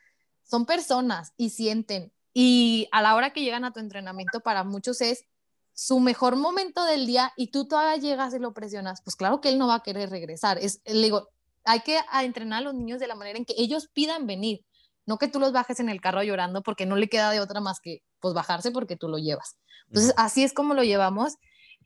[0.43, 2.13] son personas y sienten.
[2.33, 5.27] Y a la hora que llegan a tu entrenamiento, para muchos es
[5.73, 9.49] su mejor momento del día y tú todavía llegas y lo presionas, pues claro que
[9.49, 10.59] él no va a querer regresar.
[10.59, 11.29] Es, le digo,
[11.65, 14.65] hay que entrenar a los niños de la manera en que ellos pidan venir,
[15.07, 17.61] no que tú los bajes en el carro llorando porque no le queda de otra
[17.61, 19.57] más que pues bajarse porque tú lo llevas.
[19.89, 21.37] Entonces, así es como lo llevamos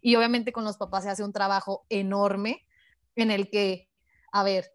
[0.00, 2.66] y obviamente con los papás se hace un trabajo enorme
[3.16, 3.88] en el que,
[4.32, 4.72] a ver,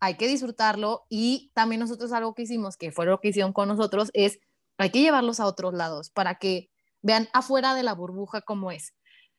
[0.00, 3.68] hay que disfrutarlo y también nosotros algo que hicimos, que fue lo que hicieron con
[3.68, 4.38] nosotros, es
[4.76, 6.70] hay que llevarlos a otros lados para que
[7.02, 8.94] vean afuera de la burbuja cómo es.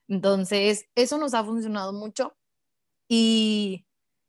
[0.08, 2.36] Entonces, eso nos ha funcionado mucho
[3.08, 3.85] y,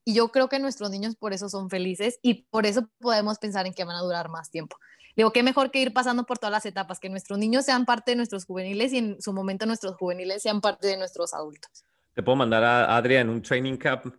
[0.07, 3.67] y yo creo que nuestros niños por eso son felices y por eso podemos pensar
[3.67, 4.77] en que van a durar más tiempo.
[5.17, 8.13] Digo, qué mejor que ir pasando por todas las etapas, que nuestros niños sean parte
[8.13, 11.85] de nuestros juveniles y en su momento nuestros juveniles sean parte de nuestros adultos.
[12.15, 14.15] Te puedo mandar a Adria en un training camp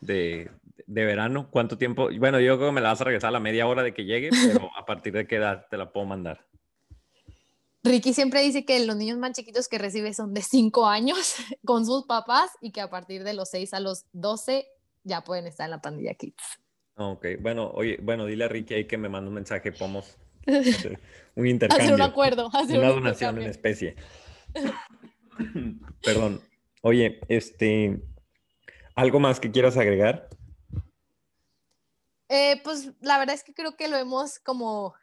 [0.00, 0.50] de,
[0.86, 1.48] de verano.
[1.50, 2.10] ¿Cuánto tiempo?
[2.18, 4.04] Bueno, yo creo que me la vas a regresar a la media hora de que
[4.04, 6.46] llegue, pero a partir de qué edad te la puedo mandar.
[7.82, 11.86] Ricky siempre dice que los niños más chiquitos que recibe son de 5 años con
[11.86, 14.66] sus papás y que a partir de los 6 a los 12
[15.04, 16.60] ya pueden estar en la pandilla Kids.
[16.96, 20.18] Ok, bueno, oye, bueno, dile a Ricky ahí que me mande un mensaje, podemos
[21.34, 21.86] un intercambio.
[21.86, 23.96] Hacer un acuerdo, hacer una un donación en especie.
[26.02, 26.40] Perdón.
[26.82, 28.02] Oye, este,
[28.94, 30.28] ¿algo más que quieras agregar?
[32.28, 34.94] Eh, pues la verdad es que creo que lo hemos como...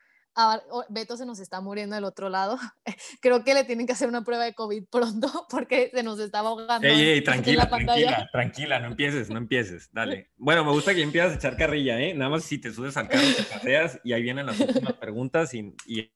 [0.89, 2.57] Beto se nos está muriendo del otro lado.
[3.21, 6.49] Creo que le tienen que hacer una prueba de COVID pronto porque se nos estaba
[6.49, 6.87] ahogando.
[6.87, 10.31] Ey, tranquila, tranquila, tranquila, no empieces, no empieces, dale.
[10.37, 12.13] Bueno, me gusta que empiezas a echar carrilla, ¿eh?
[12.13, 15.53] Nada más si te subes al carro, te paseas y ahí vienen las últimas preguntas
[15.53, 16.11] y, y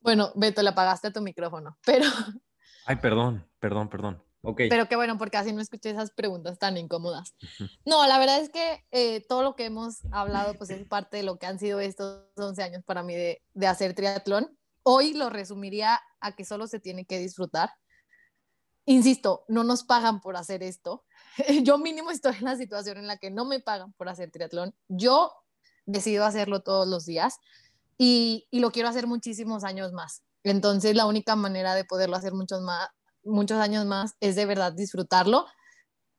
[0.00, 2.06] Bueno, Beto, le apagaste a tu micrófono, pero,
[2.84, 4.29] Ay, perdón, perdón, perdón.
[4.42, 4.62] Ok.
[4.70, 7.34] pero qué bueno, porque así no escuché esas preguntas tan incómodas.
[7.84, 11.22] No, la verdad es que eh, todo lo que hemos hablado, pues es parte de
[11.22, 14.56] lo que han sido estos 11 años para mí de, de hacer triatlón.
[14.82, 17.70] Hoy lo resumiría a que solo se tiene que disfrutar.
[18.86, 21.04] Insisto, no nos pagan por hacer esto.
[21.62, 24.74] Yo mínimo estoy en la situación en la que no me pagan por hacer triatlón.
[24.88, 25.32] Yo
[25.84, 27.36] decido hacerlo todos los días
[27.98, 30.22] y, y lo quiero hacer muchísimos años más.
[30.42, 32.88] Entonces, la única manera de poderlo hacer muchos, más,
[33.24, 35.46] muchos años más es de verdad disfrutarlo.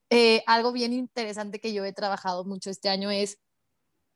[0.09, 3.39] Eh, algo bien interesante que yo he trabajado mucho este año es,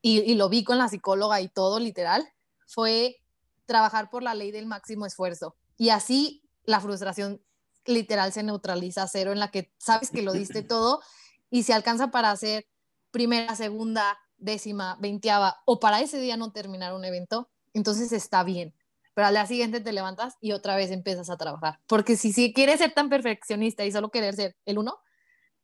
[0.01, 2.27] y, y lo vi con la psicóloga y todo, literal,
[2.67, 3.17] fue
[3.65, 5.55] trabajar por la ley del máximo esfuerzo.
[5.77, 7.41] Y así la frustración
[7.85, 11.01] literal se neutraliza a cero, en la que sabes que lo diste todo
[11.49, 12.67] y se alcanza para hacer
[13.11, 18.73] primera, segunda, décima, veinteava, o para ese día no terminar un evento, entonces está bien.
[19.15, 21.79] Pero al día siguiente te levantas y otra vez empiezas a trabajar.
[21.87, 24.99] Porque si, si quieres ser tan perfeccionista y solo querer ser el uno,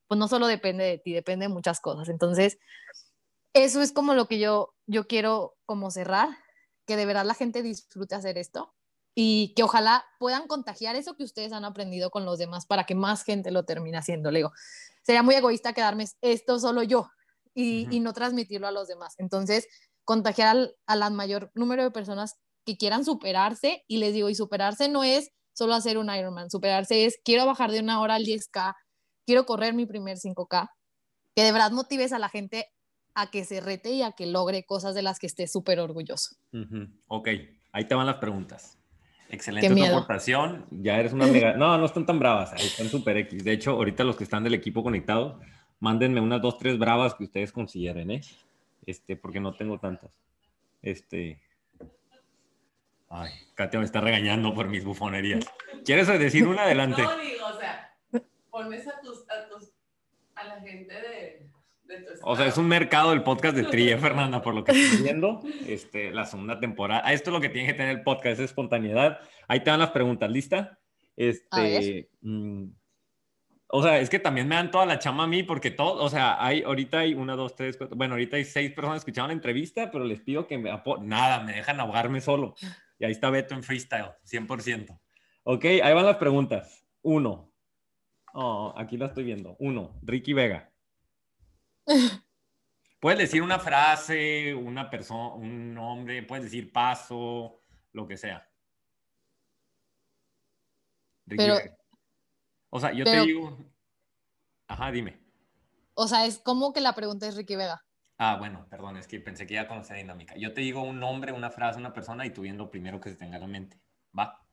[0.08, 2.08] pues no solo depende de ti, depende de muchas cosas.
[2.08, 2.58] Entonces,
[3.54, 6.30] eso es como lo que yo, yo quiero como cerrar,
[6.88, 8.74] que de verdad la gente disfrute hacer esto
[9.14, 12.96] y que ojalá puedan contagiar eso que ustedes han aprendido con los demás para que
[12.96, 14.32] más gente lo termine haciendo.
[14.32, 14.54] Le digo,
[15.04, 17.10] sería muy egoísta quedarme esto solo yo
[17.54, 19.16] y, y no transmitirlo a los demás.
[19.18, 19.68] Entonces,
[20.06, 24.36] contagiar al, a la mayor número de personas que quieran superarse y les digo, y
[24.36, 28.24] superarse no es solo hacer un Ironman, superarse es quiero bajar de una hora al
[28.24, 28.74] 10K,
[29.26, 30.70] quiero correr mi primer 5K,
[31.36, 32.68] que de verdad motives a la gente
[33.14, 36.36] a que se rete y a que logre cosas de las que esté súper orgulloso.
[36.54, 36.88] Ujú.
[37.08, 37.30] Ok,
[37.74, 38.78] ahí te van las preguntas.
[39.30, 40.66] Excelente tu aportación.
[40.72, 41.54] Ya eres una mega.
[41.56, 42.52] No, no están tan bravas.
[42.52, 43.44] ahí Están super X.
[43.44, 45.40] De hecho, ahorita los que están del equipo conectado,
[45.80, 48.22] mándenme unas dos, tres bravas que ustedes consideren, ¿eh?
[48.86, 50.12] Este, porque no tengo tantas.
[50.82, 51.42] Este.
[53.14, 55.46] Ay, Katia me está regañando por mis bufonerías.
[55.84, 57.04] ¿Quieres decir una adelante?
[57.04, 57.94] No, digo, o sea,
[58.50, 59.74] pones a, tus, a, tus,
[60.36, 61.50] a la gente de,
[61.84, 64.64] de tu O sea, es un mercado del podcast de Tri, ¿eh, Fernanda, por lo
[64.64, 65.42] que estoy viendo.
[65.68, 67.02] Este, la segunda temporada.
[67.04, 69.20] Ah, Esto es lo que tiene que tener el podcast, es espontaneidad.
[69.50, 70.80] Ahí te van las preguntas, ¿lista?
[71.18, 72.64] Este, mm,
[73.74, 76.10] o sea, es que también me dan toda la chama a mí, porque todo, o
[76.10, 79.34] sea, hay, ahorita hay una, dos, tres, cuatro, bueno, ahorita hay seis personas escuchando la
[79.34, 82.56] entrevista, pero les pido que me apo nada, me dejan ahogarme solo.
[83.02, 85.02] Y ahí está Beto en freestyle, 100%.
[85.44, 86.86] Ok, ahí van las preguntas.
[87.02, 87.52] Uno.
[88.32, 89.56] Oh, aquí la estoy viendo.
[89.58, 90.72] Uno, Ricky Vega.
[93.00, 97.60] Puedes decir una frase, una persona, un nombre, puedes decir paso,
[97.94, 98.48] lo que sea.
[101.26, 101.78] Ricky Pero- Vega.
[102.70, 103.58] O sea, yo pero- te digo.
[104.68, 105.20] Ajá, dime.
[105.96, 107.84] O sea, es como que la pregunta es Ricky Vega.
[108.24, 110.36] Ah, bueno, perdón, es que pensé que ya conocía dinámica.
[110.38, 113.10] Yo te digo un nombre, una frase, una persona y tú bien lo primero que
[113.10, 113.82] se tenga en la mente.
[114.18, 114.46] ¿Va?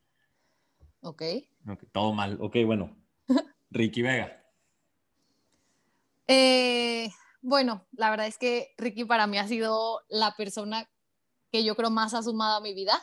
[1.03, 1.23] Ok.
[1.69, 2.39] Ok, todo mal.
[2.41, 2.97] Ok, bueno.
[3.71, 4.43] Ricky Vega.
[6.29, 7.11] Eh,
[7.43, 10.89] bueno, la verdad es que Ricky para mí ha sido la persona
[11.53, 12.99] que yo creo más ha sumado a mi vida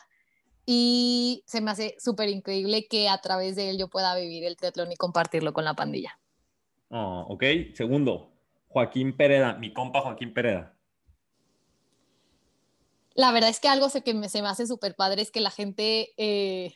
[0.66, 4.56] y se me hace súper increíble que a través de él yo pueda vivir el
[4.56, 6.18] triatlón y compartirlo con la pandilla.
[6.88, 8.35] Oh, ok, segundo,
[8.76, 10.76] Joaquín Pereda, mi compa Joaquín Pereda.
[13.14, 16.12] La verdad es que algo que se me hace súper padre es que la gente
[16.18, 16.74] eh,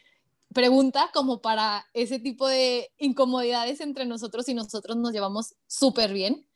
[0.54, 6.48] pregunta como para ese tipo de incomodidades entre nosotros y nosotros nos llevamos súper bien.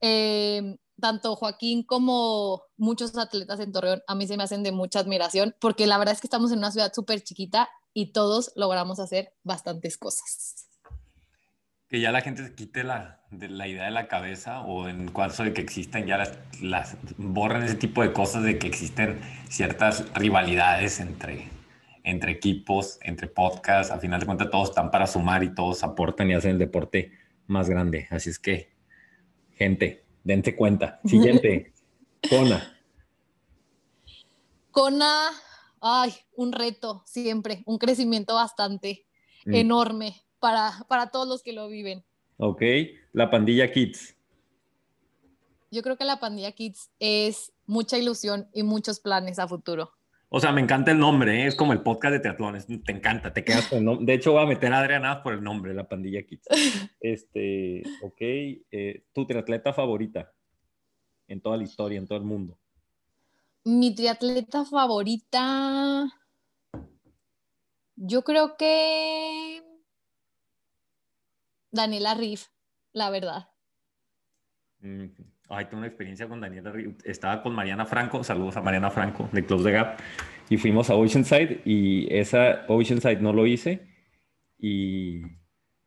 [0.00, 4.98] Eh, tanto Joaquín como muchos atletas en Torreón a mí se me hacen de mucha
[4.98, 8.98] admiración porque la verdad es que estamos en una ciudad súper chiquita y todos logramos
[8.98, 10.69] hacer bastantes cosas.
[11.90, 15.08] Que ya la gente se quite la, de la idea de la cabeza o en
[15.08, 19.20] caso de que existan ya las, las borren ese tipo de cosas de que existen
[19.48, 21.48] ciertas rivalidades entre,
[22.04, 23.92] entre equipos, entre podcasts.
[23.92, 27.12] A final de cuentas todos están para sumar y todos aportan y hacen el deporte
[27.48, 28.06] más grande.
[28.10, 28.72] Así es que,
[29.56, 31.00] gente, dense cuenta.
[31.04, 31.72] Siguiente,
[32.30, 32.76] Kona.
[34.70, 35.30] Kona,
[35.80, 39.06] ay, un reto siempre, un crecimiento bastante
[39.46, 39.54] Mm.
[39.54, 42.02] enorme para, para todos los que lo viven.
[42.38, 42.62] Ok,
[43.12, 44.16] la pandilla Kids.
[45.70, 49.92] Yo creo que la pandilla Kids es mucha ilusión y muchos planes a futuro.
[50.32, 51.46] O sea, me encanta el nombre, ¿eh?
[51.48, 54.06] es como el podcast de triatlones, te encanta, te quedas con el nombre.
[54.06, 56.46] De hecho, voy a meter a Adriana por el nombre, la pandilla Kids.
[57.00, 60.32] Este, ok, eh, tu triatleta favorita
[61.26, 62.56] en toda la historia, en todo el mundo.
[63.64, 66.06] Mi triatleta favorita,
[67.96, 69.59] yo creo que
[71.70, 72.46] Daniela Riff,
[72.92, 73.48] la verdad.
[74.80, 75.06] Mm,
[75.52, 76.72] Ay, tengo una experiencia con Daniela.
[76.72, 79.98] Ri- Estaba con Mariana Franco, saludos a Mariana Franco de Close the Gap,
[80.48, 83.86] y fuimos a Oceanside y esa Oceanside no lo hice
[84.58, 85.22] y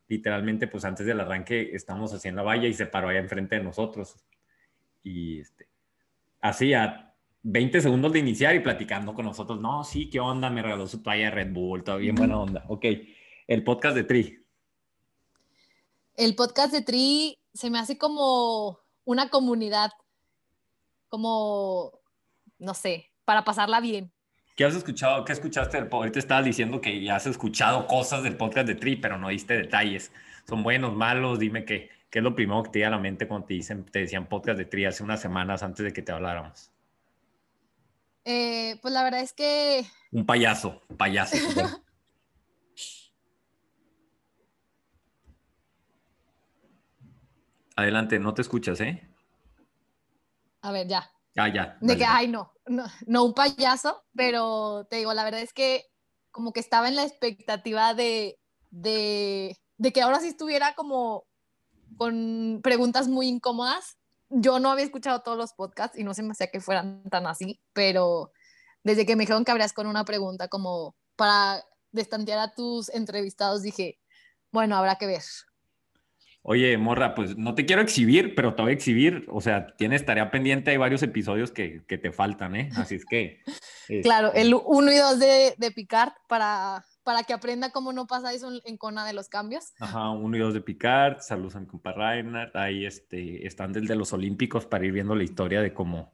[0.09, 3.63] literalmente pues antes del arranque estamos en la valla y se paró allá enfrente de
[3.63, 4.17] nosotros
[5.01, 5.67] y este,
[6.41, 10.49] así a 20 segundos de iniciar y platicando con nosotros, no, sí, ¿qué onda?
[10.49, 12.63] Me regaló su toalla de Red Bull, todo bien buena onda.
[12.67, 12.85] Ok,
[13.47, 14.42] el podcast de Tri.
[16.15, 19.91] El podcast de Tri se me hace como una comunidad,
[21.09, 21.99] como,
[22.59, 24.11] no sé, para pasarla bien.
[24.55, 25.25] ¿Qué has escuchado?
[25.25, 26.03] ¿Qué escuchaste del podcast?
[26.03, 29.57] Ahorita estabas diciendo que ya has escuchado cosas del podcast de Tri, pero no diste
[29.57, 30.11] detalles.
[30.47, 31.39] ¿Son buenos, malos?
[31.39, 33.83] Dime qué, qué es lo primero que te llega a la mente cuando te, dicen,
[33.85, 36.69] te decían podcast de Tri hace unas semanas antes de que te habláramos.
[38.25, 41.35] Eh, pues la verdad es que Un payaso, payaso.
[47.75, 49.09] Adelante, no te escuchas, ¿eh?
[50.61, 51.09] A ver, ya.
[51.35, 51.77] Ah, ya.
[51.81, 55.85] De que, ay, no, no, no un payaso, pero te digo, la verdad es que
[56.31, 58.39] como que estaba en la expectativa de,
[58.69, 61.25] de, de que ahora sí estuviera como
[61.97, 63.97] con preguntas muy incómodas.
[64.29, 67.27] Yo no había escuchado todos los podcasts y no se me hacía que fueran tan
[67.27, 68.31] así, pero
[68.83, 73.61] desde que me dijeron que habrías con una pregunta como para destantear a tus entrevistados,
[73.61, 73.99] dije,
[74.51, 75.21] bueno, habrá que ver.
[76.45, 79.25] Oye, morra, pues no te quiero exhibir, pero te voy a exhibir.
[79.29, 82.69] O sea, tienes tarea pendiente, hay varios episodios que, que te faltan, ¿eh?
[82.75, 83.41] Así es que.
[84.01, 88.07] Claro, este, el 1 y 2 de, de Picard para, para que aprenda cómo no
[88.07, 89.73] pasa eso en, Cona de los cambios.
[89.79, 92.55] Ajá, uno y dos de Picard, saludos a mi compa Reinhardt.
[92.55, 96.13] Ahí este, están desde los Olímpicos para ir viendo la historia de cómo,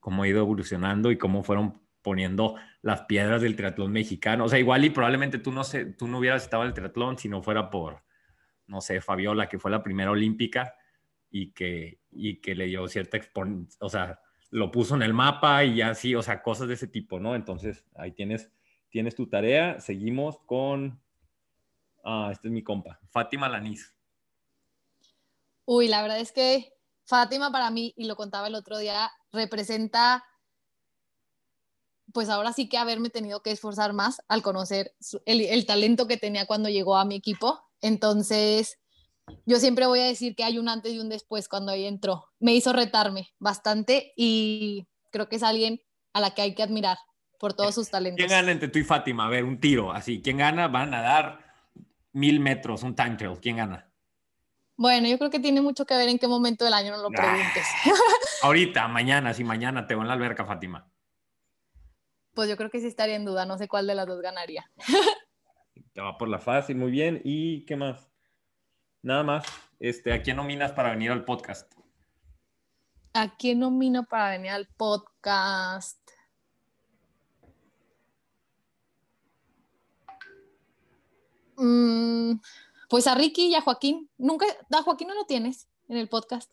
[0.00, 4.44] cómo ha ido evolucionando y cómo fueron poniendo las piedras del triatlón mexicano.
[4.44, 7.16] O sea, igual y probablemente tú no, sé, tú no hubieras estado en el triatlón
[7.16, 8.02] si no fuera por,
[8.66, 10.76] no sé, Fabiola, que fue la primera olímpica
[11.30, 14.20] y que, y que le dio cierta expon o sea,
[14.50, 17.34] lo puso en el mapa y así, o sea, cosas de ese tipo, ¿no?
[17.34, 18.52] Entonces, ahí tienes,
[18.88, 19.80] tienes tu tarea.
[19.80, 21.02] Seguimos con,
[22.04, 23.92] ah, este es mi compa, Fátima Lanís.
[25.64, 26.72] Uy, la verdad es que
[27.04, 30.24] Fátima para mí, y lo contaba el otro día, representa,
[32.12, 34.94] pues ahora sí que haberme tenido que esforzar más al conocer
[35.26, 37.63] el, el talento que tenía cuando llegó a mi equipo.
[37.84, 38.78] Entonces,
[39.44, 42.30] yo siempre voy a decir que hay un antes y un después cuando ella entró.
[42.40, 45.82] Me hizo retarme bastante y creo que es alguien
[46.14, 46.96] a la que hay que admirar
[47.38, 48.16] por todos sus talentos.
[48.24, 49.26] ¿Quién gana entre tú y Fátima?
[49.26, 50.22] A ver, un tiro, así.
[50.22, 50.66] ¿Quién gana?
[50.68, 51.44] Van a dar
[52.12, 53.38] mil metros, un time trail.
[53.38, 53.90] ¿Quién gana?
[54.76, 57.08] Bueno, yo creo que tiene mucho que ver en qué momento del año no lo
[57.08, 57.12] Ah.
[57.16, 57.66] preguntes.
[58.42, 60.90] Ahorita, mañana, si mañana te va en la alberca, Fátima.
[62.32, 64.70] Pues yo creo que sí estaría en duda, no sé cuál de las dos ganaría.
[65.98, 67.20] Va por la fácil, muy bien.
[67.24, 68.10] ¿Y qué más?
[69.02, 69.44] Nada más.
[69.78, 71.72] Este, ¿A quién nominas para venir al podcast?
[73.12, 76.00] ¿A quién nomino para venir al podcast?
[81.56, 82.40] Mm,
[82.88, 84.10] pues a Ricky y a Joaquín.
[84.18, 86.50] Nunca, a Joaquín no lo tienes en el podcast.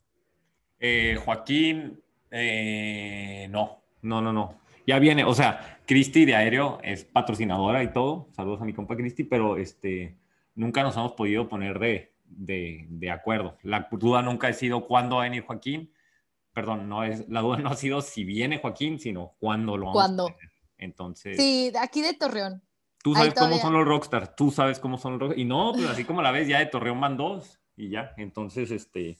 [0.80, 2.00] Eh, Joaquín,
[2.30, 4.62] eh, no, no, no, no.
[4.86, 8.30] Ya viene, o sea, Cristi de Aéreo es patrocinadora y todo.
[8.34, 10.18] Saludos a mi compa Cristi, pero este,
[10.56, 13.58] nunca nos hemos podido poner de, de, de acuerdo.
[13.62, 15.92] La duda nunca ha sido cuándo va a venir Joaquín.
[16.54, 20.02] Perdón, no es, la duda no ha sido si viene Joaquín, sino cuándo lo vamos
[20.02, 20.28] ¿Cuándo?
[20.30, 20.52] a tener.
[20.78, 22.64] Entonces, Sí, aquí de Torreón.
[23.04, 25.42] tú sabes cómo son los rockstars, tú sabes cómo son los rockstars.
[25.42, 28.14] Y no, pues así como la ves, ya de Torreón van dos y ya.
[28.16, 29.18] Entonces, este,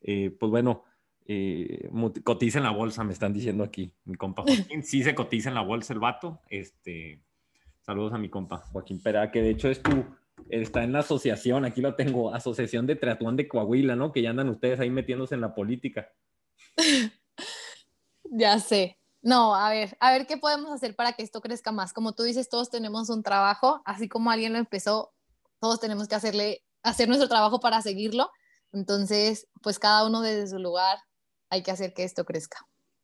[0.00, 0.82] eh, pues bueno,
[1.28, 1.90] eh,
[2.22, 3.92] cotiza en la bolsa, me están diciendo aquí.
[4.04, 6.40] Mi compa Joaquín, sí se cotiza en la bolsa el vato.
[6.48, 7.22] Este,
[7.82, 10.04] saludos a mi compa Joaquín Pera, que de hecho es tu,
[10.48, 14.12] está en la asociación, aquí lo tengo, Asociación de Triatlón de Coahuila, ¿no?
[14.12, 16.08] Que ya andan ustedes ahí metiéndose en la política.
[18.28, 18.98] Ya sé.
[19.22, 21.92] No, a ver, a ver qué podemos hacer para que esto crezca más.
[21.92, 25.12] Como tú dices, todos tenemos un trabajo, así como alguien lo empezó,
[25.60, 28.30] todos tenemos que hacerle, hacer nuestro trabajo para seguirlo.
[28.72, 30.98] Entonces, pues cada uno desde su lugar
[31.50, 32.58] hay que hacer que esto crezca.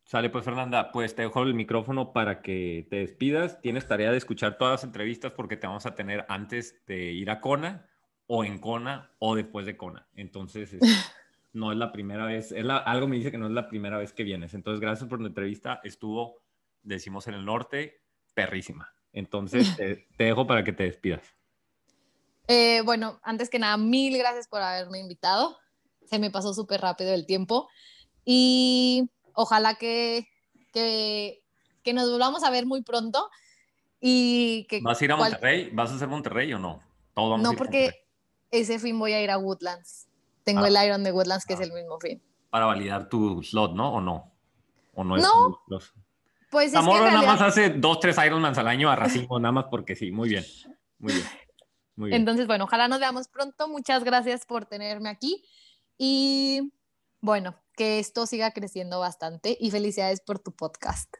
[0.05, 3.61] Sale pues Fernanda, pues te dejo el micrófono para que te despidas.
[3.61, 7.31] Tienes tarea de escuchar todas las entrevistas porque te vamos a tener antes de ir
[7.31, 7.89] a Kona
[8.27, 10.09] o en Kona o después de Kona.
[10.15, 10.81] Entonces, es-
[11.53, 13.97] no es la primera vez, es la- algo me dice que no es la primera
[13.97, 14.55] vez que vienes.
[14.55, 15.81] Entonces, gracias por la entrevista.
[15.85, 16.43] Estuvo,
[16.83, 18.03] decimos en el norte,
[18.35, 18.93] perrísima.
[19.13, 21.23] Entonces, te, te dejo para que te despidas.
[22.49, 25.57] Eh, bueno, antes que nada, mil gracias por haberme invitado.
[26.05, 27.69] Se me pasó súper rápido el tiempo
[28.25, 30.29] y ojalá que,
[30.73, 31.43] que,
[31.83, 33.29] que nos volvamos a ver muy pronto
[34.01, 34.81] y que...
[34.83, 35.71] ¿Vas a ir a cual- Monterrey?
[35.73, 36.81] ¿Vas a hacer Monterrey o no?
[37.15, 38.05] Todos vamos a No, ir porque
[38.51, 40.09] ese fin voy a ir a Woodlands.
[40.45, 40.69] Tengo Ah.
[40.69, 42.21] el Iron de Woodlands, que es el mismo fin.
[42.51, 43.95] para validar tu slot, ¿no?
[43.95, 44.31] ¿O no?
[44.95, 45.17] ¿O no?
[45.17, 45.59] es No.
[46.51, 49.39] Pues es que Zamorro nada realidad- más hace dos, tres Ironmans al año a racimo,
[49.41, 50.11] nada más porque sí.
[50.13, 50.45] Muy bien.
[50.99, 51.27] Muy bien.
[51.97, 52.21] Muy bien.
[52.21, 53.69] Entonces, bueno, ojalá nos veamos pronto.
[53.69, 55.43] Muchas gracias por tenerme aquí.
[55.97, 56.73] Y
[57.23, 61.13] bueno, que esto siga creciendo bastante y felicidades por tu podcast.